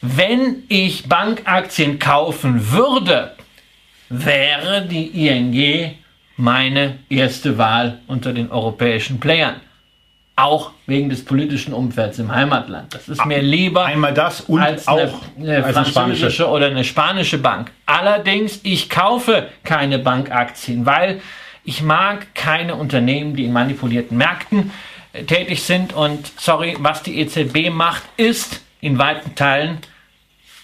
wenn 0.00 0.62
ich 0.68 1.08
Bankaktien 1.08 1.98
kaufen 1.98 2.70
würde, 2.70 3.34
wäre 4.08 4.86
die 4.86 5.26
ING 5.26 5.96
meine 6.36 6.98
erste 7.08 7.58
Wahl 7.58 8.00
unter 8.06 8.32
den 8.32 8.50
europäischen 8.50 9.18
Playern. 9.18 9.56
Auch 10.38 10.70
wegen 10.86 11.10
des 11.10 11.24
politischen 11.24 11.74
Umfelds 11.74 12.18
im 12.20 12.32
Heimatland. 12.32 12.94
Das 12.94 13.08
ist 13.08 13.24
mir 13.26 13.42
lieber 13.42 13.84
Einmal 13.84 14.14
das 14.14 14.42
und 14.42 14.60
als 14.60 14.86
auch 14.86 14.98
eine, 15.36 15.56
eine 15.56 15.64
als 15.64 15.76
eine 15.76 15.86
spanische. 15.86 15.90
französische 15.90 16.48
oder 16.48 16.66
eine 16.66 16.84
spanische 16.84 17.38
Bank. 17.38 17.72
Allerdings, 17.86 18.60
ich 18.62 18.88
kaufe 18.88 19.48
keine 19.64 19.98
Bankaktien, 19.98 20.86
weil 20.86 21.20
ich 21.64 21.82
mag 21.82 22.34
keine 22.34 22.76
Unternehmen, 22.76 23.34
die 23.34 23.46
in 23.46 23.52
manipulierten 23.52 24.16
Märkten 24.16 24.70
äh, 25.12 25.24
tätig 25.24 25.64
sind. 25.64 25.92
Und 25.92 26.30
sorry, 26.38 26.76
was 26.78 27.02
die 27.02 27.18
EZB 27.18 27.70
macht, 27.70 28.04
ist 28.16 28.62
in 28.80 28.96
weiten 28.96 29.34
Teilen 29.34 29.78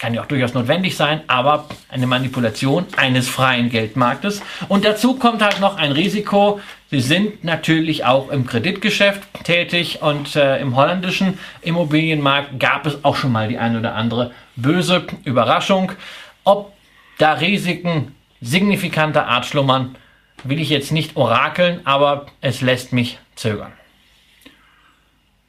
kann 0.04 0.12
ja 0.12 0.20
auch 0.20 0.26
durchaus 0.26 0.52
notwendig 0.52 0.98
sein, 0.98 1.22
aber 1.28 1.64
eine 1.88 2.06
Manipulation 2.06 2.84
eines 2.98 3.26
freien 3.26 3.70
Geldmarktes. 3.70 4.42
Und 4.68 4.84
dazu 4.84 5.14
kommt 5.14 5.40
halt 5.40 5.60
noch 5.60 5.78
ein 5.78 5.92
Risiko. 5.92 6.60
Sie 6.90 7.00
sind 7.00 7.42
natürlich 7.42 8.04
auch 8.04 8.28
im 8.28 8.46
Kreditgeschäft 8.46 9.22
tätig 9.44 10.02
und 10.02 10.36
äh, 10.36 10.60
im 10.60 10.76
holländischen 10.76 11.38
Immobilienmarkt 11.62 12.60
gab 12.60 12.84
es 12.84 13.02
auch 13.02 13.16
schon 13.16 13.32
mal 13.32 13.48
die 13.48 13.56
ein 13.56 13.78
oder 13.78 13.94
andere 13.94 14.32
böse 14.56 15.06
Überraschung. 15.24 15.92
Ob 16.44 16.74
da 17.16 17.32
Risiken 17.32 18.14
signifikanter 18.42 19.26
Art 19.26 19.46
schlummern, 19.46 19.96
will 20.42 20.60
ich 20.60 20.68
jetzt 20.68 20.92
nicht 20.92 21.16
orakeln, 21.16 21.80
aber 21.84 22.26
es 22.42 22.60
lässt 22.60 22.92
mich 22.92 23.18
zögern. 23.36 23.72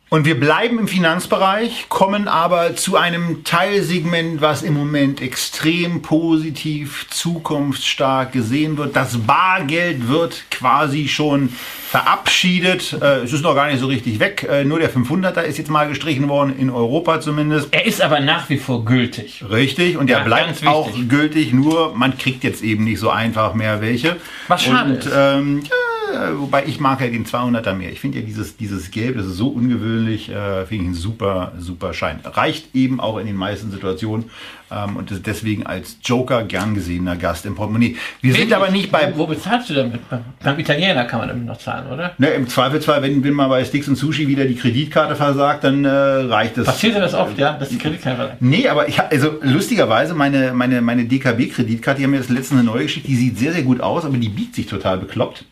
Und 0.09 0.25
wir 0.25 0.39
bleiben 0.39 0.77
im 0.77 0.87
Finanzbereich, 0.87 1.87
kommen 1.89 2.27
aber 2.27 2.75
zu 2.75 2.95
einem 2.95 3.43
Teilsegment, 3.43 4.39
was 4.39 4.61
im 4.61 4.75
Moment 4.75 5.19
extrem 5.19 6.03
positiv, 6.03 7.07
zukunftsstark 7.09 8.31
gesehen 8.31 8.77
wird. 8.77 8.95
Das 8.95 9.17
Bargeld 9.17 10.07
wird 10.07 10.43
quasi 10.51 11.07
schon 11.07 11.49
verabschiedet. 11.89 12.93
Äh, 13.01 13.23
es 13.23 13.33
ist 13.33 13.41
noch 13.41 13.55
gar 13.55 13.65
nicht 13.67 13.79
so 13.79 13.87
richtig 13.87 14.19
weg. 14.19 14.47
Äh, 14.47 14.63
nur 14.63 14.77
der 14.77 14.93
500er 14.93 15.41
ist 15.41 15.57
jetzt 15.57 15.71
mal 15.71 15.87
gestrichen 15.87 16.29
worden, 16.29 16.55
in 16.55 16.69
Europa 16.69 17.19
zumindest. 17.19 17.69
Er 17.71 17.87
ist 17.87 17.99
aber 17.99 18.19
nach 18.19 18.47
wie 18.49 18.57
vor 18.57 18.85
gültig. 18.85 19.43
Richtig, 19.49 19.97
und 19.97 20.07
er 20.11 20.19
ja, 20.19 20.23
bleibt 20.23 20.67
auch 20.67 20.91
gültig, 21.09 21.51
nur 21.51 21.95
man 21.95 22.15
kriegt 22.15 22.43
jetzt 22.43 22.63
eben 22.63 22.83
nicht 22.83 22.99
so 22.99 23.09
einfach 23.09 23.55
mehr 23.55 23.81
welche. 23.81 24.17
Was 24.47 24.65
schade 24.65 24.93
und. 24.93 25.09
Ähm, 25.15 25.63
ja, 25.63 25.84
äh, 26.15 26.39
wobei 26.39 26.65
ich 26.65 26.79
mag 26.79 27.01
ja 27.01 27.07
den 27.07 27.25
200er 27.25 27.73
mehr. 27.73 27.91
Ich 27.91 27.99
finde 27.99 28.19
ja 28.19 28.25
dieses, 28.25 28.57
dieses 28.57 28.91
Gelb, 28.91 29.17
das 29.17 29.25
ist 29.25 29.37
so 29.37 29.49
ungewöhnlich, 29.49 30.29
äh, 30.29 30.65
finde 30.65 30.85
ich 30.85 30.89
ein 30.91 30.93
super, 30.93 31.51
super 31.59 31.93
Schein. 31.93 32.19
Reicht 32.23 32.73
eben 32.73 32.99
auch 32.99 33.17
in 33.17 33.27
den 33.27 33.35
meisten 33.35 33.71
Situationen 33.71 34.29
ähm, 34.71 34.95
und 34.95 35.11
ist 35.11 35.25
deswegen 35.25 35.65
als 35.65 35.97
Joker 36.03 36.43
gern 36.43 36.73
gesehener 36.73 37.15
Gast 37.15 37.45
im 37.45 37.55
Portemonnaie. 37.55 37.95
Wir 38.21 38.33
sind 38.33 38.51
aber 38.53 38.69
nicht 38.69 38.91
bei... 38.91 39.13
Wo, 39.13 39.19
wo, 39.19 39.27
bezahlst 39.27 39.69
du 39.69 39.73
damit? 39.73 40.01
Beim 40.09 40.59
Italiener 40.59 41.05
kann 41.05 41.19
man 41.19 41.29
damit 41.29 41.45
noch 41.45 41.57
zahlen, 41.57 41.91
oder? 41.91 42.13
Ne, 42.17 42.29
Im 42.29 42.47
Zweifelsfall, 42.47 43.01
wenn, 43.01 43.23
wenn 43.23 43.33
mal 43.33 43.47
bei 43.47 43.63
Sticks 43.63 43.87
und 43.87 43.95
Sushi 43.95 44.27
wieder 44.27 44.45
die 44.45 44.55
Kreditkarte 44.55 45.15
versagt, 45.15 45.63
dann 45.63 45.85
äh, 45.85 45.89
reicht 45.89 46.57
es. 46.57 46.65
Passiert 46.65 46.95
dir 46.95 47.01
das 47.01 47.13
oft, 47.13 47.37
ja, 47.37 47.53
dass 47.53 47.69
die 47.69 47.77
Kreditkarte 47.77 48.17
versagt? 48.17 48.41
Nee, 48.41 48.67
aber 48.67 48.87
ich 48.87 48.99
also 48.99 49.35
lustigerweise, 49.41 50.13
meine, 50.13 50.53
meine, 50.53 50.81
meine 50.81 51.05
DKB-Kreditkarte, 51.05 51.99
die 51.99 52.03
haben 52.05 52.11
mir 52.11 52.19
das 52.19 52.29
letzte 52.29 52.55
eine 52.55 52.63
neue 52.63 52.83
geschickt, 52.83 53.07
die 53.07 53.15
sieht 53.15 53.37
sehr, 53.37 53.53
sehr 53.53 53.63
gut 53.63 53.81
aus, 53.81 54.05
aber 54.05 54.17
die 54.17 54.29
biegt 54.29 54.55
sich 54.55 54.65
total 54.65 54.97
bekloppt. 54.97 55.45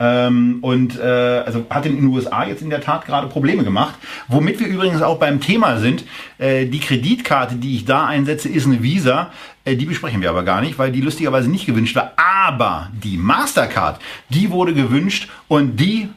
Ähm, 0.00 0.58
und 0.62 0.98
äh, 0.98 1.02
also 1.02 1.66
hat 1.70 1.86
in 1.86 1.96
den 1.96 2.06
USA 2.06 2.44
jetzt 2.44 2.62
in 2.62 2.70
der 2.70 2.80
Tat 2.80 3.06
gerade 3.06 3.28
Probleme 3.28 3.62
gemacht. 3.62 3.94
Womit 4.26 4.58
wir 4.58 4.66
übrigens 4.66 5.02
auch 5.02 5.18
beim 5.18 5.40
Thema 5.40 5.78
sind. 5.78 6.04
Äh, 6.38 6.66
die 6.66 6.80
Kreditkarte, 6.80 7.56
die 7.56 7.76
ich 7.76 7.84
da 7.84 8.06
einsetze, 8.06 8.48
ist 8.48 8.66
eine 8.66 8.82
Visa. 8.82 9.30
Äh, 9.64 9.76
die 9.76 9.86
besprechen 9.86 10.20
wir 10.20 10.30
aber 10.30 10.42
gar 10.42 10.60
nicht, 10.60 10.78
weil 10.78 10.90
die 10.90 11.00
lustigerweise 11.00 11.48
nicht 11.48 11.66
gewünscht 11.66 11.94
war. 11.94 12.12
Aber 12.16 12.90
die 12.92 13.16
Mastercard, 13.16 14.00
die 14.30 14.50
wurde 14.50 14.74
gewünscht 14.74 15.28
und 15.46 15.76
die 15.78 16.08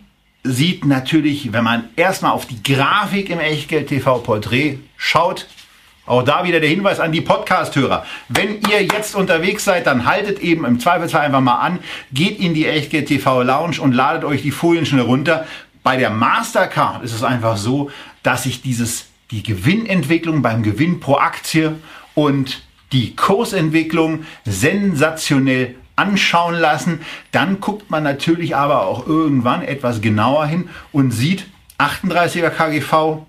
sieht 0.43 0.85
natürlich, 0.85 1.53
wenn 1.53 1.63
man 1.63 1.85
erstmal 1.95 2.31
auf 2.31 2.45
die 2.45 2.63
Grafik 2.63 3.29
im 3.29 3.39
Echtgeld 3.39 3.89
TV 3.89 4.19
Porträt 4.19 4.79
schaut, 4.95 5.47
auch 6.07 6.23
da 6.23 6.43
wieder 6.43 6.59
der 6.59 6.69
Hinweis 6.69 6.99
an 6.99 7.11
die 7.11 7.21
Podcast-Hörer. 7.21 8.05
Wenn 8.29 8.61
ihr 8.69 8.81
jetzt 8.81 9.15
unterwegs 9.15 9.65
seid, 9.65 9.85
dann 9.85 10.05
haltet 10.05 10.39
eben 10.39 10.65
im 10.65 10.79
Zweifelsfall 10.79 11.25
einfach 11.25 11.41
mal 11.41 11.59
an, 11.59 11.79
geht 12.11 12.39
in 12.39 12.53
die 12.53 12.65
Echtgeld 12.65 13.07
TV 13.07 13.43
Lounge 13.43 13.79
und 13.79 13.93
ladet 13.93 14.23
euch 14.23 14.41
die 14.41 14.51
Folien 14.51 14.85
schnell 14.85 15.03
runter. 15.03 15.45
Bei 15.83 15.97
der 15.97 16.09
Mastercard 16.09 17.03
ist 17.03 17.13
es 17.13 17.23
einfach 17.23 17.57
so, 17.57 17.91
dass 18.23 18.43
sich 18.43 18.61
dieses, 18.61 19.07
die 19.31 19.43
Gewinnentwicklung 19.43 20.41
beim 20.41 20.63
Gewinn 20.63 20.99
pro 20.99 21.17
Aktie 21.17 21.75
und 22.15 22.63
die 22.93 23.15
Kursentwicklung 23.15 24.25
sensationell 24.45 25.75
anschauen 25.97 26.55
lassen. 26.55 27.01
Dann 27.31 27.59
guckt 27.59 27.91
man 27.91 28.03
natürlich 28.03 28.55
aber 28.55 28.85
auch 28.85 29.05
irgendwann 29.07 29.61
etwas 29.61 30.01
genauer 30.01 30.45
hin 30.45 30.69
und 30.93 31.11
sieht 31.11 31.47
38er 31.79 32.49
KGV, 32.49 33.25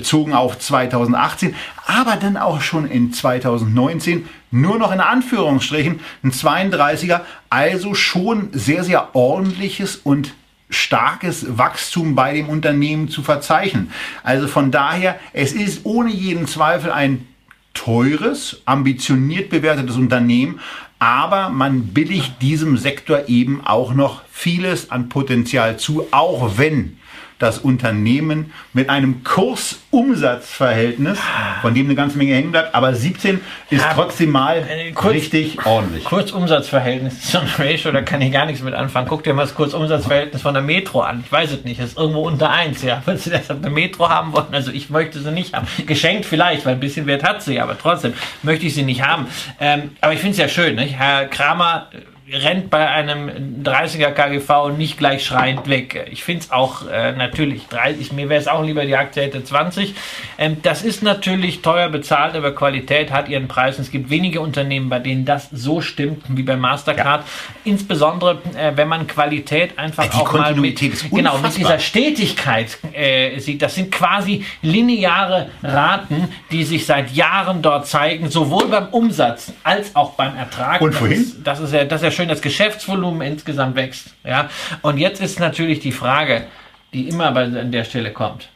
bezogen 0.00 0.32
auf 0.32 0.58
2018, 0.58 1.54
aber 1.86 2.16
dann 2.16 2.38
auch 2.38 2.62
schon 2.62 2.86
in 2.86 3.12
2019 3.12 4.26
nur 4.50 4.78
noch 4.78 4.92
in 4.92 5.00
Anführungsstrichen 5.00 6.00
ein 6.24 6.32
32er, 6.32 7.20
also 7.50 7.92
schon 7.92 8.48
sehr, 8.52 8.82
sehr 8.82 9.14
ordentliches 9.14 9.96
und 9.96 10.32
starkes 10.70 11.58
Wachstum 11.58 12.14
bei 12.14 12.32
dem 12.32 12.48
Unternehmen 12.48 13.08
zu 13.08 13.22
verzeichnen. 13.22 13.92
Also 14.22 14.48
von 14.48 14.70
daher, 14.70 15.20
es 15.34 15.52
ist 15.52 15.84
ohne 15.84 16.10
jeden 16.10 16.46
Zweifel 16.46 16.92
ein 16.92 17.26
teures, 17.74 18.62
ambitioniert 18.64 19.50
bewertetes 19.50 19.96
Unternehmen, 19.96 20.60
aber 20.98 21.50
man 21.50 21.88
billigt 21.88 22.40
diesem 22.40 22.78
Sektor 22.78 23.28
eben 23.28 23.60
auch 23.66 23.92
noch 23.92 24.22
vieles 24.32 24.90
an 24.90 25.10
Potenzial 25.10 25.78
zu, 25.78 26.06
auch 26.10 26.56
wenn 26.56 26.96
das 27.40 27.58
Unternehmen 27.58 28.52
mit 28.72 28.88
einem 28.88 29.24
Kursumsatzverhältnis, 29.24 31.18
von 31.62 31.74
dem 31.74 31.86
eine 31.86 31.96
ganze 31.96 32.18
Menge 32.18 32.34
hängen 32.34 32.52
bleibt, 32.52 32.74
aber 32.74 32.94
17 32.94 33.40
ist 33.70 33.82
ja, 33.82 33.94
trotzdem 33.94 34.30
mal 34.30 34.58
äh, 34.58 34.92
kurz, 34.92 35.14
richtig 35.14 35.66
ordentlich. 35.66 36.04
Kurzumsatzverhältnis 36.04 37.22
zum 37.32 37.40
Ratio, 37.58 37.90
da 37.92 38.02
kann 38.02 38.20
ich 38.20 38.30
gar 38.30 38.44
nichts 38.44 38.62
mit 38.62 38.74
anfangen. 38.74 39.08
Guck 39.08 39.24
dir 39.24 39.32
mal 39.32 39.42
das 39.42 39.54
Kurzumsatzverhältnis 39.54 40.42
von 40.42 40.52
der 40.52 40.62
Metro 40.62 41.00
an. 41.00 41.22
Ich 41.24 41.32
weiß 41.32 41.50
es 41.52 41.64
nicht, 41.64 41.80
das 41.80 41.90
ist 41.90 41.98
irgendwo 41.98 42.26
unter 42.26 42.50
1. 42.50 42.82
Ja. 42.82 43.02
Würdest 43.06 43.26
du 43.26 43.30
deshalb 43.30 43.64
eine 43.64 43.70
Metro 43.70 44.08
haben 44.08 44.32
wollen? 44.34 44.52
Also 44.52 44.70
ich 44.70 44.90
möchte 44.90 45.18
sie 45.18 45.32
nicht 45.32 45.54
haben. 45.54 45.66
Geschenkt 45.86 46.26
vielleicht, 46.26 46.66
weil 46.66 46.74
ein 46.74 46.80
bisschen 46.80 47.06
Wert 47.06 47.24
hat 47.24 47.42
sie, 47.42 47.58
aber 47.58 47.76
trotzdem 47.78 48.12
möchte 48.42 48.66
ich 48.66 48.74
sie 48.74 48.82
nicht 48.82 49.02
haben. 49.02 49.26
Ähm, 49.58 49.92
aber 50.02 50.12
ich 50.12 50.20
finde 50.20 50.32
es 50.32 50.38
ja 50.38 50.48
schön. 50.48 50.76
Nicht? 50.76 50.98
Herr 50.98 51.26
Kramer 51.26 51.88
rennt 52.32 52.70
bei 52.70 52.88
einem 52.88 53.62
30er 53.62 54.12
KGV 54.12 54.76
nicht 54.76 54.98
gleich 54.98 55.24
schreiend 55.24 55.68
weg. 55.68 56.08
Ich 56.10 56.22
finde 56.22 56.44
es 56.44 56.50
auch 56.50 56.88
äh, 56.88 57.12
natürlich 57.12 57.66
30, 57.68 58.12
mir 58.12 58.28
wäre 58.28 58.40
es 58.40 58.46
auch 58.46 58.62
lieber, 58.62 58.84
die 58.84 58.96
Aktie 58.96 59.22
hätte 59.22 59.42
20. 59.42 59.94
Ähm, 60.38 60.58
das 60.62 60.82
ist 60.82 61.02
natürlich 61.02 61.62
teuer 61.62 61.88
bezahlt, 61.88 62.34
aber 62.36 62.54
Qualität 62.54 63.10
hat 63.10 63.28
ihren 63.28 63.48
Preis. 63.48 63.76
Und 63.76 63.82
es 63.82 63.90
gibt 63.90 64.10
wenige 64.10 64.40
Unternehmen, 64.40 64.88
bei 64.88 65.00
denen 65.00 65.24
das 65.24 65.48
so 65.50 65.80
stimmt 65.80 66.22
wie 66.28 66.42
bei 66.42 66.56
Mastercard. 66.56 67.22
Ja. 67.22 67.26
Insbesondere, 67.64 68.38
äh, 68.56 68.72
wenn 68.76 68.88
man 68.88 69.06
Qualität 69.06 69.78
einfach 69.78 70.06
die 70.06 70.16
auch 70.16 70.32
mal 70.32 70.54
mit, 70.54 70.80
genau, 71.10 71.38
mit 71.38 71.56
dieser 71.56 71.78
Stetigkeit 71.78 72.78
äh, 72.92 73.38
sieht. 73.40 73.62
Das 73.62 73.74
sind 73.74 73.90
quasi 73.90 74.44
lineare 74.62 75.48
Raten, 75.62 76.28
die 76.50 76.64
sich 76.64 76.86
seit 76.86 77.10
Jahren 77.12 77.62
dort 77.62 77.86
zeigen, 77.86 78.30
sowohl 78.30 78.68
beim 78.68 78.88
Umsatz 78.88 79.52
als 79.64 79.94
auch 79.96 80.12
beim 80.12 80.36
Ertrag. 80.36 80.80
Und 80.80 81.00
wohin? 81.00 81.32
Das, 81.42 81.58
das 81.58 81.60
ist 81.60 81.74
ja, 81.74 81.84
das 81.84 82.00
ist 82.00 82.04
ja 82.04 82.10
schön, 82.20 82.28
das 82.28 82.42
Geschäftsvolumen 82.42 83.22
insgesamt 83.22 83.76
wächst. 83.76 84.14
Ja? 84.24 84.50
Und 84.82 84.98
jetzt 84.98 85.20
ist 85.20 85.40
natürlich 85.40 85.80
die 85.80 85.92
Frage, 85.92 86.44
die 86.92 87.08
immer 87.08 87.32
bei, 87.32 87.44
an 87.44 87.72
der 87.72 87.84
Stelle 87.84 88.12
kommt. 88.12 88.48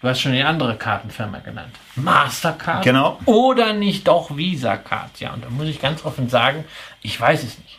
Du 0.00 0.08
hast 0.08 0.20
schon 0.20 0.32
die 0.32 0.42
andere 0.42 0.76
Kartenfirma 0.76 1.38
genannt. 1.38 1.74
Mastercard? 1.96 2.84
Genau. 2.84 3.18
Oder 3.24 3.72
nicht 3.72 4.06
doch 4.06 4.36
Visa 4.36 4.76
Card? 4.76 5.18
Ja, 5.18 5.32
und 5.32 5.44
da 5.44 5.50
muss 5.50 5.66
ich 5.66 5.80
ganz 5.80 6.04
offen 6.04 6.28
sagen, 6.28 6.64
ich 7.02 7.20
weiß 7.20 7.42
es 7.42 7.58
nicht. 7.58 7.78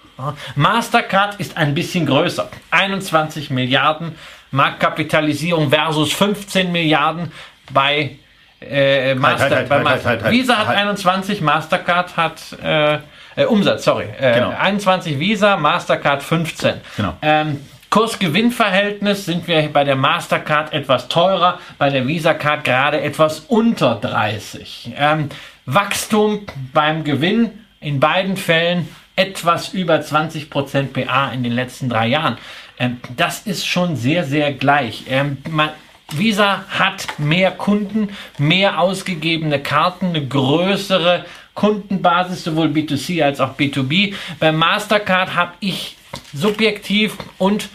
Mastercard 0.56 1.40
ist 1.40 1.56
ein 1.56 1.74
bisschen 1.74 2.06
größer. 2.06 2.50
21 2.72 3.50
Milliarden 3.52 4.16
Marktkapitalisierung 4.52 5.70
versus 5.70 6.12
15 6.12 6.72
Milliarden 6.72 7.32
bei 7.72 8.18
äh, 8.62 9.16
Master, 9.16 9.50
halt, 9.50 9.70
halt, 9.70 10.06
halt, 10.06 10.24
bei 10.24 10.32
Visa 10.32 10.58
hat 10.58 10.76
21, 10.76 11.40
Mastercard 11.40 12.18
hat 12.18 12.42
äh, 12.62 13.00
äh, 13.36 13.46
Umsatz, 13.46 13.86
sorry. 13.86 14.06
Äh, 14.20 14.36
genau. 14.36 14.50
21 14.58 15.20
Visa, 15.20 15.58
Mastercard 15.58 16.24
15. 16.24 16.76
Genau. 16.98 17.14
Ähm, 17.22 17.60
Kurs-Gewinn-Verhältnis 17.90 19.26
sind 19.26 19.48
wir 19.48 19.68
bei 19.74 19.84
der 19.84 19.96
Mastercard 19.96 20.74
etwas 20.74 21.08
teurer, 21.08 21.60
bei 21.80 21.90
der 21.90 22.06
Visa 22.06 22.36
Card 22.36 22.64
gerade 22.64 23.02
etwas 23.02 23.40
unter 23.48 23.96
30. 23.96 24.92
Ähm, 24.96 25.30
Wachstum 25.66 26.46
beim 26.72 27.04
Gewinn 27.04 27.50
in 27.80 28.00
beiden 28.00 28.38
Fällen 28.38 28.88
etwas 29.16 29.74
über 29.74 29.96
20% 29.96 30.94
PA 30.94 31.32
in 31.32 31.44
den 31.44 31.52
letzten 31.52 31.90
drei 31.90 32.08
Jahren. 32.08 32.38
Ähm, 32.78 32.98
das 33.18 33.42
ist 33.42 33.66
schon 33.66 33.96
sehr, 33.96 34.24
sehr 34.24 34.54
gleich. 34.54 35.06
Ähm, 35.10 35.38
man, 35.50 35.70
Visa 36.12 36.66
hat 36.70 37.20
mehr 37.20 37.52
Kunden, 37.52 38.10
mehr 38.38 38.80
ausgegebene 38.80 39.60
Karten, 39.60 40.08
eine 40.08 40.26
größere 40.26 41.26
Kundenbasis, 41.60 42.46
sowohl 42.46 42.68
B2C 42.68 43.22
als 43.22 43.42
auch 43.42 43.58
B2B. 43.58 44.14
Bei 44.40 44.54
Mastercard 44.54 45.36
habe 45.36 45.52
ich 45.60 45.98
subjektiv 46.34 47.18
und 47.38 47.68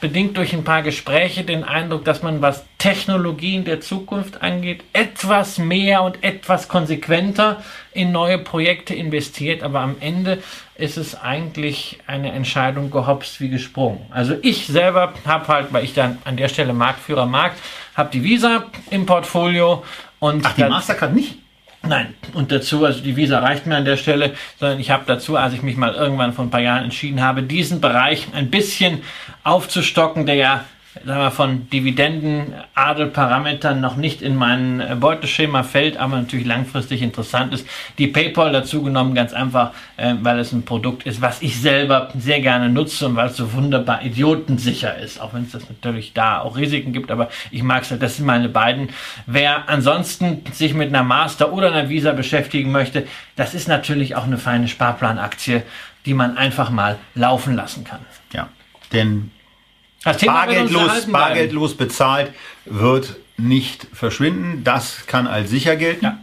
bedingt 0.00 0.36
durch 0.36 0.52
ein 0.52 0.62
paar 0.62 0.82
Gespräche 0.82 1.42
den 1.42 1.64
Eindruck, 1.64 2.04
dass 2.04 2.22
man, 2.22 2.40
was 2.40 2.64
Technologien 2.78 3.64
der 3.64 3.80
Zukunft 3.80 4.42
angeht, 4.42 4.84
etwas 4.92 5.58
mehr 5.58 6.02
und 6.02 6.22
etwas 6.22 6.68
konsequenter 6.68 7.64
in 7.92 8.12
neue 8.12 8.38
Projekte 8.38 8.94
investiert. 8.94 9.64
Aber 9.64 9.80
am 9.80 9.96
Ende 9.98 10.40
ist 10.76 10.96
es 10.96 11.20
eigentlich 11.20 11.98
eine 12.06 12.30
Entscheidung 12.30 12.92
gehopst 12.92 13.40
wie 13.40 13.48
gesprungen. 13.48 14.06
Also 14.10 14.36
ich 14.42 14.68
selber 14.68 15.14
habe 15.26 15.48
halt, 15.48 15.72
weil 15.72 15.82
ich 15.82 15.94
dann 15.94 16.18
an 16.24 16.36
der 16.36 16.48
Stelle 16.48 16.74
Marktführer 16.74 17.26
Markt, 17.26 17.58
habe 17.96 18.10
die 18.12 18.22
Visa 18.22 18.66
im 18.90 19.04
Portfolio 19.04 19.82
und 20.20 20.46
Ach, 20.46 20.54
die 20.54 20.62
Mastercard 20.62 21.12
nicht? 21.12 21.41
Nein, 21.84 22.14
und 22.34 22.52
dazu, 22.52 22.84
also 22.84 23.00
die 23.00 23.16
Visa 23.16 23.40
reicht 23.40 23.66
mir 23.66 23.76
an 23.76 23.84
der 23.84 23.96
Stelle, 23.96 24.34
sondern 24.58 24.78
ich 24.78 24.90
habe 24.90 25.02
dazu, 25.06 25.36
als 25.36 25.52
ich 25.52 25.62
mich 25.62 25.76
mal 25.76 25.94
irgendwann 25.94 26.32
vor 26.32 26.44
ein 26.44 26.50
paar 26.50 26.60
Jahren 26.60 26.84
entschieden 26.84 27.20
habe, 27.20 27.42
diesen 27.42 27.80
Bereich 27.80 28.28
ein 28.32 28.50
bisschen 28.50 29.02
aufzustocken, 29.42 30.24
der 30.26 30.36
ja 30.36 30.64
sagen 30.94 31.20
wir, 31.20 31.30
von 31.30 31.70
Dividenden, 31.70 32.52
Adelparametern 32.74 33.80
noch 33.80 33.96
nicht 33.96 34.20
in 34.20 34.36
mein 34.36 34.98
Beuteschema 35.00 35.62
fällt, 35.62 35.96
aber 35.96 36.16
natürlich 36.16 36.46
langfristig 36.46 37.02
interessant 37.02 37.54
ist. 37.54 37.66
Die 37.98 38.08
PayPal 38.08 38.52
dazu 38.52 38.82
genommen, 38.82 39.14
ganz 39.14 39.32
einfach, 39.32 39.72
äh, 39.96 40.14
weil 40.20 40.38
es 40.38 40.52
ein 40.52 40.64
Produkt 40.64 41.04
ist, 41.04 41.20
was 41.20 41.40
ich 41.40 41.60
selber 41.60 42.10
sehr 42.16 42.40
gerne 42.40 42.68
nutze 42.68 43.06
und 43.06 43.16
weil 43.16 43.28
es 43.28 43.36
so 43.36 43.52
wunderbar 43.54 44.02
idiotensicher 44.04 44.98
ist, 44.98 45.20
auch 45.20 45.32
wenn 45.32 45.44
es 45.44 45.52
das 45.52 45.68
natürlich 45.68 46.12
da 46.12 46.40
auch 46.40 46.56
Risiken 46.56 46.92
gibt, 46.92 47.10
aber 47.10 47.30
ich 47.50 47.62
mag 47.62 47.82
es 47.82 47.90
halt, 47.90 48.02
das 48.02 48.16
sind 48.16 48.26
meine 48.26 48.48
beiden. 48.48 48.90
Wer 49.26 49.68
ansonsten 49.68 50.42
sich 50.52 50.74
mit 50.74 50.88
einer 50.88 51.02
Master 51.02 51.52
oder 51.52 51.72
einer 51.72 51.88
Visa 51.88 52.12
beschäftigen 52.12 52.70
möchte, 52.70 53.06
das 53.36 53.54
ist 53.54 53.66
natürlich 53.66 54.14
auch 54.14 54.24
eine 54.24 54.38
feine 54.38 54.68
Sparplanaktie, 54.68 55.62
die 56.04 56.14
man 56.14 56.36
einfach 56.36 56.70
mal 56.70 56.98
laufen 57.14 57.54
lassen 57.54 57.84
kann. 57.84 58.00
Ja, 58.32 58.48
denn 58.92 59.30
Das 59.30 59.42
Thema 59.42 59.70
wird 59.72 59.90
uns 59.90 59.91
bargeldlos, 60.04 61.06
bargeldlos 61.06 61.76
bezahlt 61.76 62.32
wird 62.64 63.16
nicht 63.36 63.86
verschwinden. 63.92 64.64
Das 64.64 65.06
kann 65.06 65.26
als 65.26 65.50
sicher 65.50 65.76
gelten. 65.76 66.04
Ja. 66.04 66.18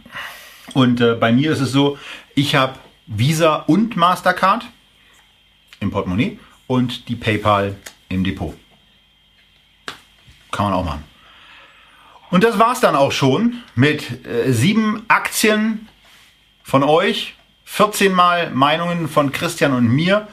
Und 0.74 1.00
äh, 1.00 1.14
bei 1.14 1.32
mir 1.32 1.52
ist 1.52 1.60
es 1.60 1.72
so, 1.72 1.98
ich 2.34 2.54
habe 2.54 2.78
Visa 3.06 3.56
und 3.56 3.96
Mastercard 3.96 4.64
im 5.80 5.90
Portemonnaie 5.90 6.38
und 6.66 7.08
die 7.08 7.16
PayPal 7.16 7.76
im 8.08 8.22
Depot. 8.22 8.54
Kann 10.50 10.66
man 10.66 10.74
auch 10.74 10.84
machen. 10.84 11.04
Und 12.30 12.44
das 12.44 12.58
war's 12.58 12.80
dann 12.80 12.94
auch 12.94 13.12
schon 13.12 13.62
mit 13.74 14.24
äh, 14.26 14.52
sieben 14.52 15.04
Aktien 15.08 15.88
von 16.62 16.84
euch, 16.84 17.34
14 17.64 18.12
Mal 18.12 18.50
Meinungen 18.50 19.08
von 19.08 19.32
Christian 19.32 19.72
und 19.72 19.88
mir. 19.88 20.28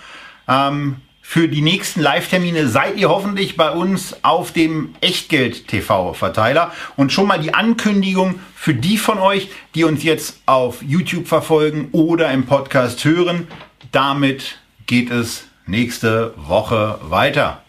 Ähm, 0.47 0.97
für 1.29 1.49
die 1.49 1.61
nächsten 1.61 1.99
Live-Termine 1.99 2.69
seid 2.69 2.95
ihr 2.95 3.09
hoffentlich 3.09 3.57
bei 3.57 3.71
uns 3.71 4.15
auf 4.23 4.53
dem 4.53 4.95
Echtgeld-TV-Verteiler. 5.01 6.71
Und 6.95 7.11
schon 7.11 7.27
mal 7.27 7.37
die 7.37 7.53
Ankündigung 7.53 8.39
für 8.55 8.73
die 8.73 8.97
von 8.97 9.19
euch, 9.19 9.49
die 9.75 9.83
uns 9.83 10.03
jetzt 10.03 10.39
auf 10.45 10.81
YouTube 10.81 11.27
verfolgen 11.27 11.89
oder 11.91 12.31
im 12.31 12.45
Podcast 12.45 13.03
hören. 13.03 13.49
Damit 13.91 14.59
geht 14.85 15.11
es 15.11 15.49
nächste 15.65 16.33
Woche 16.37 16.97
weiter. 17.01 17.61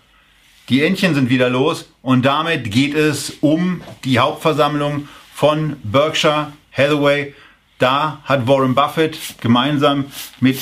Die 0.68 0.84
Entchen 0.84 1.16
sind 1.16 1.28
wieder 1.28 1.50
los 1.50 1.90
und 2.00 2.24
damit 2.24 2.70
geht 2.70 2.94
es 2.94 3.38
um 3.40 3.82
die 4.04 4.20
Hauptversammlung 4.20 5.09
von 5.34 5.76
Berkshire 5.82 6.52
Hathaway. 6.70 7.34
Da 7.80 8.20
hat 8.22 8.46
Warren 8.46 8.76
Buffett 8.76 9.18
gemeinsam 9.40 10.04
mit, 10.38 10.59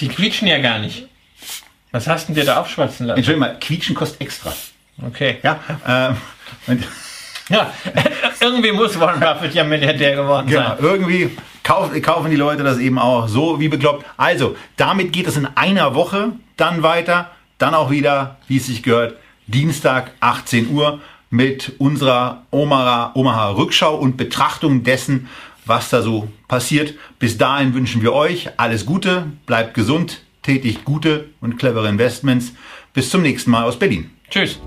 Die 0.00 0.08
quietschen 0.08 0.48
ja 0.48 0.58
gar 0.62 0.78
nicht. 0.78 1.11
Was 1.92 2.06
hast 2.08 2.28
denn 2.28 2.34
dir 2.34 2.44
da 2.44 2.60
aufschwatzen 2.60 3.06
lassen? 3.06 3.18
Entschuldigung 3.18 3.48
mal, 3.48 3.58
Quietschen 3.60 3.94
kostet 3.94 4.20
extra. 4.20 4.52
Okay. 5.06 5.38
Ja, 5.42 5.60
ähm, 5.86 6.16
und, 6.66 6.84
Ja, 7.48 7.72
irgendwie 8.40 8.72
muss 8.72 8.98
Warren 8.98 9.20
Buffett 9.20 9.54
ja 9.54 9.64
Milliardär 9.64 10.16
geworden 10.16 10.46
genau, 10.46 10.68
sein. 10.70 10.78
irgendwie 10.80 11.30
kauf, 11.62 11.90
kaufen 12.00 12.30
die 12.30 12.36
Leute 12.36 12.62
das 12.62 12.78
eben 12.78 12.98
auch 12.98 13.28
so 13.28 13.60
wie 13.60 13.68
bekloppt. 13.68 14.06
Also, 14.16 14.56
damit 14.76 15.12
geht 15.12 15.26
es 15.26 15.36
in 15.36 15.46
einer 15.54 15.94
Woche 15.94 16.32
dann 16.56 16.82
weiter. 16.82 17.30
Dann 17.58 17.74
auch 17.74 17.90
wieder, 17.90 18.38
wie 18.48 18.56
es 18.56 18.66
sich 18.66 18.82
gehört, 18.82 19.16
Dienstag 19.46 20.12
18 20.20 20.70
Uhr 20.70 21.00
mit 21.30 21.72
unserer 21.78 22.42
Omaha, 22.50 23.12
Omaha 23.14 23.50
Rückschau 23.50 23.94
und 23.96 24.16
Betrachtung 24.16 24.82
dessen, 24.82 25.28
was 25.64 25.90
da 25.90 26.02
so 26.02 26.28
passiert. 26.48 26.94
Bis 27.18 27.38
dahin 27.38 27.74
wünschen 27.74 28.02
wir 28.02 28.12
euch 28.12 28.48
alles 28.56 28.86
Gute, 28.86 29.26
bleibt 29.46 29.74
gesund, 29.74 30.22
tätigt 30.42 30.84
gute 30.84 31.30
und 31.40 31.58
clevere 31.58 31.88
Investments. 31.88 32.52
Bis 32.92 33.10
zum 33.10 33.22
nächsten 33.22 33.50
Mal 33.50 33.64
aus 33.64 33.78
Berlin. 33.78 34.10
Tschüss. 34.28 34.60